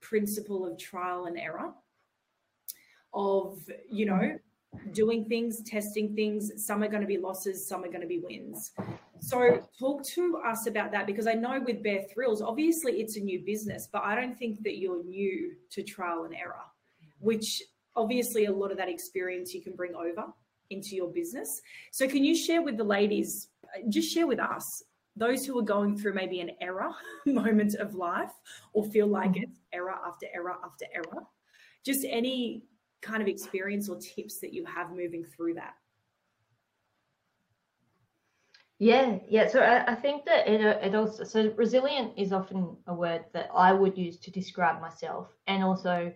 principle 0.00 0.64
of 0.64 0.78
trial 0.78 1.26
and 1.26 1.38
error, 1.38 1.72
of, 3.12 3.58
you 3.90 4.06
know, 4.06 4.38
doing 4.92 5.24
things, 5.26 5.62
testing 5.62 6.14
things. 6.14 6.52
Some 6.64 6.82
are 6.82 6.88
going 6.88 7.02
to 7.02 7.06
be 7.06 7.18
losses, 7.18 7.66
some 7.66 7.84
are 7.84 7.88
going 7.88 8.00
to 8.00 8.06
be 8.06 8.20
wins. 8.20 8.72
So, 9.20 9.62
talk 9.78 10.04
to 10.14 10.40
us 10.46 10.66
about 10.66 10.92
that 10.92 11.06
because 11.06 11.26
I 11.26 11.34
know 11.34 11.60
with 11.64 11.82
Bare 11.82 12.04
Thrills, 12.12 12.42
obviously 12.42 13.00
it's 13.00 13.16
a 13.16 13.20
new 13.20 13.40
business, 13.44 13.88
but 13.90 14.02
I 14.02 14.14
don't 14.14 14.38
think 14.38 14.62
that 14.62 14.78
you're 14.78 15.02
new 15.04 15.54
to 15.70 15.82
trial 15.82 16.24
and 16.24 16.34
error, 16.34 16.62
which 17.18 17.62
obviously 17.94 18.44
a 18.44 18.52
lot 18.52 18.70
of 18.70 18.76
that 18.76 18.88
experience 18.88 19.54
you 19.54 19.62
can 19.62 19.74
bring 19.74 19.94
over 19.94 20.26
into 20.70 20.96
your 20.96 21.08
business. 21.08 21.60
So, 21.92 22.06
can 22.06 22.24
you 22.24 22.36
share 22.36 22.62
with 22.62 22.76
the 22.76 22.84
ladies, 22.84 23.48
just 23.88 24.12
share 24.12 24.26
with 24.26 24.40
us, 24.40 24.82
those 25.16 25.46
who 25.46 25.58
are 25.58 25.62
going 25.62 25.96
through 25.96 26.12
maybe 26.12 26.40
an 26.40 26.50
error 26.60 26.90
moment 27.26 27.74
of 27.76 27.94
life 27.94 28.32
or 28.74 28.84
feel 28.84 29.06
like 29.06 29.30
mm-hmm. 29.30 29.44
it's 29.44 29.60
error 29.72 29.94
after 30.06 30.26
error 30.34 30.56
after 30.64 30.86
error? 30.94 31.22
Just 31.84 32.04
any 32.08 32.64
kind 33.06 33.22
of 33.22 33.28
experience 33.28 33.88
or 33.88 33.96
tips 33.96 34.38
that 34.40 34.52
you 34.52 34.64
have 34.64 34.90
moving 34.90 35.24
through 35.24 35.54
that? 35.54 35.74
Yeah, 38.78 39.18
yeah. 39.26 39.48
So 39.48 39.60
I, 39.60 39.92
I 39.92 39.94
think 39.94 40.26
that 40.26 40.46
it, 40.46 40.60
it 40.60 40.94
also, 40.94 41.24
so 41.24 41.50
resilient 41.56 42.12
is 42.16 42.32
often 42.32 42.76
a 42.86 42.94
word 42.94 43.24
that 43.32 43.48
I 43.54 43.72
would 43.72 43.96
use 43.96 44.18
to 44.18 44.30
describe 44.30 44.80
myself. 44.82 45.28
And 45.46 45.64
also, 45.64 46.12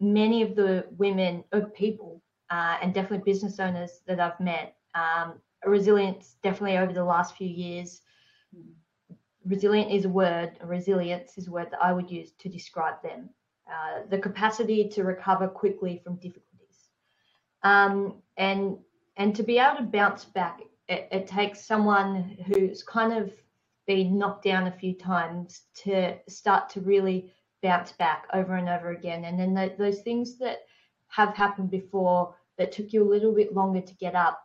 many 0.00 0.42
of 0.42 0.56
the 0.56 0.84
women 0.98 1.44
or 1.52 1.60
people, 1.60 2.20
uh, 2.50 2.76
and 2.82 2.92
definitely 2.92 3.30
business 3.32 3.60
owners 3.60 4.00
that 4.06 4.18
I've 4.18 4.40
met, 4.40 4.74
um, 4.96 5.34
resilience 5.64 6.36
definitely 6.42 6.78
over 6.78 6.92
the 6.92 7.04
last 7.04 7.36
few 7.36 7.48
years. 7.48 8.00
Resilient 9.44 9.92
is 9.92 10.04
a 10.04 10.08
word, 10.08 10.58
resilience 10.64 11.38
is 11.38 11.46
a 11.46 11.52
word 11.52 11.68
that 11.70 11.82
I 11.82 11.92
would 11.92 12.10
use 12.10 12.32
to 12.38 12.48
describe 12.48 13.00
them. 13.02 13.30
Uh, 13.70 14.00
the 14.10 14.18
capacity 14.18 14.88
to 14.88 15.04
recover 15.04 15.48
quickly 15.48 16.00
from 16.02 16.16
difficulties. 16.16 16.88
Um, 17.62 18.16
and 18.36 18.76
and 19.16 19.36
to 19.36 19.42
be 19.42 19.58
able 19.58 19.76
to 19.76 19.82
bounce 19.84 20.24
back, 20.24 20.60
it, 20.88 21.08
it, 21.12 21.26
takes 21.26 21.64
someone 21.64 22.36
who's 22.46 22.82
kind 22.82 23.12
of 23.12 23.32
been 23.86 24.18
knocked 24.18 24.44
down 24.44 24.66
a 24.66 24.72
few 24.72 24.94
times 24.94 25.62
to 25.84 26.16
start 26.28 26.70
to 26.70 26.80
really 26.80 27.32
bounce 27.62 27.92
back 27.92 28.26
over 28.32 28.54
and 28.56 28.68
over 28.68 28.90
again. 28.90 29.24
And 29.24 29.38
then 29.38 29.54
the, 29.54 29.74
those 29.78 30.00
things 30.00 30.38
that 30.38 30.60
have 31.08 31.34
happened 31.34 31.70
before 31.70 32.34
that 32.58 32.72
took 32.72 32.92
you 32.92 33.02
a 33.02 33.12
little 33.12 33.32
bit 33.34 33.54
longer 33.54 33.80
to 33.80 33.94
get 33.94 34.14
up, 34.14 34.42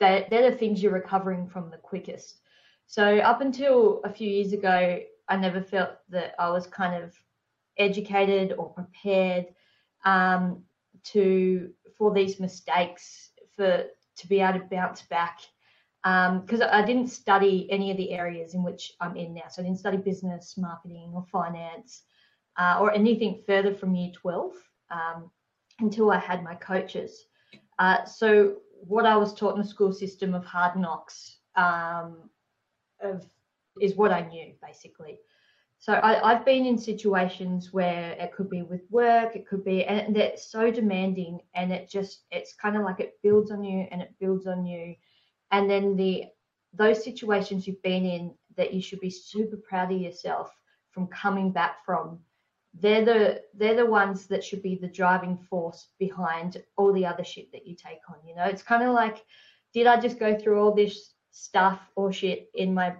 they're, 0.00 0.26
they're 0.30 0.50
the 0.50 0.56
things 0.56 0.82
you're 0.82 0.92
recovering 0.92 1.48
from 1.48 1.70
the 1.70 1.76
quickest. 1.76 2.38
So 2.86 3.18
up 3.18 3.40
until 3.42 4.00
a 4.04 4.12
few 4.12 4.28
years 4.28 4.52
ago, 4.52 5.00
I 5.28 5.36
never 5.36 5.62
felt 5.62 5.90
that 6.08 6.34
I 6.38 6.50
was 6.50 6.66
kind 6.66 7.02
of 7.02 7.14
educated 7.78 8.54
or 8.58 8.70
prepared 8.70 9.46
um, 10.04 10.62
to 11.04 11.70
for 11.96 12.12
these 12.12 12.40
mistakes 12.40 13.30
for 13.54 13.84
to 14.16 14.28
be 14.28 14.40
able 14.40 14.60
to 14.60 14.66
bounce 14.66 15.02
back 15.02 15.40
because 16.02 16.60
um, 16.60 16.68
I 16.72 16.84
didn't 16.84 17.08
study 17.08 17.68
any 17.70 17.90
of 17.90 17.96
the 17.96 18.10
areas 18.10 18.54
in 18.54 18.64
which 18.64 18.92
I'm 19.00 19.16
in 19.16 19.34
now. 19.34 19.42
So 19.48 19.62
I 19.62 19.64
didn't 19.64 19.78
study 19.78 19.98
business, 19.98 20.56
marketing, 20.58 21.12
or 21.14 21.24
finance, 21.30 22.02
uh, 22.58 22.78
or 22.80 22.92
anything 22.92 23.40
further 23.46 23.72
from 23.72 23.94
year 23.94 24.10
12 24.12 24.52
um, 24.90 25.30
until 25.78 26.10
I 26.10 26.18
had 26.18 26.42
my 26.42 26.56
coaches. 26.56 27.26
Uh, 27.78 28.04
so 28.04 28.56
what 28.72 29.06
I 29.06 29.16
was 29.16 29.32
taught 29.32 29.54
in 29.54 29.62
the 29.62 29.68
school 29.68 29.92
system 29.92 30.34
of 30.34 30.44
hard 30.44 30.76
knocks 30.76 31.38
um, 31.54 32.28
of 33.00 33.24
is 33.80 33.94
what 33.94 34.10
I 34.10 34.22
knew 34.28 34.52
basically. 34.60 35.18
So 35.82 35.98
I, 36.00 36.34
have 36.34 36.44
been 36.44 36.64
in 36.64 36.78
situations 36.78 37.72
where 37.72 38.12
it 38.12 38.32
could 38.32 38.48
be 38.48 38.62
with 38.62 38.82
work, 38.88 39.34
it 39.34 39.48
could 39.48 39.64
be, 39.64 39.84
and 39.84 40.16
it's 40.16 40.48
so 40.48 40.70
demanding, 40.70 41.40
and 41.56 41.72
it 41.72 41.90
just 41.90 42.22
it's 42.30 42.54
kind 42.54 42.76
of 42.76 42.84
like 42.84 43.00
it 43.00 43.18
builds 43.20 43.50
on 43.50 43.64
you 43.64 43.88
and 43.90 44.00
it 44.00 44.14
builds 44.20 44.46
on 44.46 44.64
you, 44.64 44.94
and 45.50 45.68
then 45.68 45.96
the 45.96 46.26
those 46.72 47.02
situations 47.02 47.66
you've 47.66 47.82
been 47.82 48.06
in 48.06 48.32
that 48.56 48.72
you 48.72 48.80
should 48.80 49.00
be 49.00 49.10
super 49.10 49.56
proud 49.56 49.90
of 49.90 50.00
yourself 50.00 50.52
from 50.92 51.08
coming 51.08 51.50
back 51.50 51.84
from 51.84 52.20
they're 52.74 53.04
the 53.04 53.42
they're 53.54 53.74
the 53.74 53.84
ones 53.84 54.28
that 54.28 54.44
should 54.44 54.62
be 54.62 54.76
the 54.76 54.86
driving 54.86 55.36
force 55.36 55.88
behind 55.98 56.62
all 56.76 56.92
the 56.92 57.04
other 57.04 57.24
shit 57.24 57.50
that 57.50 57.66
you 57.66 57.74
take 57.74 57.98
on 58.08 58.16
you 58.24 58.36
know? 58.36 58.44
It's 58.44 58.62
kind 58.62 58.84
of 58.84 58.94
like 58.94 59.24
did 59.74 59.88
i 59.88 59.98
just 60.00 60.20
go 60.20 60.38
through 60.38 60.60
all 60.62 60.74
this 60.74 61.14
stuff 61.32 61.80
or 61.96 62.12
shit 62.12 62.48
in 62.54 62.72
my 62.72 62.94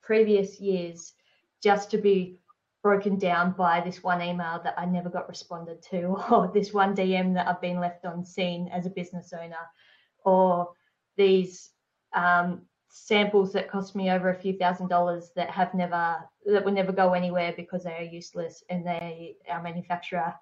previous 0.00 0.60
years 0.60 1.14
just 1.64 1.90
to 1.90 1.98
be 1.98 2.38
broken 2.82 3.18
down 3.18 3.52
by 3.52 3.80
this 3.80 4.02
one 4.02 4.20
email 4.20 4.60
that 4.62 4.74
i 4.78 4.84
never 4.84 5.08
got 5.08 5.28
responded 5.28 5.82
to 5.82 6.02
or 6.30 6.50
this 6.52 6.72
one 6.72 6.94
dm 6.94 7.32
that 7.34 7.48
i've 7.48 7.60
been 7.60 7.80
left 7.80 8.04
on 8.04 8.24
scene 8.24 8.68
as 8.68 8.86
a 8.86 8.90
business 8.90 9.32
owner 9.32 9.64
or 10.24 10.70
these 11.16 11.70
um, 12.14 12.62
samples 12.88 13.52
that 13.52 13.70
cost 13.70 13.96
me 13.96 14.10
over 14.10 14.28
a 14.30 14.38
few 14.38 14.52
thousand 14.56 14.88
dollars 14.88 15.30
that 15.34 15.50
have 15.50 15.74
never 15.74 16.16
that 16.46 16.64
will 16.64 16.72
never 16.72 16.92
go 16.92 17.14
anywhere 17.14 17.52
because 17.56 17.82
they 17.84 17.96
are 17.96 18.02
useless 18.02 18.62
and 18.70 18.86
they 18.86 19.36
our 19.48 19.62
manufacturer 19.62 20.32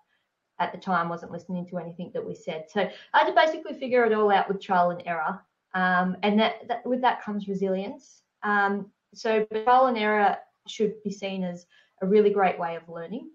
at 0.58 0.70
the 0.70 0.78
time 0.78 1.08
wasn't 1.08 1.32
listening 1.32 1.66
to 1.66 1.78
anything 1.78 2.10
that 2.12 2.24
we 2.24 2.34
said. 2.34 2.66
So 2.68 2.88
i 3.14 3.18
had 3.18 3.26
to 3.26 3.34
basically 3.34 3.74
figure 3.78 4.04
it 4.04 4.12
all 4.12 4.30
out 4.30 4.48
with 4.48 4.60
trial 4.60 4.90
and 4.90 5.02
error 5.06 5.40
um, 5.74 6.16
and 6.22 6.38
that, 6.38 6.68
that, 6.68 6.86
with 6.86 7.00
that 7.00 7.22
comes 7.22 7.48
resilience. 7.48 8.22
Um, 8.42 8.90
so 9.14 9.46
trial 9.64 9.86
and 9.86 9.98
error 9.98 10.36
should 10.66 10.94
be 11.02 11.10
seen 11.10 11.44
as 11.44 11.66
a 12.02 12.06
really 12.06 12.30
great 12.30 12.58
way 12.58 12.76
of 12.76 12.88
learning 12.88 13.30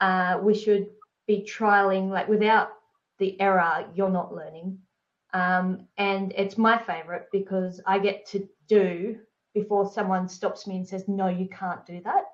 uh, 0.00 0.38
we 0.42 0.54
should 0.54 0.88
be 1.26 1.46
trialing 1.48 2.08
like 2.08 2.28
without 2.28 2.68
the 3.18 3.40
error 3.40 3.86
you're 3.94 4.10
not 4.10 4.34
learning 4.34 4.78
um, 5.32 5.86
and 5.98 6.32
it's 6.36 6.56
my 6.56 6.78
favorite 6.78 7.26
because 7.32 7.80
I 7.86 7.98
get 7.98 8.26
to 8.28 8.48
do 8.68 9.18
before 9.52 9.90
someone 9.90 10.28
stops 10.28 10.66
me 10.66 10.76
and 10.76 10.88
says, 10.88 11.08
no, 11.08 11.28
you 11.28 11.48
can't 11.48 11.84
do 11.86 12.00
that. 12.04 12.24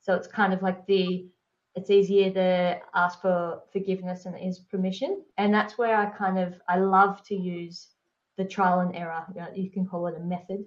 So 0.00 0.14
it's 0.14 0.28
kind 0.28 0.52
of 0.52 0.62
like 0.62 0.86
the, 0.86 1.26
it's 1.74 1.90
easier 1.90 2.30
to 2.32 2.78
ask 2.94 3.20
for 3.20 3.62
forgiveness 3.72 4.26
and 4.26 4.36
is 4.38 4.58
permission. 4.58 5.24
And 5.38 5.52
that's 5.52 5.78
where 5.78 5.96
I 5.96 6.06
kind 6.06 6.38
of, 6.38 6.54
I 6.68 6.78
love 6.78 7.24
to 7.24 7.34
use 7.34 7.88
the 8.36 8.44
trial 8.44 8.80
and 8.80 8.94
error. 8.94 9.24
You, 9.34 9.40
know, 9.40 9.48
you 9.54 9.70
can 9.70 9.86
call 9.86 10.06
it 10.06 10.16
a 10.16 10.20
method. 10.20 10.64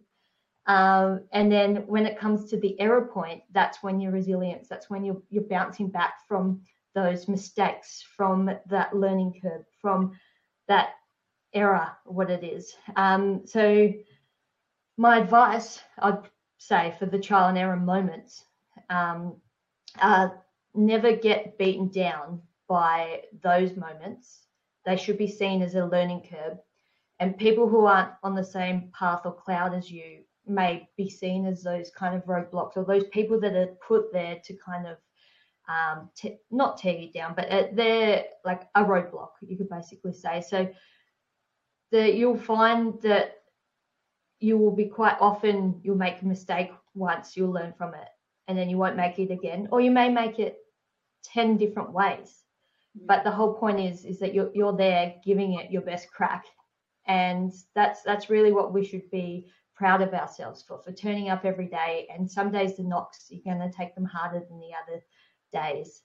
Um, 0.68 1.22
and 1.32 1.50
then 1.50 1.88
when 1.88 2.06
it 2.06 2.20
comes 2.20 2.50
to 2.50 2.60
the 2.60 2.80
error 2.80 3.06
point, 3.06 3.42
that's 3.52 3.82
when 3.82 4.02
your 4.02 4.12
resilience, 4.12 4.68
that's 4.68 4.90
when 4.90 5.06
you're, 5.06 5.22
you're 5.30 5.44
bouncing 5.44 5.90
back 5.90 6.28
from 6.28 6.62
those 6.94 7.28
mistakes, 7.28 8.04
from 8.16 8.52
that 8.68 8.96
learning 8.96 9.40
curve, 9.42 9.66
from 9.82 10.12
that 10.68 10.90
error, 11.54 11.92
what 12.06 12.30
it 12.30 12.44
is. 12.44 12.76
Um, 12.98 13.42
so 13.46 13.94
my 14.98 15.20
advice, 15.20 15.80
I'd 16.00 16.20
say, 16.58 16.96
for 17.00 17.06
the 17.06 17.20
trial 17.20 17.48
and 17.48 17.58
error 17.58 17.78
moments, 17.78 18.44
um, 18.90 19.38
uh, 20.02 20.30
never 20.74 21.16
get 21.16 21.58
beaten 21.58 21.90
down 21.90 22.42
by 22.68 23.22
those 23.42 23.76
moments. 23.78 24.42
They 24.86 24.98
should 24.98 25.18
be 25.18 25.28
seen 25.28 25.62
as 25.62 25.76
a 25.76 25.86
learning 25.86 26.28
curve. 26.30 26.58
And 27.20 27.38
people 27.38 27.70
who 27.70 27.86
aren't 27.86 28.12
on 28.22 28.36
the 28.36 28.44
same 28.44 28.92
path 28.98 29.22
or 29.26 29.34
cloud 29.34 29.74
as 29.74 29.90
you 29.90 30.24
may 30.48 30.88
be 30.98 31.10
seen 31.10 31.46
as 31.46 31.64
those 31.64 31.90
kind 31.90 32.16
of 32.16 32.26
roadblocks 32.26 32.78
or 32.78 32.86
those 32.86 33.06
people 33.06 33.40
that 33.40 33.56
are 33.56 33.76
put 33.88 34.12
there 34.12 34.40
to 34.46 34.54
kind 34.56 34.88
of 34.88 34.98
um, 35.70 36.10
t- 36.16 36.38
not 36.50 36.78
tear 36.78 36.98
you 36.98 37.12
down, 37.12 37.34
but 37.36 37.52
uh, 37.52 37.68
they're 37.74 38.26
like 38.46 38.68
a 38.76 38.84
roadblock, 38.84 39.32
you 39.42 39.58
could 39.58 39.70
basically 39.70 40.14
say. 40.14 40.42
So 40.42 40.70
that 41.92 42.16
you'll 42.16 42.38
find 42.38 43.02
that 43.02 43.38
you 44.40 44.58
will 44.58 44.76
be 44.76 44.86
quite 44.86 45.18
often 45.20 45.80
you'll 45.84 45.96
make 45.96 46.22
a 46.22 46.26
mistake 46.26 46.72
once 46.94 47.36
you'll 47.36 47.52
learn 47.52 47.74
from 47.78 47.94
it 47.94 48.08
and 48.48 48.58
then 48.58 48.70
you 48.70 48.78
won't 48.78 48.96
make 48.96 49.20
it 49.20 49.32
again 49.32 49.68
or 49.72 49.82
you 49.82 49.92
may 49.92 50.10
make 50.10 50.40
it 50.40 50.58
10 51.24 51.58
different 51.58 51.92
ways 51.92 52.44
but 53.06 53.24
the 53.24 53.32
whole 53.32 53.54
point 53.54 53.80
is 53.80 54.06
is 54.06 54.20
that 54.20 54.34
you're, 54.34 54.52
you're 54.54 54.76
there 54.76 55.16
giving 55.24 55.54
it 55.54 55.72
your 55.72 55.82
best 55.82 56.12
crack 56.12 56.46
and 57.08 57.54
that's 57.74 58.04
that's 58.04 58.30
really 58.30 58.52
what 58.52 58.74
we 58.74 58.84
should 58.84 59.10
be 59.10 59.48
proud 59.78 60.02
of 60.02 60.14
ourselves 60.14 60.64
for 60.68 60.80
for 60.82 60.92
turning 60.92 61.30
up 61.30 61.46
every 61.46 61.68
day. 61.68 62.08
And 62.14 62.30
some 62.30 62.52
days 62.52 62.78
the 62.78 62.84
knocks 62.84 63.28
you're 63.30 63.56
going 63.56 63.70
to 63.70 63.76
take 63.76 63.96
them 63.96 64.06
harder 64.06 64.44
than 64.50 64.60
the 64.60 64.72
other 64.84 65.04
days. 65.54 66.02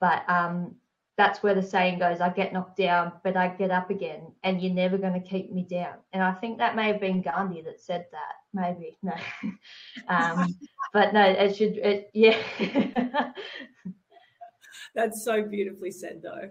But 0.00 0.28
um 0.28 0.76
that's 1.16 1.42
where 1.42 1.54
the 1.54 1.62
saying 1.62 1.98
goes 1.98 2.20
i 2.20 2.28
get 2.28 2.52
knocked 2.52 2.76
down 2.76 3.10
but 3.24 3.36
i 3.36 3.48
get 3.48 3.72
up 3.72 3.90
again 3.90 4.32
and 4.44 4.62
you're 4.62 4.72
never 4.72 4.96
going 4.96 5.20
to 5.20 5.28
keep 5.28 5.52
me 5.52 5.64
down. 5.64 5.94
And 6.12 6.22
i 6.22 6.32
think 6.32 6.58
that 6.58 6.76
may 6.76 6.86
have 6.86 7.00
been 7.00 7.20
gandhi 7.20 7.60
that 7.62 7.80
said 7.80 8.06
that 8.12 8.34
maybe 8.54 8.96
no. 9.02 9.14
Um, 10.08 10.54
but 10.92 11.12
no 11.12 11.22
it 11.22 11.56
should 11.56 11.76
it, 11.76 12.10
yeah. 12.14 12.40
That's 14.94 15.24
so 15.24 15.42
beautifully 15.42 15.90
said 15.90 16.22
though. 16.22 16.50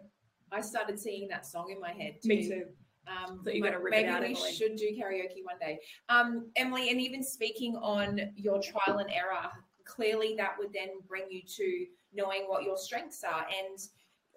I 0.52 0.62
started 0.62 1.00
singing 1.00 1.30
that 1.30 1.46
song 1.46 1.72
in 1.72 1.80
my 1.80 1.92
head 1.92 2.18
too. 2.22 2.28
me 2.30 2.48
too 2.48 2.66
um, 3.08 3.40
so 3.44 3.52
maybe 3.52 3.62
we 3.62 3.94
Emily. 3.94 4.36
should 4.36 4.76
do 4.76 4.86
karaoke 4.86 5.44
one 5.44 5.58
day. 5.60 5.80
Um, 6.10 6.52
Emily, 6.56 6.90
and 6.90 7.00
even 7.00 7.24
speaking 7.24 7.76
on 7.78 8.20
your 8.36 8.62
trial 8.62 9.00
and 9.00 9.10
error, 9.12 9.50
clearly 9.86 10.36
that 10.38 10.56
would 10.60 10.74
then 10.74 10.90
bring 11.08 11.24
you 11.30 11.42
to 11.56 11.86
knowing 12.14 12.44
what 12.48 12.64
your 12.64 12.78
strengths 12.78 13.24
are. 13.24 13.46
And 13.46 13.80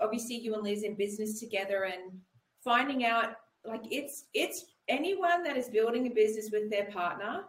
obviously 0.01 0.37
you 0.37 0.55
and 0.55 0.63
Liz 0.63 0.83
in 0.83 0.95
business 0.95 1.41
together 1.41 1.85
and 1.85 2.21
finding 2.63 3.05
out 3.05 3.37
like 3.65 3.83
it's 3.91 4.25
it's 4.35 4.67
anyone 4.89 5.43
that 5.43 5.57
is 5.57 5.69
building 5.69 6.07
a 6.07 6.11
business 6.11 6.51
with 6.51 6.71
their 6.71 6.87
partner 6.87 7.45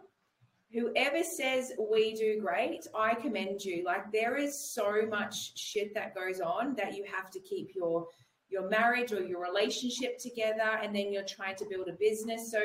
whoever 0.72 1.22
says 1.22 1.72
we 1.90 2.14
do 2.14 2.40
great 2.40 2.86
i 2.94 3.14
commend 3.14 3.62
you 3.64 3.82
like 3.84 4.10
there 4.12 4.36
is 4.36 4.58
so 4.58 5.06
much 5.08 5.58
shit 5.58 5.94
that 5.94 6.14
goes 6.14 6.40
on 6.40 6.74
that 6.74 6.96
you 6.96 7.04
have 7.04 7.30
to 7.30 7.40
keep 7.40 7.74
your 7.74 8.06
your 8.52 8.68
marriage 8.68 9.12
or 9.12 9.22
your 9.22 9.40
relationship 9.42 10.18
together 10.18 10.78
and 10.82 10.94
then 10.94 11.12
you're 11.12 11.24
trying 11.24 11.56
to 11.56 11.64
build 11.64 11.88
a 11.88 11.92
business 11.92 12.50
so 12.50 12.60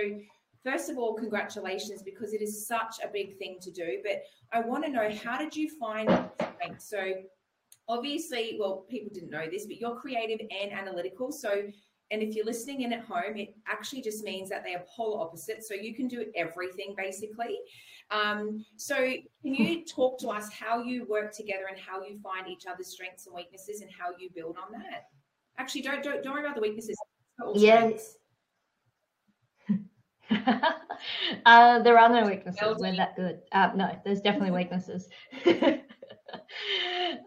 first 0.63 0.89
of 0.89 0.97
all 0.97 1.13
congratulations 1.13 2.03
because 2.03 2.33
it 2.33 2.41
is 2.41 2.67
such 2.67 2.97
a 3.03 3.07
big 3.07 3.37
thing 3.37 3.57
to 3.61 3.71
do 3.71 3.99
but 4.03 4.23
i 4.51 4.59
want 4.59 4.83
to 4.83 4.91
know 4.91 5.09
how 5.23 5.37
did 5.37 5.55
you 5.55 5.69
find 5.79 6.09
strength 6.39 6.81
so 6.81 7.13
obviously, 7.87 8.57
well, 8.59 8.85
people 8.89 9.09
didn't 9.13 9.29
know 9.29 9.47
this, 9.49 9.65
but 9.65 9.77
you're 9.79 9.95
creative 9.95 10.39
and 10.39 10.71
analytical. 10.71 11.31
So, 11.31 11.63
and 12.11 12.21
if 12.21 12.35
you're 12.35 12.45
listening 12.45 12.81
in 12.81 12.93
at 12.93 13.03
home, 13.03 13.35
it 13.35 13.55
actually 13.67 14.01
just 14.01 14.23
means 14.23 14.49
that 14.49 14.63
they 14.63 14.75
are 14.75 14.83
polar 14.95 15.21
opposites. 15.21 15.67
So 15.67 15.73
you 15.73 15.93
can 15.93 16.07
do 16.07 16.25
everything 16.35 16.93
basically. 16.97 17.59
Um, 18.11 18.65
so, 18.77 18.95
can 18.95 19.53
you 19.53 19.85
talk 19.95 20.19
to 20.19 20.29
us 20.29 20.51
how 20.51 20.81
you 20.81 21.05
work 21.05 21.33
together 21.33 21.65
and 21.69 21.79
how 21.79 22.03
you 22.03 22.19
find 22.19 22.47
each 22.47 22.65
other's 22.65 22.87
strengths 22.87 23.27
and 23.27 23.35
weaknesses 23.35 23.81
and 23.81 23.89
how 23.91 24.09
you 24.17 24.29
build 24.35 24.57
on 24.57 24.71
that? 24.73 25.07
Actually, 25.57 25.81
don't 25.81 26.03
don't, 26.03 26.23
don't 26.23 26.33
worry 26.33 26.43
about 26.43 26.55
the 26.55 26.61
weaknesses. 26.61 26.97
Yes. 27.53 28.15
uh, 31.45 31.79
there 31.79 31.97
are 31.97 32.09
no 32.09 32.27
weaknesses. 32.27 32.77
We're 32.79 32.95
that 32.95 33.15
good. 33.15 33.39
Uh, 33.51 33.71
no, 33.75 33.97
there's 34.03 34.21
definitely 34.21 34.51
weaknesses. 34.57 35.07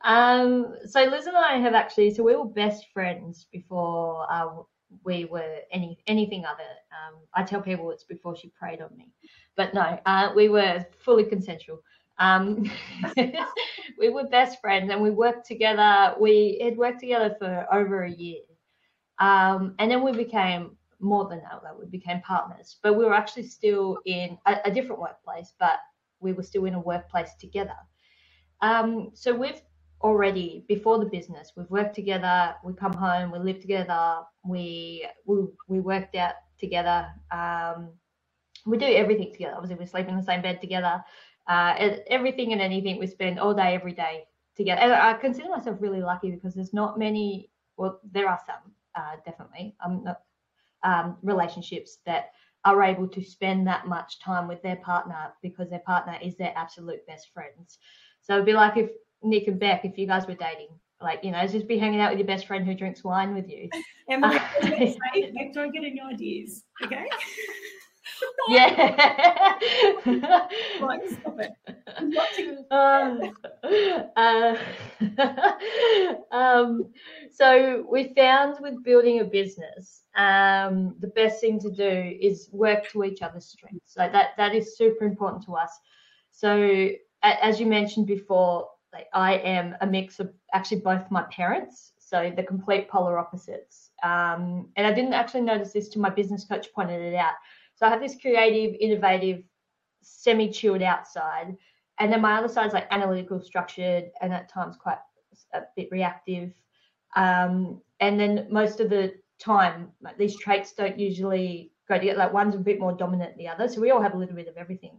um, 0.05 0.75
so 0.87 1.05
Liz 1.05 1.27
and 1.27 1.37
I 1.37 1.59
have 1.59 1.75
actually, 1.75 2.13
so 2.13 2.23
we 2.23 2.37
were 2.37 2.45
best 2.47 2.87
friends 2.93 3.47
before 3.53 4.27
uh, 4.31 4.63
we 5.05 5.25
were 5.25 5.57
any 5.73 5.99
anything 6.07 6.45
other. 6.45 6.63
Um, 6.91 7.21
I 7.35 7.43
tell 7.43 7.63
people 7.63 7.91
it's 7.91 8.05
before 8.05 8.37
she 8.37 8.49
preyed 8.59 8.81
on 8.81 8.97
me, 8.97 9.13
but 9.57 9.73
no, 9.75 9.99
uh, 10.07 10.33
we 10.35 10.49
were 10.49 10.85
fully 10.99 11.25
consensual. 11.25 11.83
Um, 12.21 12.71
we 13.99 14.11
were 14.11 14.25
best 14.25 14.61
friends 14.61 14.91
and 14.91 15.03
we 15.03 15.11
worked 15.11 15.47
together. 15.47 16.15
We 16.21 16.61
had 16.63 16.77
worked 16.77 17.01
together 17.01 17.35
for 17.39 17.67
over 17.73 18.05
a 18.05 18.11
year, 18.11 18.43
um, 19.19 19.75
and 19.79 19.91
then 19.91 20.05
we 20.05 20.13
became 20.13 20.77
more 21.01 21.29
than 21.29 21.41
that. 21.41 21.61
We 21.79 21.87
became 21.87 22.21
partners, 22.21 22.77
but 22.83 22.97
we 22.97 23.05
were 23.05 23.15
actually 23.15 23.45
still 23.45 23.99
in 24.05 24.39
a, 24.47 24.59
a 24.67 24.71
different 24.71 25.01
workplace, 25.01 25.55
but 25.59 25.79
we 26.21 26.33
were 26.33 26.43
still 26.43 26.67
in 26.67 26.75
a 26.75 26.81
workplace 26.81 27.35
together. 27.41 27.77
Um, 28.61 29.11
so 29.15 29.35
we've 29.35 29.63
already 30.03 30.65
before 30.69 30.99
the 30.99 31.07
business, 31.07 31.53
we've 31.57 31.71
worked 31.71 31.95
together. 31.95 32.55
We 32.63 32.75
come 32.75 32.93
home, 32.93 33.31
we 33.31 33.39
live 33.39 33.61
together. 33.61 34.21
We 34.45 35.07
we 35.25 35.47
we 35.69 35.81
worked 35.81 36.15
out 36.17 36.35
together. 36.59 37.09
Um, 37.31 37.91
we 38.67 38.77
do 38.77 38.87
everything 38.87 39.33
together. 39.33 39.55
Obviously, 39.57 39.79
we 39.79 39.87
sleep 39.87 40.09
in 40.09 40.17
the 40.17 40.23
same 40.23 40.43
bed 40.43 40.61
together. 40.61 41.03
Uh, 41.51 41.97
everything 42.07 42.53
and 42.53 42.63
anything 42.63 42.97
we 42.97 43.09
spend 43.09 43.41
all 43.41 43.53
day, 43.53 43.75
every 43.75 43.93
day 43.93 44.25
together. 44.57 44.81
And 44.81 44.93
I 44.93 45.15
consider 45.15 45.49
myself 45.49 45.79
really 45.81 46.01
lucky 46.01 46.31
because 46.31 46.55
there's 46.55 46.73
not 46.73 46.97
many. 46.97 47.51
Well, 47.77 47.99
there 48.13 48.29
are 48.29 48.39
some, 48.47 48.73
uh, 48.95 49.17
definitely. 49.25 49.75
I'm 49.85 50.05
not 50.05 50.21
um, 50.85 51.17
relationships 51.23 51.99
that 52.07 52.31
are 52.65 52.81
able 52.85 53.09
to 53.09 53.21
spend 53.25 53.67
that 53.67 53.89
much 53.89 54.21
time 54.21 54.47
with 54.47 54.63
their 54.63 54.77
partner 54.77 55.33
because 55.43 55.69
their 55.71 55.81
partner 55.81 56.17
is 56.23 56.37
their 56.37 56.53
absolute 56.57 57.05
best 57.09 57.33
friends. 57.35 57.79
So 58.21 58.35
it'd 58.35 58.47
be 58.47 58.53
like 58.53 58.77
if 58.77 58.91
Nick 59.21 59.49
and 59.49 59.59
Beck, 59.59 59.85
if 59.85 59.99
you 59.99 60.07
guys 60.07 60.29
were 60.29 60.35
dating, 60.35 60.69
like 61.01 61.25
you 61.25 61.33
know, 61.33 61.45
just 61.49 61.67
be 61.67 61.79
hanging 61.79 62.01
out 62.01 62.11
with 62.11 62.19
your 62.19 62.27
best 62.29 62.47
friend 62.47 62.65
who 62.65 62.75
drinks 62.75 63.03
wine 63.03 63.35
with 63.35 63.49
you. 63.49 63.69
Emily, 64.09 64.37
uh, 64.63 64.69
don't 65.53 65.73
get 65.73 65.83
any 65.83 66.01
ideas, 66.01 66.63
okay? 66.85 67.07
yeah. 68.49 69.59
like, 70.81 71.01
stop 71.09 71.39
it. 71.41 71.53
Uh, 74.23 74.57
um, 76.33 76.85
so 77.31 77.85
we 77.91 78.13
found 78.15 78.57
with 78.61 78.83
building 78.85 79.21
a 79.21 79.25
business, 79.25 80.03
um, 80.17 80.95
the 81.01 81.09
best 81.09 81.41
thing 81.41 81.59
to 81.61 81.71
do 81.71 82.17
is 82.21 82.49
work 82.53 82.89
to 82.91 83.05
each 83.05 83.23
other's 83.23 83.47
strengths. 83.47 83.95
So 83.95 84.09
that 84.13 84.31
that 84.37 84.55
is 84.55 84.77
super 84.77 85.05
important 85.05 85.45
to 85.47 85.55
us. 85.55 85.71
So 86.31 86.91
as 87.23 87.61
you 87.61 87.67
mentioned 87.67 88.07
before, 88.07 88.69
like 88.93 89.07
I 89.13 89.35
am 89.35 89.77
a 89.81 89.87
mix 89.87 90.21
of 90.21 90.33
actually 90.53 90.81
both 90.81 91.11
my 91.11 91.23
parents, 91.31 91.93
so 91.99 92.33
the 92.35 92.43
complete 92.43 92.89
polar 92.89 93.19
opposites. 93.19 93.91
Um, 94.03 94.69
and 94.77 94.87
I 94.87 94.93
didn't 94.93 95.13
actually 95.13 95.43
notice 95.43 95.73
this 95.73 95.89
till 95.89 96.03
my 96.03 96.11
business 96.11 96.45
coach 96.45 96.67
pointed 96.75 97.01
it 97.01 97.15
out. 97.15 97.35
So 97.81 97.87
I 97.87 97.91
have 97.91 98.01
this 98.01 98.17
creative, 98.21 98.77
innovative, 98.79 99.43
semi-chilled 100.03 100.83
outside 100.83 101.57
and 102.01 102.11
then 102.11 102.23
my 102.23 102.39
other 102.39 102.49
side 102.49 102.67
is 102.67 102.73
like 102.73 102.89
analytical, 102.91 103.41
structured, 103.41 104.11
and 104.23 104.33
at 104.33 104.49
times 104.49 104.77
quite 104.77 104.99
a 105.53 105.61
bit 105.77 105.89
reactive. 105.93 106.51
Um, 107.15 107.83
and 108.01 108.19
then 108.19 108.47
most 108.51 108.81
of 108.81 108.89
the 108.89 109.13
time, 109.39 109.91
like, 110.01 110.17
these 110.17 110.37
traits 110.39 110.73
don't 110.73 110.99
usually 110.99 111.73
go 111.89 111.99
together. 111.99 112.19
Like 112.19 112.33
one's 112.33 112.55
a 112.55 112.59
bit 112.59 112.81
more 112.81 112.93
dominant 112.93 113.37
than 113.37 113.45
the 113.45 113.49
other, 113.49 113.69
so 113.69 113.83
we 113.83 113.91
all 113.91 114.01
have 114.01 114.15
a 114.15 114.19
little 114.19 114.35
bit 114.35 114.49
of 114.49 114.57
everything. 114.57 114.97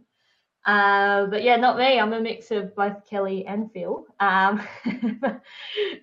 Uh, 0.64 1.26
but 1.26 1.42
yeah, 1.42 1.56
not 1.56 1.76
me. 1.76 1.98
I'm 1.98 2.12
a 2.12 2.20
mix 2.20 2.52
of 2.52 2.72
both 2.76 3.04
Kelly 3.10 3.44
and 3.46 3.72
Phil. 3.72 4.06
Um, 4.20 4.62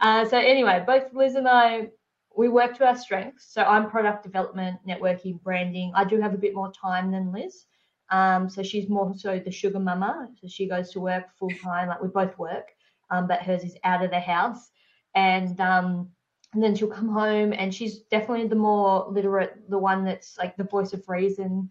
uh, 0.01 0.25
so 0.25 0.37
anyway, 0.37 0.83
both 0.85 1.13
Liz 1.13 1.35
and 1.35 1.47
I, 1.47 1.87
we 2.35 2.47
work 2.47 2.77
to 2.77 2.85
our 2.85 2.95
strengths. 2.95 3.53
So 3.53 3.63
I'm 3.63 3.89
product 3.89 4.23
development, 4.23 4.79
networking, 4.87 5.41
branding. 5.41 5.91
I 5.95 6.03
do 6.03 6.19
have 6.21 6.33
a 6.33 6.37
bit 6.37 6.53
more 6.55 6.71
time 6.71 7.11
than 7.11 7.31
Liz. 7.31 7.65
Um, 8.11 8.49
so 8.49 8.63
she's 8.63 8.89
more 8.89 9.13
so 9.15 9.39
the 9.39 9.51
sugar 9.51 9.79
mama. 9.79 10.29
So 10.41 10.47
she 10.47 10.67
goes 10.67 10.91
to 10.91 10.99
work 10.99 11.25
full 11.37 11.51
time, 11.61 11.89
like 11.89 12.01
we 12.01 12.07
both 12.07 12.37
work, 12.37 12.69
um, 13.11 13.27
but 13.27 13.41
hers 13.41 13.63
is 13.63 13.77
out 13.83 14.03
of 14.03 14.09
the 14.09 14.19
house. 14.19 14.71
And 15.15 15.59
um, 15.59 16.09
and 16.53 16.63
then 16.63 16.75
she'll 16.75 16.87
come 16.87 17.09
home 17.09 17.53
and 17.53 17.73
she's 17.73 17.99
definitely 17.99 18.47
the 18.47 18.55
more 18.55 19.07
literate, 19.09 19.69
the 19.69 19.77
one 19.77 20.03
that's 20.03 20.37
like 20.37 20.57
the 20.57 20.63
voice 20.63 20.93
of 20.93 21.07
reason. 21.07 21.69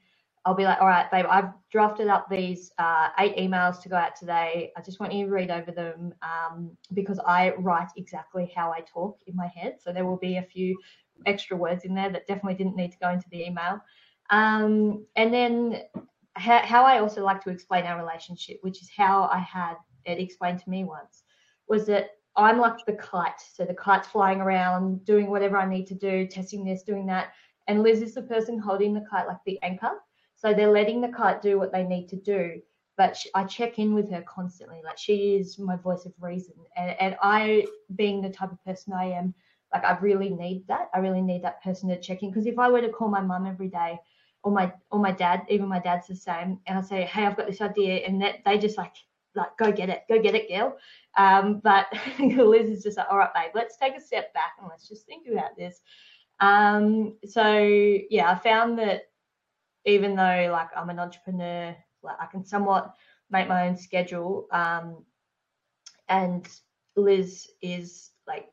I'll 0.49 0.55
be 0.55 0.65
like, 0.65 0.81
all 0.81 0.87
right, 0.87 1.11
babe, 1.11 1.27
I've 1.29 1.51
drafted 1.71 2.09
up 2.09 2.27
these 2.31 2.73
uh, 2.79 3.11
eight 3.19 3.37
emails 3.37 3.83
to 3.83 3.91
go 3.91 3.97
out 3.97 4.17
today. 4.17 4.73
I 4.79 4.81
just 4.81 4.99
want 4.99 5.13
you 5.13 5.27
to 5.27 5.31
read 5.31 5.51
over 5.51 5.71
them 5.71 6.15
um, 6.23 6.71
because 6.95 7.21
I 7.27 7.53
write 7.59 7.91
exactly 7.99 8.51
how 8.57 8.73
I 8.73 8.81
talk 8.81 9.19
in 9.27 9.37
my 9.37 9.49
head. 9.49 9.77
So 9.79 9.93
there 9.93 10.07
will 10.07 10.17
be 10.17 10.39
a 10.39 10.43
few 10.43 10.79
extra 11.27 11.55
words 11.55 11.85
in 11.85 11.95
there 11.95 12.09
that 12.11 12.27
definitely 12.27 12.55
didn't 12.55 12.77
need 12.77 12.93
to 12.93 12.99
go 12.99 13.11
into 13.11 13.29
the 13.31 13.45
email. 13.45 13.81
Um, 14.31 15.05
and 15.17 15.35
then 15.35 15.83
how, 16.33 16.61
how 16.61 16.85
I 16.85 17.01
also 17.01 17.23
like 17.23 17.45
to 17.45 17.51
explain 17.51 17.85
our 17.85 18.01
relationship, 18.01 18.57
which 18.63 18.81
is 18.81 18.91
how 18.97 19.25
I 19.31 19.41
had 19.41 19.75
it 20.07 20.19
explained 20.19 20.61
to 20.61 20.71
me 20.71 20.85
once, 20.85 21.25
was 21.69 21.85
that 21.89 22.13
I'm 22.37 22.59
like 22.59 22.87
the 22.87 22.95
kite. 22.95 23.43
So 23.53 23.67
the 23.67 23.75
kite's 23.75 24.09
flying 24.09 24.41
around, 24.41 25.05
doing 25.05 25.29
whatever 25.29 25.59
I 25.59 25.69
need 25.69 25.87
to 25.89 25.95
do, 25.95 26.27
testing 26.27 26.65
this, 26.65 26.85
doing 26.85 27.05
that. 27.07 27.33
And 27.69 27.83
Liz 27.83 28.01
is 28.01 28.15
the 28.15 28.23
person 28.23 28.59
holding 28.59 28.95
the 28.95 29.05
kite 29.11 29.27
like 29.27 29.45
the 29.45 29.61
anchor. 29.63 29.91
So 30.39 30.55
they're 30.55 30.73
letting 30.73 31.01
the 31.01 31.09
kite 31.09 31.43
do 31.43 31.59
what 31.59 31.73
they 31.73 31.85
need 31.85 32.09
to 32.09 32.17
do. 32.17 32.61
But 32.97 33.17
she, 33.17 33.29
I 33.35 33.45
check 33.45 33.79
in 33.79 33.95
with 33.95 34.11
her 34.11 34.23
constantly. 34.23 34.81
Like 34.85 34.99
she 34.99 35.37
is 35.37 35.59
my 35.59 35.77
voice 35.77 36.05
of 36.05 36.13
reason. 36.21 36.55
And, 36.77 36.97
and 36.99 37.17
I, 37.23 37.67
being 37.95 38.21
the 38.21 38.31
type 38.31 38.51
of 38.51 38.65
person 38.65 38.93
I 38.93 39.07
am, 39.07 39.35
like 39.73 39.85
I 39.85 39.99
really 39.99 40.31
need 40.31 40.67
that. 40.69 40.89
I 40.95 40.99
really 40.99 41.23
need 41.23 41.45
that 41.45 41.63
person 41.63 41.89
to 41.91 42.01
check 42.01 42.23
in. 42.23 42.31
Because 42.31 42.47
if 42.47 42.59
I 42.59 42.69
were 42.71 42.81
to 42.81 42.89
call 42.89 43.09
my 43.09 43.21
mum 43.21 43.47
every 43.47 43.69
day, 43.69 43.99
or 44.45 44.53
my 44.53 44.73
or 44.91 44.99
my 44.99 45.11
dad, 45.11 45.43
even 45.49 45.69
my 45.69 45.81
dad's 45.81 46.07
the 46.07 46.17
same. 46.17 46.61
And 46.67 46.79
I 46.79 46.83
say, 46.83 47.05
hey, 47.05 47.27
I've 47.27 47.37
got 47.37 47.47
this 47.47 47.61
idea, 47.61 47.97
and 48.07 48.23
that 48.23 48.37
they 48.45 48.59
just 48.59 48.79
like 48.79 48.95
like 49.35 49.57
go 49.59 49.71
get 49.73 49.89
it, 49.89 50.05
go 50.09 50.21
get 50.21 50.35
it, 50.35 50.49
girl. 50.49 50.77
Um, 51.17 51.61
but 51.63 51.87
Liz 52.19 52.71
is 52.71 52.83
just 52.83 52.97
like, 52.97 53.07
all 53.11 53.19
right, 53.19 53.33
babe, 53.35 53.51
let's 53.55 53.77
take 53.77 53.97
a 53.97 54.01
step 54.01 54.33
back 54.35 54.53
and 54.59 54.69
let's 54.69 54.89
just 54.89 55.07
think 55.07 55.27
about 55.31 55.57
this. 55.57 55.81
Um, 56.41 57.17
so 57.27 57.59
yeah, 58.11 58.31
I 58.31 58.39
found 58.39 58.79
that 58.79 59.03
even 59.85 60.17
though 60.17 60.49
like 60.53 60.69
I'm 60.77 60.91
an 60.91 60.99
entrepreneur, 60.99 61.77
like 62.03 62.17
I 62.21 62.27
can 62.27 62.45
somewhat 62.45 62.95
make 63.31 63.49
my 63.49 63.69
own 63.69 63.77
schedule. 63.77 64.47
Um, 64.53 65.05
and 66.09 66.49
Liz 66.97 67.49
is 67.63 68.11
like 68.27 68.49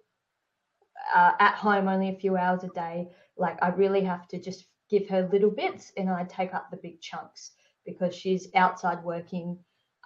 uh, 1.14 1.32
at 1.40 1.56
home 1.56 1.88
only 1.88 2.10
a 2.10 2.20
few 2.20 2.38
hours 2.38 2.64
a 2.64 2.70
day. 2.70 3.10
Like 3.38 3.62
I 3.62 3.70
really 3.70 4.04
have 4.04 4.28
to 4.30 4.40
just 4.40 4.66
give 4.90 5.08
her 5.10 5.30
little 5.32 5.52
bits 5.52 5.92
and 5.98 6.10
I 6.10 6.24
take 6.26 6.54
up 6.54 6.70
the 6.70 6.78
big 6.78 7.02
chunks 7.02 7.52
because 7.86 8.16
she's 8.16 8.48
outside 8.56 9.04
working 9.04 9.58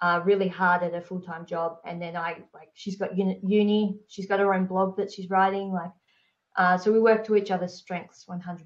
uh, 0.02 0.20
really 0.24 0.48
hard 0.48 0.82
at 0.82 0.94
a 0.94 1.00
full 1.00 1.20
time 1.20 1.44
job. 1.46 1.78
And 1.84 2.00
then 2.00 2.16
I 2.16 2.38
like 2.54 2.70
she's 2.74 2.96
got 2.96 3.16
uni, 3.16 3.98
she's 4.08 4.26
got 4.26 4.40
her 4.40 4.54
own 4.54 4.66
blog 4.66 4.96
that 4.96 5.12
she's 5.12 5.30
writing. 5.30 5.72
Like, 5.72 5.92
uh, 6.56 6.78
so 6.78 6.92
we 6.92 7.00
work 7.00 7.24
to 7.26 7.36
each 7.36 7.50
other's 7.50 7.74
strengths 7.74 8.26
100%. 8.26 8.64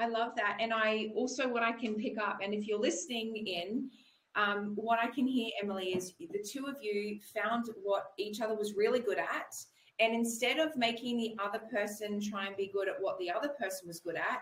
I 0.00 0.06
love 0.06 0.32
that. 0.36 0.56
And 0.60 0.72
I 0.72 1.10
also, 1.14 1.48
what 1.48 1.62
I 1.62 1.72
can 1.72 1.94
pick 1.94 2.18
up, 2.18 2.38
and 2.42 2.54
if 2.54 2.66
you're 2.66 2.80
listening 2.80 3.36
in, 3.36 3.90
um, 4.34 4.72
what 4.76 4.98
I 4.98 5.08
can 5.08 5.26
hear, 5.26 5.50
Emily, 5.62 5.88
is 5.88 6.14
the 6.18 6.42
two 6.42 6.66
of 6.66 6.76
you 6.80 7.18
found 7.34 7.66
what 7.82 8.12
each 8.18 8.40
other 8.40 8.54
was 8.54 8.74
really 8.74 9.00
good 9.00 9.18
at. 9.18 9.54
And 9.98 10.14
instead 10.14 10.58
of 10.58 10.76
making 10.76 11.18
the 11.18 11.36
other 11.42 11.60
person 11.70 12.20
try 12.20 12.46
and 12.46 12.56
be 12.56 12.70
good 12.72 12.88
at 12.88 12.94
what 13.00 13.18
the 13.18 13.30
other 13.30 13.48
person 13.48 13.88
was 13.88 14.00
good 14.00 14.16
at, 14.16 14.40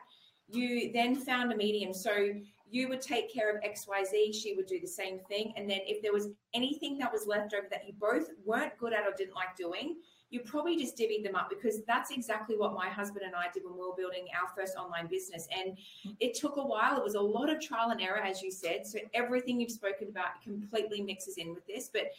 you 0.49 0.93
then 0.93 1.17
found 1.17 1.53
a 1.53 1.57
medium. 1.57 1.93
So 1.93 2.29
you 2.71 2.89
would 2.89 3.01
take 3.01 3.33
care 3.33 3.51
of 3.51 3.63
XYZ, 3.63 4.35
she 4.35 4.55
would 4.55 4.67
do 4.67 4.79
the 4.81 4.87
same 4.87 5.21
thing. 5.29 5.53
And 5.57 5.69
then 5.69 5.81
if 5.87 6.03
there 6.03 6.13
was 6.13 6.29
anything 6.55 6.99
that 6.99 7.13
was 7.13 7.27
left 7.27 7.55
over 7.55 7.67
that 7.71 7.87
you 7.87 7.95
both 7.99 8.29
weren't 8.45 8.77
good 8.79 8.93
at 8.93 9.07
or 9.07 9.13
didn't 9.17 9.35
like 9.35 9.57
doing, 9.57 9.97
you 10.31 10.41
probably 10.41 10.77
just 10.77 10.97
divvied 10.97 11.25
them 11.25 11.35
up 11.35 11.49
because 11.49 11.83
that's 11.87 12.11
exactly 12.11 12.57
what 12.57 12.75
my 12.75 12.89
husband 12.89 13.25
and 13.25 13.35
I 13.35 13.47
did 13.53 13.65
when 13.65 13.75
we 13.75 13.81
were 13.81 13.97
building 13.97 14.27
our 14.41 14.49
first 14.55 14.77
online 14.77 15.07
business. 15.07 15.49
And 15.57 15.79
it 16.21 16.35
took 16.35 16.57
a 16.57 16.63
while. 16.63 16.99
It 16.99 17.05
was 17.05 17.15
a 17.15 17.21
lot 17.21 17.49
of 17.49 17.61
trial 17.61 17.91
and 17.91 18.01
error, 18.01 18.19
as 18.19 18.43
you 18.43 18.51
said. 18.51 18.87
So 18.87 18.99
everything 19.15 19.61
you've 19.61 19.71
spoken 19.71 20.09
about 20.09 20.43
completely 20.43 21.01
mixes 21.01 21.39
in 21.39 21.55
with 21.55 21.67
this. 21.67 21.91
But 21.93 22.11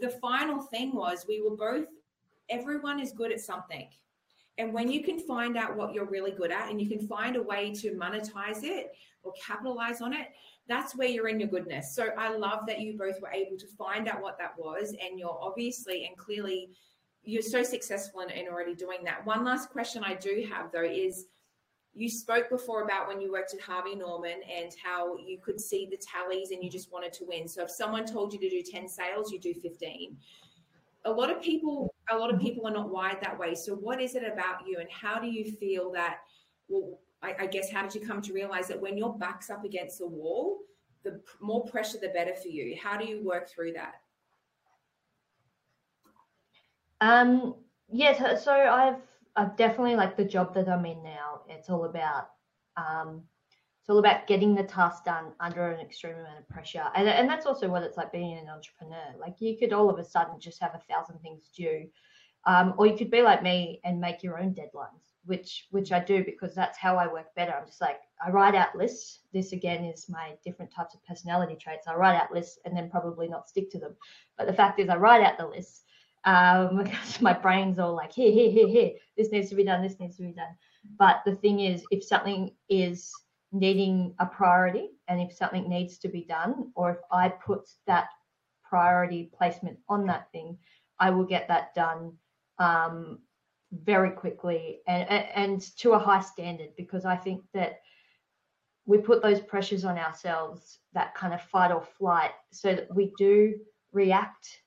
the 0.00 0.10
final 0.10 0.60
thing 0.60 0.94
was 0.94 1.24
we 1.26 1.40
were 1.40 1.56
both, 1.56 1.86
everyone 2.50 3.00
is 3.00 3.12
good 3.12 3.32
at 3.32 3.40
something. 3.40 3.88
And 4.58 4.72
when 4.72 4.90
you 4.90 5.02
can 5.02 5.18
find 5.18 5.56
out 5.56 5.76
what 5.76 5.92
you're 5.92 6.06
really 6.06 6.32
good 6.32 6.50
at 6.50 6.70
and 6.70 6.80
you 6.80 6.88
can 6.88 7.06
find 7.06 7.36
a 7.36 7.42
way 7.42 7.72
to 7.74 7.92
monetize 7.92 8.64
it 8.64 8.92
or 9.22 9.32
capitalize 9.32 10.00
on 10.00 10.12
it, 10.12 10.28
that's 10.68 10.96
where 10.96 11.08
you're 11.08 11.28
in 11.28 11.38
your 11.38 11.48
goodness. 11.48 11.94
So 11.94 12.08
I 12.18 12.34
love 12.34 12.66
that 12.66 12.80
you 12.80 12.96
both 12.98 13.20
were 13.20 13.30
able 13.30 13.56
to 13.58 13.66
find 13.66 14.08
out 14.08 14.20
what 14.20 14.38
that 14.38 14.58
was. 14.58 14.90
And 14.90 15.18
you're 15.18 15.38
obviously 15.40 16.06
and 16.06 16.16
clearly, 16.16 16.70
you're 17.26 17.42
so 17.42 17.62
successful 17.62 18.20
in, 18.20 18.30
in 18.30 18.48
already 18.48 18.74
doing 18.74 18.98
that. 19.04 19.26
One 19.26 19.44
last 19.44 19.70
question 19.70 20.02
I 20.02 20.14
do 20.14 20.46
have 20.50 20.72
though 20.72 20.84
is 20.84 21.26
you 21.92 22.08
spoke 22.08 22.48
before 22.50 22.82
about 22.82 23.08
when 23.08 23.20
you 23.20 23.32
worked 23.32 23.54
at 23.54 23.60
Harvey 23.60 23.94
Norman 23.94 24.40
and 24.50 24.74
how 24.82 25.16
you 25.16 25.38
could 25.38 25.60
see 25.60 25.88
the 25.90 25.96
tallies 25.96 26.50
and 26.50 26.62
you 26.62 26.70
just 26.70 26.92
wanted 26.92 27.12
to 27.14 27.24
win. 27.24 27.48
So 27.48 27.64
if 27.64 27.70
someone 27.70 28.06
told 28.06 28.32
you 28.32 28.38
to 28.38 28.48
do 28.48 28.62
10 28.62 28.88
sales, 28.88 29.32
you 29.32 29.38
do 29.38 29.54
15 29.54 30.16
a 31.06 31.10
lot 31.10 31.30
of 31.30 31.40
people 31.40 31.94
a 32.10 32.16
lot 32.16 32.32
of 32.32 32.40
people 32.40 32.66
are 32.66 32.72
not 32.72 32.90
wired 32.90 33.18
that 33.22 33.38
way 33.38 33.54
so 33.54 33.74
what 33.74 34.00
is 34.00 34.14
it 34.14 34.24
about 34.24 34.66
you 34.66 34.78
and 34.78 34.88
how 34.90 35.18
do 35.18 35.28
you 35.28 35.50
feel 35.52 35.90
that 35.92 36.18
well 36.68 36.98
I, 37.22 37.34
I, 37.40 37.46
guess 37.46 37.70
how 37.70 37.82
did 37.82 37.94
you 37.94 38.06
come 38.06 38.20
to 38.22 38.32
realize 38.32 38.68
that 38.68 38.80
when 38.80 38.98
your 38.98 39.16
back's 39.16 39.48
up 39.48 39.64
against 39.64 39.98
the 39.98 40.06
wall 40.06 40.58
the 41.04 41.20
more 41.40 41.64
pressure 41.64 41.98
the 42.00 42.08
better 42.08 42.34
for 42.34 42.48
you 42.48 42.76
how 42.82 42.96
do 42.98 43.06
you 43.06 43.24
work 43.24 43.48
through 43.48 43.72
that 43.74 43.94
um 47.00 47.54
yes 47.88 48.44
so 48.44 48.52
i've 48.52 49.00
i've 49.36 49.56
definitely 49.56 49.96
like 49.96 50.16
the 50.16 50.24
job 50.24 50.54
that 50.54 50.68
i'm 50.68 50.84
in 50.86 51.02
now 51.02 51.40
it's 51.48 51.68
all 51.68 51.84
about 51.84 52.30
um 52.76 53.22
it's 53.86 53.92
all 53.92 53.98
about 53.98 54.26
getting 54.26 54.52
the 54.52 54.64
task 54.64 55.04
done 55.04 55.26
under 55.38 55.70
an 55.70 55.78
extreme 55.78 56.16
amount 56.16 56.40
of 56.40 56.48
pressure. 56.48 56.82
And, 56.96 57.08
and 57.08 57.30
that's 57.30 57.46
also 57.46 57.68
what 57.68 57.84
it's 57.84 57.96
like 57.96 58.10
being 58.10 58.36
an 58.36 58.48
entrepreneur. 58.48 59.14
Like 59.16 59.36
you 59.38 59.56
could 59.56 59.72
all 59.72 59.88
of 59.88 60.00
a 60.00 60.04
sudden 60.04 60.40
just 60.40 60.60
have 60.60 60.74
a 60.74 60.92
thousand 60.92 61.20
things 61.20 61.50
due. 61.56 61.86
Um, 62.46 62.74
or 62.78 62.88
you 62.88 62.96
could 62.96 63.12
be 63.12 63.22
like 63.22 63.44
me 63.44 63.80
and 63.84 64.00
make 64.00 64.24
your 64.24 64.40
own 64.40 64.54
deadlines, 64.54 65.12
which 65.24 65.68
which 65.70 65.92
I 65.92 66.00
do 66.00 66.24
because 66.24 66.52
that's 66.52 66.76
how 66.76 66.96
I 66.96 67.06
work 67.06 67.32
better. 67.36 67.52
I'm 67.52 67.66
just 67.66 67.80
like 67.80 68.00
I 68.20 68.32
write 68.32 68.56
out 68.56 68.74
lists. 68.74 69.20
This 69.32 69.52
again 69.52 69.84
is 69.84 70.08
my 70.08 70.32
different 70.44 70.72
types 70.74 70.96
of 70.96 71.04
personality 71.04 71.54
traits. 71.54 71.86
I 71.86 71.94
write 71.94 72.20
out 72.20 72.32
lists 72.32 72.58
and 72.64 72.76
then 72.76 72.90
probably 72.90 73.28
not 73.28 73.48
stick 73.48 73.70
to 73.70 73.78
them. 73.78 73.94
But 74.36 74.48
the 74.48 74.52
fact 74.52 74.80
is, 74.80 74.88
I 74.88 74.96
write 74.96 75.22
out 75.22 75.38
the 75.38 75.46
lists 75.46 75.84
um, 76.26 76.88
my 77.20 77.32
brain's 77.32 77.78
all 77.78 77.94
like 77.94 78.12
here, 78.12 78.32
here, 78.32 78.50
here, 78.50 78.68
here. 78.68 78.90
This 79.16 79.32
needs 79.32 79.48
to 79.48 79.54
be 79.54 79.64
done. 79.64 79.82
This 79.82 79.98
needs 79.98 80.16
to 80.18 80.22
be 80.24 80.32
done. 80.32 80.54
But 80.98 81.22
the 81.24 81.34
thing 81.34 81.60
is, 81.60 81.84
if 81.90 82.04
something 82.04 82.52
is 82.68 83.10
needing 83.52 84.14
a 84.18 84.26
priority 84.26 84.90
and 85.08 85.20
if 85.20 85.32
something 85.32 85.68
needs 85.68 85.98
to 85.98 86.08
be 86.08 86.22
done 86.22 86.70
or 86.74 86.90
if 86.90 86.98
i 87.10 87.28
put 87.28 87.68
that 87.86 88.08
priority 88.68 89.30
placement 89.36 89.78
on 89.88 90.06
that 90.06 90.30
thing 90.32 90.56
i 90.98 91.10
will 91.10 91.24
get 91.24 91.46
that 91.48 91.74
done 91.74 92.12
um, 92.58 93.18
very 93.72 94.10
quickly 94.10 94.80
and, 94.86 95.08
and 95.10 95.60
to 95.76 95.92
a 95.92 95.98
high 95.98 96.20
standard 96.20 96.70
because 96.76 97.04
i 97.04 97.16
think 97.16 97.42
that 97.54 97.80
we 98.84 98.98
put 98.98 99.22
those 99.22 99.40
pressures 99.40 99.84
on 99.84 99.98
ourselves 99.98 100.78
that 100.92 101.14
kind 101.14 101.32
of 101.32 101.40
fight 101.42 101.72
or 101.72 101.82
flight 101.98 102.32
so 102.52 102.74
that 102.74 102.94
we 102.94 103.12
do 103.18 103.54
react 103.92 104.60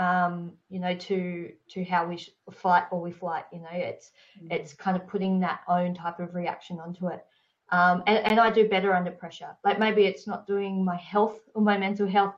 um, 0.00 0.52
you 0.70 0.80
know, 0.80 0.94
to 0.94 1.52
to 1.68 1.84
how 1.84 2.06
we 2.06 2.26
fight 2.50 2.84
or 2.90 3.00
we 3.02 3.12
flight. 3.12 3.44
You 3.52 3.60
know, 3.60 3.68
it's 3.72 4.12
mm-hmm. 4.38 4.50
it's 4.50 4.72
kind 4.72 4.96
of 4.96 5.06
putting 5.06 5.38
that 5.40 5.60
own 5.68 5.94
type 5.94 6.20
of 6.20 6.34
reaction 6.34 6.80
onto 6.80 7.08
it. 7.08 7.22
Um, 7.68 8.02
and, 8.06 8.18
and 8.18 8.40
I 8.40 8.50
do 8.50 8.68
better 8.68 8.94
under 8.94 9.10
pressure. 9.10 9.54
Like 9.62 9.78
maybe 9.78 10.06
it's 10.06 10.26
not 10.26 10.46
doing 10.46 10.84
my 10.84 10.96
health 10.96 11.38
or 11.54 11.62
my 11.62 11.76
mental 11.76 12.08
health 12.08 12.34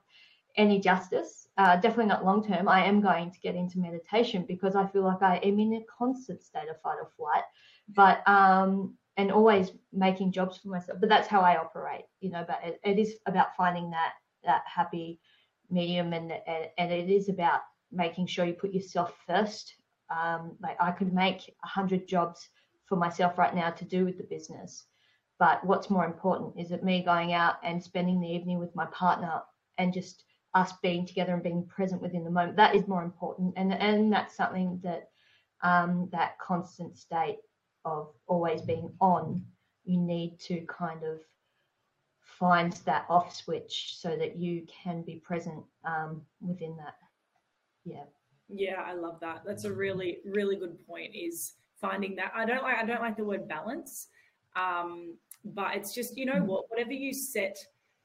any 0.57 0.81
justice. 0.81 1.49
Uh, 1.57 1.77
definitely 1.77 2.07
not 2.07 2.25
long 2.25 2.47
term. 2.47 2.69
I 2.69 2.85
am 2.85 3.01
going 3.01 3.31
to 3.31 3.41
get 3.41 3.55
into 3.55 3.79
meditation 3.79 4.45
because 4.47 4.75
I 4.75 4.87
feel 4.89 5.03
like 5.03 5.23
I 5.23 5.37
am 5.37 5.59
in 5.61 5.75
a 5.75 5.85
constant 5.99 6.43
state 6.43 6.69
of 6.69 6.81
fight 6.83 6.99
or 7.01 7.11
flight. 7.17 7.45
But 7.89 8.29
um, 8.29 8.95
and 9.17 9.31
always 9.31 9.71
making 9.93 10.33
jobs 10.33 10.59
for 10.59 10.69
myself. 10.69 10.99
But 10.99 11.09
that's 11.09 11.29
how 11.29 11.43
I 11.43 11.59
operate, 11.59 12.07
you 12.21 12.31
know. 12.31 12.45
But 12.47 12.61
it, 12.65 12.81
it 12.85 12.99
is 12.99 13.15
about 13.27 13.57
finding 13.57 13.91
that 13.91 14.15
that 14.45 14.63
happy 14.67 15.21
medium, 15.73 16.13
and 16.13 16.33
and 16.33 16.69
and 16.79 16.93
it 16.93 17.11
is 17.11 17.29
about 17.29 17.61
making 17.91 18.27
sure 18.27 18.45
you 18.45 18.55
put 18.55 18.73
yourself 18.73 19.15
first. 19.27 19.75
Um, 20.11 20.57
like 20.63 20.77
I 20.81 20.91
could 20.93 21.13
make 21.13 21.55
a 21.65 21.69
hundred 21.69 22.07
jobs 22.07 22.49
for 22.87 22.97
myself 22.97 23.39
right 23.39 23.55
now 23.55 23.71
to 23.71 23.85
do 23.85 24.05
with 24.05 24.19
the 24.19 24.25
business, 24.25 24.85
but 25.39 25.65
what's 25.65 25.91
more 25.91 26.05
important 26.05 26.61
is 26.61 26.71
it 26.73 26.85
me 26.85 27.03
going 27.03 27.33
out 27.33 27.57
and 27.65 27.83
spending 27.83 28.21
the 28.21 28.29
evening 28.29 28.59
with 28.59 28.75
my 28.77 28.87
partner 28.87 29.41
and 29.79 29.93
just 29.93 30.25
us 30.55 30.73
being 30.83 31.07
together 31.07 31.33
and 31.33 31.43
being 31.43 31.67
present 31.67 32.03
within 32.03 32.25
the 32.25 32.31
moment. 32.31 32.57
That 32.57 32.75
is 32.75 32.87
more 32.87 33.03
important, 33.03 33.55
and 33.57 33.73
and 33.73 34.13
that's 34.13 34.37
something 34.37 34.81
that 34.83 35.09
um, 35.63 36.09
that 36.13 36.39
constant 36.39 36.97
state 36.97 37.39
of 37.85 38.09
always 38.27 38.63
being 38.63 38.93
on, 39.01 39.45
you 39.85 39.99
need 39.99 40.39
to 40.41 40.65
kind 40.67 41.03
of 41.05 41.21
find 42.43 42.73
that 42.85 43.07
off 43.09 43.33
switch 43.33 43.95
so 44.01 44.17
that 44.17 44.37
you 44.37 44.67
can 44.67 45.03
be 45.03 45.15
present 45.15 45.63
um, 45.85 46.21
within 46.41 46.77
that. 46.77 46.95
Yeah. 47.85 48.03
Yeah, 48.49 48.83
I 48.85 48.95
love 48.95 49.21
that. 49.21 49.43
That's 49.47 49.65
a 49.65 49.73
really, 49.73 50.19
really 50.27 50.57
good 50.57 50.85
point. 50.85 51.15
Is 51.15 51.53
finding 51.81 52.17
that 52.17 52.33
I 52.35 52.45
don't 52.45 52.65
like 52.65 52.77
I 52.77 52.85
don't 52.85 53.01
like 53.01 53.17
the 53.17 53.25
word 53.25 53.47
balance, 53.47 54.09
um, 54.57 55.15
but 55.45 55.77
it's 55.77 55.95
just 55.95 56.19
you 56.19 56.27
know 56.27 56.35
mm. 56.35 56.47
what 56.47 56.65
whatever 56.69 56.93
you 56.93 57.15
set 57.15 57.57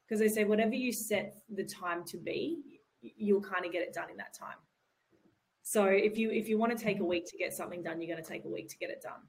because 0.06 0.20
they 0.20 0.30
say 0.30 0.44
whatever 0.44 0.76
you 0.76 0.94
set 0.94 1.36
the 1.50 1.64
time 1.64 2.06
to 2.06 2.18
be, 2.18 2.60
you'll 3.02 3.42
kind 3.42 3.66
of 3.66 3.72
get 3.72 3.82
it 3.82 3.92
done 3.92 4.10
in 4.12 4.18
that 4.18 4.34
time. 4.34 4.60
So 5.64 5.86
if 5.86 6.16
you 6.18 6.30
if 6.30 6.48
you 6.48 6.60
want 6.60 6.78
to 6.78 6.82
take 6.82 7.00
a 7.00 7.06
week 7.06 7.28
to 7.32 7.38
get 7.38 7.54
something 7.54 7.82
done, 7.82 8.00
you're 8.00 8.14
going 8.16 8.24
to 8.24 8.30
take 8.30 8.46
a 8.46 8.50
week 8.50 8.70
to 8.70 8.78
get 8.78 8.92
it 8.92 9.02
done. 9.02 9.24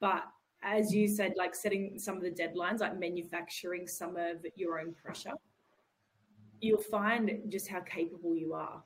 But 0.00 0.24
as 0.64 0.94
you 0.94 1.06
said, 1.06 1.34
like 1.36 1.54
setting 1.54 1.98
some 1.98 2.16
of 2.16 2.22
the 2.22 2.30
deadlines, 2.30 2.80
like 2.80 2.98
manufacturing 2.98 3.86
some 3.86 4.16
of 4.16 4.44
your 4.56 4.80
own 4.80 4.94
pressure, 4.94 5.32
you'll 6.60 6.80
find 6.80 7.30
just 7.48 7.68
how 7.68 7.80
capable 7.80 8.34
you 8.34 8.54
are 8.54 8.82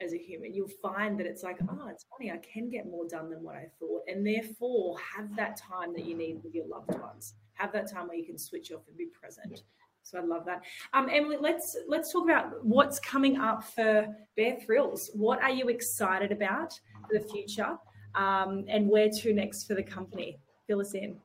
as 0.00 0.12
a 0.12 0.18
human. 0.18 0.54
You'll 0.54 0.68
find 0.68 1.18
that 1.20 1.26
it's 1.26 1.42
like, 1.42 1.58
oh, 1.68 1.88
it's 1.88 2.06
funny, 2.10 2.30
I 2.30 2.38
can 2.38 2.70
get 2.70 2.86
more 2.86 3.06
done 3.06 3.30
than 3.30 3.42
what 3.42 3.54
I 3.54 3.68
thought. 3.78 4.02
And 4.08 4.26
therefore, 4.26 4.96
have 5.16 5.36
that 5.36 5.56
time 5.56 5.92
that 5.94 6.04
you 6.04 6.16
need 6.16 6.42
with 6.42 6.54
your 6.54 6.66
loved 6.66 6.90
ones. 6.98 7.34
Have 7.54 7.72
that 7.72 7.90
time 7.90 8.08
where 8.08 8.16
you 8.16 8.24
can 8.24 8.38
switch 8.38 8.72
off 8.72 8.82
and 8.88 8.96
be 8.96 9.06
present. 9.06 9.62
So 10.02 10.18
I 10.18 10.22
love 10.22 10.44
that. 10.46 10.62
Um, 10.94 11.08
Emily, 11.08 11.36
let's 11.38 11.76
let's 11.86 12.12
talk 12.12 12.24
about 12.24 12.64
what's 12.64 12.98
coming 12.98 13.36
up 13.38 13.62
for 13.62 14.08
Bare 14.36 14.58
Thrills. 14.66 15.10
What 15.14 15.40
are 15.40 15.50
you 15.50 15.68
excited 15.68 16.32
about 16.32 16.72
for 17.08 17.20
the 17.20 17.24
future? 17.24 17.78
um, 18.14 18.64
and 18.68 18.88
where 18.88 19.08
to 19.08 19.32
next 19.32 19.64
for 19.64 19.74
the 19.74 19.82
company? 19.82 20.38
Fill 20.72 20.80
us 20.80 20.94
in. 20.94 21.18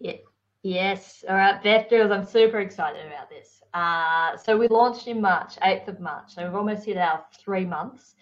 Yeah. 0.00 0.14
Yes. 0.62 1.22
All 1.28 1.36
right, 1.36 1.62
Bare 1.62 1.84
Thrills, 1.86 2.10
I'm 2.10 2.24
super 2.24 2.60
excited 2.60 3.06
about 3.06 3.28
this. 3.28 3.62
Uh, 3.74 4.38
so 4.38 4.56
we 4.56 4.68
launched 4.68 5.06
in 5.06 5.20
March, 5.20 5.56
8th 5.56 5.88
of 5.88 6.00
March. 6.00 6.34
So 6.34 6.44
we've 6.44 6.54
almost 6.54 6.86
hit 6.86 6.96
our 6.96 7.26
three 7.38 7.66
months 7.66 8.14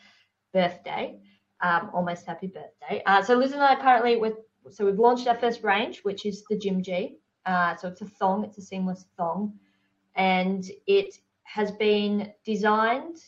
birthday. 0.53 1.21
Um, 1.61 1.91
almost 1.95 2.27
happy 2.27 2.49
birthday. 2.49 3.05
Uh, 3.07 3.23
so 3.23 3.37
Liz 3.37 3.53
and 3.53 3.63
I 3.63 3.81
currently 3.81 4.17
with 4.17 4.35
so 4.69 4.85
we've 4.85 4.99
launched 4.99 5.29
our 5.29 5.37
first 5.37 5.63
range, 5.63 6.01
which 6.01 6.27
is 6.27 6.43
the 6.51 6.59
Gym 6.59 6.83
G. 6.83 7.19
Uh, 7.47 7.77
so 7.77 7.87
it's 7.87 8.01
a 8.01 8.07
thong, 8.07 8.43
it's 8.43 8.59
a 8.59 8.63
seamless 8.63 9.05
thong, 9.17 9.53
and 10.17 10.69
it 10.89 11.21
has 11.45 11.71
been 11.71 12.33
designed 12.45 13.19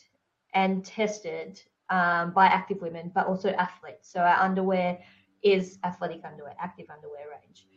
and 0.53 0.83
tested 0.83 1.61
um, 1.89 2.33
by 2.33 2.47
active 2.47 2.81
women, 2.81 3.09
but 3.15 3.25
also 3.25 3.51
athletes. 3.51 4.11
So 4.11 4.19
our 4.19 4.43
underwear 4.43 4.99
is 5.45 5.77
athletic 5.83 6.21
underwear, 6.25 6.55
active 6.59 6.87
underwear 6.89 7.25
range. 7.29 7.67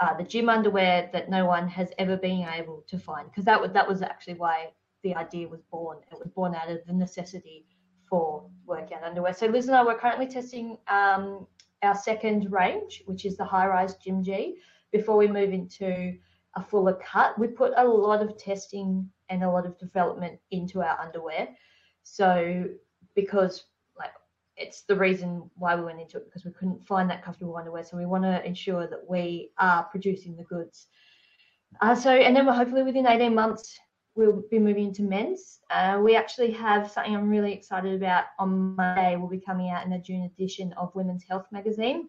Uh, 0.00 0.16
the 0.16 0.24
gym 0.24 0.48
underwear 0.48 1.10
that 1.12 1.28
no 1.28 1.44
one 1.44 1.68
has 1.68 1.92
ever 1.98 2.16
been 2.16 2.48
able 2.58 2.82
to 2.88 2.98
find, 2.98 3.28
because 3.28 3.44
that 3.44 3.60
was 3.60 3.70
that 3.72 3.86
was 3.86 4.00
actually 4.00 4.34
why 4.34 4.70
the 5.04 5.14
idea 5.14 5.46
was 5.46 5.62
born. 5.70 5.98
It 6.10 6.18
was 6.18 6.30
born 6.38 6.54
out 6.54 6.70
of 6.70 6.78
the 6.86 6.94
necessity 6.94 7.66
for 8.08 8.48
workout 8.66 9.04
underwear. 9.04 9.34
So 9.34 9.46
Liz 9.46 9.68
and 9.68 9.76
I 9.76 9.84
were 9.84 9.94
currently 9.94 10.26
testing 10.26 10.78
um, 10.88 11.46
our 11.82 11.94
second 11.94 12.50
range, 12.50 13.02
which 13.04 13.24
is 13.26 13.36
the 13.36 13.44
high 13.44 13.66
rise 13.66 13.94
Gym 13.96 14.22
G, 14.24 14.56
before 14.90 15.16
we 15.18 15.28
move 15.28 15.52
into 15.52 16.16
a 16.56 16.62
fuller 16.64 16.98
cut. 17.12 17.38
We 17.38 17.48
put 17.48 17.72
a 17.76 17.86
lot 17.86 18.22
of 18.22 18.36
testing 18.38 19.08
and 19.28 19.44
a 19.44 19.50
lot 19.50 19.66
of 19.66 19.78
development 19.78 20.40
into 20.50 20.82
our 20.82 20.98
underwear. 20.98 21.48
So 22.02 22.64
because 23.14 23.66
it's 24.60 24.82
the 24.82 24.94
reason 24.94 25.50
why 25.56 25.74
we 25.74 25.82
went 25.82 26.00
into 26.00 26.18
it 26.18 26.26
because 26.26 26.44
we 26.44 26.52
couldn't 26.52 26.86
find 26.86 27.08
that 27.10 27.24
comfortable 27.24 27.56
underwear. 27.56 27.82
So 27.82 27.96
we 27.96 28.06
want 28.06 28.24
to 28.24 28.44
ensure 28.44 28.86
that 28.86 29.08
we 29.08 29.50
are 29.58 29.84
producing 29.84 30.36
the 30.36 30.44
goods. 30.44 30.86
Uh, 31.80 31.94
so 31.94 32.10
and 32.10 32.36
then 32.36 32.46
we're 32.46 32.52
hopefully 32.52 32.82
within 32.82 33.06
18 33.06 33.34
months 33.34 33.78
we'll 34.14 34.42
be 34.50 34.58
moving 34.58 34.88
into 34.88 35.02
men's. 35.02 35.60
Uh, 35.70 35.98
we 36.02 36.16
actually 36.16 36.50
have 36.50 36.90
something 36.90 37.14
I'm 37.14 37.28
really 37.28 37.52
excited 37.52 37.94
about 37.94 38.24
on 38.38 38.76
Monday. 38.76 39.16
We'll 39.16 39.28
be 39.30 39.40
coming 39.40 39.70
out 39.70 39.86
in 39.86 39.92
a 39.92 39.98
June 39.98 40.22
edition 40.22 40.72
of 40.74 40.94
Women's 40.94 41.24
Health 41.24 41.46
magazine. 41.52 42.08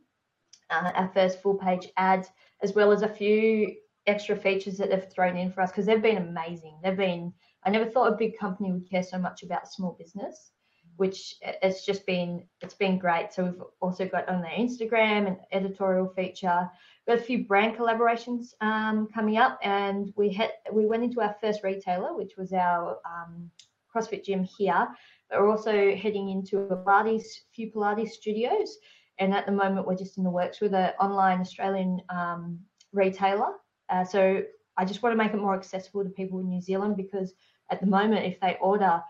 Uh, 0.69 0.91
our 0.95 1.11
first 1.13 1.41
full 1.41 1.55
page 1.55 1.87
ad, 1.97 2.27
as 2.63 2.73
well 2.73 2.91
as 2.91 3.01
a 3.01 3.07
few 3.07 3.75
extra 4.07 4.35
features 4.35 4.77
that 4.77 4.89
they've 4.89 5.11
thrown 5.11 5.37
in 5.37 5.51
for 5.51 5.61
us 5.61 5.69
because 5.69 5.85
they've 5.85 6.01
been 6.01 6.17
amazing. 6.17 6.79
They've 6.83 6.97
been, 6.97 7.33
I 7.63 7.69
never 7.69 7.85
thought 7.85 8.11
a 8.11 8.17
big 8.17 8.37
company 8.37 8.71
would 8.71 8.89
care 8.89 9.03
so 9.03 9.17
much 9.17 9.43
about 9.43 9.71
small 9.71 9.95
business 9.99 10.51
which 10.97 11.35
it's 11.41 11.85
just 11.85 12.05
been 12.05 12.43
it's 12.61 12.73
been 12.73 12.97
great. 12.97 13.33
So 13.33 13.45
we've 13.45 13.63
also 13.79 14.07
got 14.07 14.29
on 14.29 14.41
their 14.41 14.51
Instagram 14.51 15.27
an 15.27 15.37
editorial 15.51 16.09
feature. 16.09 16.69
We've 17.05 17.15
got 17.15 17.23
a 17.23 17.25
few 17.25 17.45
brand 17.45 17.77
collaborations 17.77 18.53
um, 18.61 19.07
coming 19.13 19.37
up, 19.37 19.59
and 19.63 20.13
we 20.15 20.31
had 20.31 20.51
we 20.71 20.85
went 20.85 21.03
into 21.03 21.21
our 21.21 21.35
first 21.41 21.63
retailer, 21.63 22.15
which 22.15 22.33
was 22.37 22.53
our 22.53 22.99
um, 23.05 23.49
CrossFit 23.93 24.23
gym 24.23 24.43
here. 24.43 24.87
But 25.29 25.39
we're 25.39 25.49
also 25.49 25.95
heading 25.95 26.29
into 26.29 26.59
a 26.59 26.77
Pilates, 26.77 27.25
few 27.53 27.71
Pilates 27.71 28.09
studios, 28.09 28.77
and 29.19 29.33
at 29.33 29.45
the 29.45 29.51
moment 29.51 29.87
we're 29.87 29.95
just 29.95 30.17
in 30.17 30.23
the 30.23 30.29
works 30.29 30.61
with 30.61 30.73
an 30.73 30.91
online 30.99 31.39
Australian 31.39 32.01
um, 32.09 32.59
retailer. 32.91 33.53
Uh, 33.89 34.03
so 34.03 34.43
I 34.77 34.85
just 34.85 35.03
want 35.03 35.13
to 35.13 35.17
make 35.17 35.33
it 35.33 35.37
more 35.37 35.55
accessible 35.55 36.03
to 36.03 36.09
people 36.09 36.39
in 36.39 36.49
New 36.49 36.61
Zealand 36.61 36.97
because 36.97 37.33
at 37.69 37.79
the 37.79 37.87
moment, 37.87 38.25
if 38.25 38.39
they 38.39 38.57
order, 38.61 39.01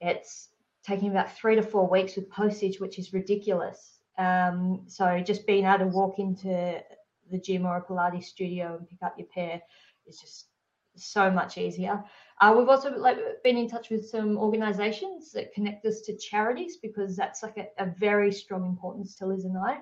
it's 0.00 0.48
taking 0.84 1.10
about 1.10 1.36
three 1.36 1.56
to 1.56 1.62
four 1.62 1.88
weeks 1.88 2.16
with 2.16 2.30
postage, 2.30 2.80
which 2.80 2.98
is 2.98 3.12
ridiculous. 3.12 3.98
Um, 4.18 4.82
so 4.86 5.20
just 5.20 5.46
being 5.46 5.64
able 5.64 5.78
to 5.78 5.86
walk 5.86 6.18
into 6.18 6.82
the 7.30 7.38
gym 7.38 7.66
or 7.66 7.76
a 7.76 7.82
Pilates 7.82 8.24
studio 8.24 8.76
and 8.78 8.88
pick 8.88 9.02
up 9.02 9.14
your 9.18 9.28
pair 9.28 9.60
is 10.06 10.18
just 10.18 10.46
so 10.96 11.30
much 11.30 11.58
easier. 11.58 12.02
Uh, 12.40 12.54
we've 12.56 12.68
also 12.68 12.96
like 12.96 13.18
been 13.44 13.56
in 13.56 13.68
touch 13.68 13.90
with 13.90 14.08
some 14.08 14.36
organisations 14.36 15.32
that 15.32 15.52
connect 15.52 15.84
us 15.86 16.00
to 16.02 16.16
charities 16.16 16.78
because 16.78 17.16
that's 17.16 17.42
like 17.42 17.56
a, 17.56 17.66
a 17.82 17.86
very 17.98 18.32
strong 18.32 18.64
importance 18.64 19.14
to 19.16 19.26
Liz 19.26 19.44
and 19.44 19.56
I. 19.56 19.78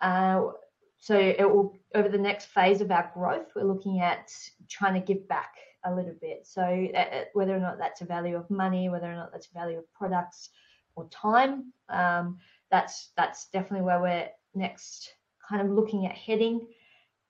Uh, 0.00 0.50
so 0.98 1.18
it 1.18 1.48
will 1.48 1.78
over 1.94 2.08
the 2.08 2.18
next 2.18 2.46
phase 2.46 2.80
of 2.80 2.90
our 2.90 3.10
growth, 3.14 3.48
we're 3.54 3.64
looking 3.64 4.00
at 4.00 4.30
trying 4.68 4.94
to 4.94 5.00
give 5.00 5.28
back 5.28 5.54
a 5.84 5.94
little 5.94 6.14
bit. 6.20 6.46
So 6.46 6.62
uh, 6.62 7.24
whether 7.32 7.54
or 7.54 7.60
not 7.60 7.78
that's 7.78 8.00
a 8.00 8.06
value 8.06 8.36
of 8.36 8.48
money, 8.50 8.88
whether 8.88 9.10
or 9.10 9.14
not 9.14 9.32
that's 9.32 9.48
a 9.48 9.58
value 9.58 9.78
of 9.78 9.92
products 9.92 10.50
or 10.96 11.08
time, 11.08 11.72
um, 11.88 12.38
that's 12.70 13.10
that's 13.16 13.48
definitely 13.50 13.84
where 13.84 14.00
we're 14.00 14.28
next 14.54 15.14
kind 15.48 15.62
of 15.62 15.74
looking 15.74 16.06
at 16.06 16.12
heading. 16.12 16.66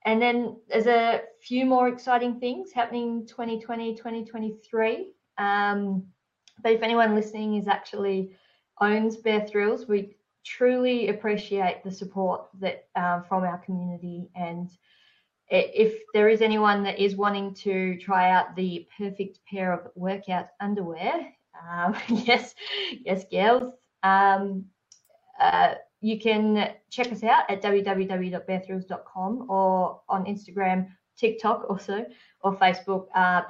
And 0.06 0.20
then 0.20 0.56
there's 0.68 0.86
a 0.86 1.22
few 1.40 1.64
more 1.64 1.88
exciting 1.88 2.38
things 2.38 2.72
happening 2.72 3.26
2020, 3.26 3.94
2023. 3.94 5.12
Um, 5.38 6.04
but 6.62 6.72
if 6.72 6.82
anyone 6.82 7.14
listening 7.14 7.56
is 7.56 7.68
actually 7.68 8.36
owns 8.80 9.16
Bare 9.16 9.46
Thrills, 9.46 9.88
we 9.88 10.16
truly 10.44 11.08
appreciate 11.08 11.82
the 11.82 11.90
support 11.90 12.48
that 12.60 12.86
um, 12.96 13.24
from 13.24 13.44
our 13.44 13.58
community 13.58 14.28
and 14.36 14.70
if 15.50 16.02
there 16.12 16.28
is 16.28 16.40
anyone 16.40 16.82
that 16.84 16.98
is 16.98 17.16
wanting 17.16 17.54
to 17.54 17.98
try 17.98 18.30
out 18.30 18.56
the 18.56 18.86
perfect 18.96 19.40
pair 19.50 19.72
of 19.72 19.90
workout 19.94 20.48
underwear, 20.60 21.32
um, 21.68 21.94
yes, 22.08 22.54
yes, 23.04 23.24
girls, 23.30 23.72
um, 24.02 24.64
uh, 25.40 25.74
you 26.00 26.18
can 26.20 26.72
check 26.90 27.10
us 27.12 27.22
out 27.22 27.50
at 27.50 27.62
www.barethrills.com 27.62 29.50
or 29.50 30.00
on 30.08 30.24
Instagram, 30.26 30.88
TikTok 31.16 31.66
also, 31.70 32.04
or 32.42 32.56
Facebook, 32.56 33.06
uh, 33.14 33.42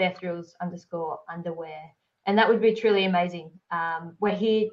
underscore 0.60 1.18
underwear. 1.28 1.90
and 2.26 2.38
that 2.38 2.48
would 2.48 2.62
be 2.62 2.74
truly 2.74 3.04
amazing. 3.06 3.50
Um, 3.70 4.16
we're 4.20 4.36
here 4.36 4.68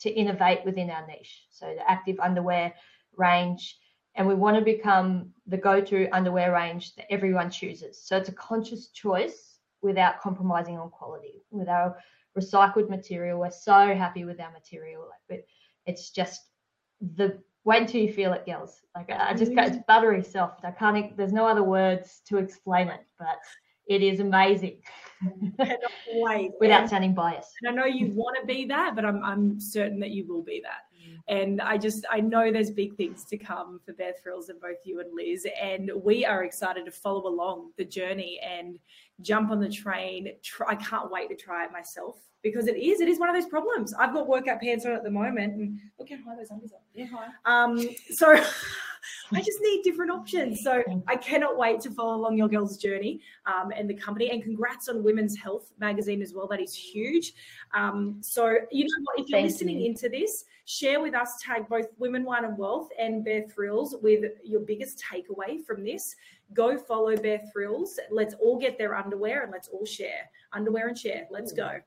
to 0.00 0.10
innovate 0.10 0.64
within 0.64 0.90
our 0.90 1.06
niche. 1.06 1.44
So 1.50 1.66
the 1.66 1.88
active 1.88 2.18
underwear 2.20 2.74
range, 3.16 3.78
and 4.20 4.28
we 4.28 4.34
want 4.34 4.54
to 4.54 4.62
become 4.62 5.30
the 5.46 5.56
go-to 5.56 6.06
underwear 6.14 6.52
range 6.52 6.94
that 6.94 7.10
everyone 7.10 7.50
chooses. 7.50 7.98
So 8.04 8.18
it's 8.18 8.28
a 8.28 8.32
conscious 8.32 8.88
choice 8.88 9.60
without 9.80 10.20
compromising 10.20 10.76
on 10.76 10.90
quality. 10.90 11.42
With 11.50 11.70
our 11.70 11.96
recycled 12.38 12.90
material, 12.90 13.40
we're 13.40 13.50
so 13.50 13.94
happy 13.94 14.26
with 14.26 14.38
our 14.38 14.52
material. 14.52 15.08
Like 15.30 15.46
it's 15.86 16.10
just 16.10 16.42
the 17.00 17.38
wait 17.64 17.80
until 17.80 18.02
you 18.02 18.12
feel 18.12 18.34
it, 18.34 18.44
girls. 18.44 18.82
Like 18.94 19.10
I 19.10 19.32
just 19.32 19.52
mm-hmm. 19.52 19.54
got 19.54 19.68
it's 19.68 19.78
buttery 19.88 20.22
soft. 20.22 20.66
I 20.66 20.72
can't. 20.72 21.16
There's 21.16 21.32
no 21.32 21.46
other 21.46 21.62
words 21.62 22.20
to 22.26 22.36
explain 22.36 22.88
it, 22.88 23.00
but 23.18 23.38
it 23.88 24.02
is 24.02 24.20
amazing. 24.20 24.82
Without 26.60 26.90
sounding 26.90 27.14
biased. 27.14 27.54
And 27.62 27.70
I 27.70 27.74
know 27.74 27.86
you 27.86 28.12
want 28.14 28.36
to 28.38 28.46
be 28.46 28.66
that, 28.66 28.94
but 28.94 29.06
I'm 29.06 29.24
I'm 29.24 29.58
certain 29.58 29.98
that 30.00 30.10
you 30.10 30.26
will 30.28 30.42
be 30.42 30.60
that. 30.62 30.89
And 31.28 31.60
I 31.60 31.78
just 31.78 32.04
I 32.10 32.20
know 32.20 32.50
there's 32.50 32.70
big 32.70 32.96
things 32.96 33.24
to 33.26 33.36
come 33.36 33.80
for 33.84 33.92
Bare 33.92 34.14
Thrills 34.22 34.48
and 34.48 34.60
both 34.60 34.78
you 34.84 35.00
and 35.00 35.14
Liz. 35.14 35.46
And 35.60 35.90
we 36.02 36.24
are 36.24 36.44
excited 36.44 36.84
to 36.86 36.90
follow 36.90 37.26
along 37.26 37.70
the 37.76 37.84
journey 37.84 38.40
and 38.42 38.78
jump 39.20 39.50
on 39.50 39.60
the 39.60 39.68
train. 39.68 40.28
I 40.66 40.74
can't 40.76 41.10
wait 41.10 41.28
to 41.28 41.36
try 41.36 41.64
it 41.64 41.72
myself 41.72 42.16
because 42.42 42.66
it 42.66 42.76
is 42.76 43.00
it 43.00 43.08
is 43.08 43.18
one 43.18 43.28
of 43.28 43.34
those 43.34 43.48
problems. 43.48 43.94
I've 43.94 44.12
got 44.12 44.26
workout 44.26 44.60
pants 44.60 44.86
on 44.86 44.92
at 44.92 45.04
the 45.04 45.10
moment, 45.10 45.54
and 45.54 45.78
look 45.98 46.08
how 46.10 46.16
high 46.16 46.36
those 46.36 46.50
undies 46.50 46.72
are. 46.72 46.80
Yeah, 46.94 47.06
high. 47.06 47.28
Um, 47.44 47.88
so 48.10 48.42
I 49.32 49.40
just 49.40 49.58
need 49.60 49.82
different 49.82 50.10
options. 50.10 50.62
So 50.62 50.82
I 51.06 51.16
cannot 51.16 51.56
wait 51.56 51.80
to 51.80 51.90
follow 51.90 52.16
along 52.16 52.36
your 52.36 52.48
girls' 52.48 52.76
journey 52.76 53.20
um, 53.46 53.70
and 53.74 53.88
the 53.88 53.94
company. 53.94 54.30
And 54.30 54.42
congrats 54.42 54.88
on 54.88 55.02
Women's 55.02 55.36
Health 55.36 55.72
magazine 55.78 56.22
as 56.22 56.34
well. 56.34 56.46
That 56.48 56.60
is 56.60 56.74
huge. 56.74 57.34
Um, 57.74 58.18
so 58.20 58.56
you 58.70 58.84
know 58.84 59.04
what? 59.04 59.20
If 59.20 59.28
you're 59.28 59.38
Thank 59.38 59.52
listening 59.52 59.80
you. 59.80 59.90
into 59.90 60.08
this, 60.08 60.44
share 60.64 61.00
with 61.00 61.14
us. 61.14 61.40
Tag 61.42 61.68
both 61.68 61.86
Women 61.98 62.24
Wine 62.24 62.44
and 62.44 62.58
Wealth 62.58 62.88
and 62.98 63.24
Bare 63.24 63.46
Thrills 63.48 63.96
with 64.02 64.24
your 64.44 64.60
biggest 64.60 65.02
takeaway 65.02 65.64
from 65.64 65.84
this. 65.84 66.14
Go 66.52 66.76
follow 66.76 67.16
Bare 67.16 67.42
Thrills. 67.52 67.98
Let's 68.10 68.34
all 68.34 68.58
get 68.58 68.78
their 68.78 68.96
underwear 68.96 69.42
and 69.42 69.52
let's 69.52 69.68
all 69.68 69.84
share 69.84 70.30
underwear 70.52 70.88
and 70.88 70.98
share. 70.98 71.26
Let's 71.30 71.52
go. 71.52 71.78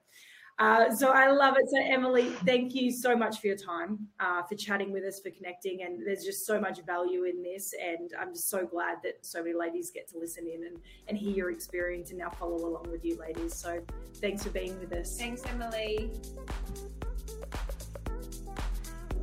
Uh, 0.59 0.91
so 0.91 1.09
I 1.09 1.31
love 1.31 1.55
it. 1.57 1.67
So 1.69 1.77
Emily, 1.81 2.29
thank 2.45 2.75
you 2.75 2.91
so 2.91 3.15
much 3.15 3.39
for 3.39 3.47
your 3.47 3.55
time, 3.55 4.07
uh, 4.19 4.43
for 4.43 4.55
chatting 4.55 4.91
with 4.91 5.03
us, 5.03 5.19
for 5.19 5.31
connecting, 5.31 5.81
and 5.83 6.05
there's 6.05 6.23
just 6.23 6.45
so 6.45 6.59
much 6.59 6.79
value 6.85 7.23
in 7.23 7.41
this, 7.41 7.73
and 7.81 8.11
I'm 8.19 8.33
just 8.33 8.49
so 8.49 8.65
glad 8.65 8.97
that 9.03 9.25
so 9.25 9.41
many 9.41 9.55
ladies 9.55 9.89
get 9.89 10.07
to 10.09 10.19
listen 10.19 10.47
in 10.47 10.65
and, 10.67 10.77
and 11.07 11.17
hear 11.17 11.35
your 11.35 11.51
experience 11.51 12.11
and 12.11 12.19
now 12.19 12.29
follow 12.29 12.67
along 12.67 12.87
with 12.91 13.03
you, 13.03 13.17
ladies. 13.17 13.55
So 13.55 13.81
thanks 14.15 14.43
for 14.43 14.51
being 14.51 14.79
with 14.79 14.93
us. 14.93 15.17
Thanks, 15.17 15.41
Emily. 15.47 16.11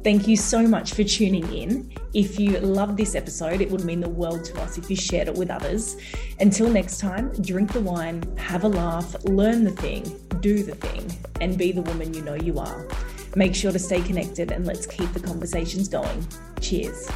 Thank 0.02 0.26
you 0.26 0.36
so 0.36 0.66
much 0.66 0.94
for 0.94 1.04
tuning 1.04 1.46
in. 1.52 1.92
If 2.14 2.40
you 2.40 2.58
loved 2.60 2.96
this 2.96 3.14
episode, 3.14 3.60
it 3.60 3.70
would 3.70 3.84
mean 3.84 4.00
the 4.00 4.08
world 4.08 4.44
to 4.46 4.60
us 4.62 4.78
if 4.78 4.88
you 4.88 4.96
shared 4.96 5.28
it 5.28 5.34
with 5.34 5.50
others. 5.50 5.98
Until 6.40 6.70
next 6.70 7.00
time, 7.00 7.30
drink 7.42 7.74
the 7.74 7.80
wine, 7.80 8.22
have 8.38 8.64
a 8.64 8.68
laugh, 8.68 9.14
learn 9.24 9.62
the 9.62 9.72
thing, 9.72 10.02
do 10.40 10.62
the 10.62 10.74
thing, 10.74 11.18
and 11.42 11.58
be 11.58 11.70
the 11.70 11.82
woman 11.82 12.14
you 12.14 12.22
know 12.22 12.34
you 12.34 12.58
are. 12.58 12.88
Make 13.36 13.54
sure 13.54 13.72
to 13.72 13.78
stay 13.78 14.00
connected 14.00 14.52
and 14.52 14.66
let's 14.66 14.86
keep 14.86 15.12
the 15.12 15.20
conversations 15.20 15.86
going. 15.86 16.26
Cheers. 16.60 17.06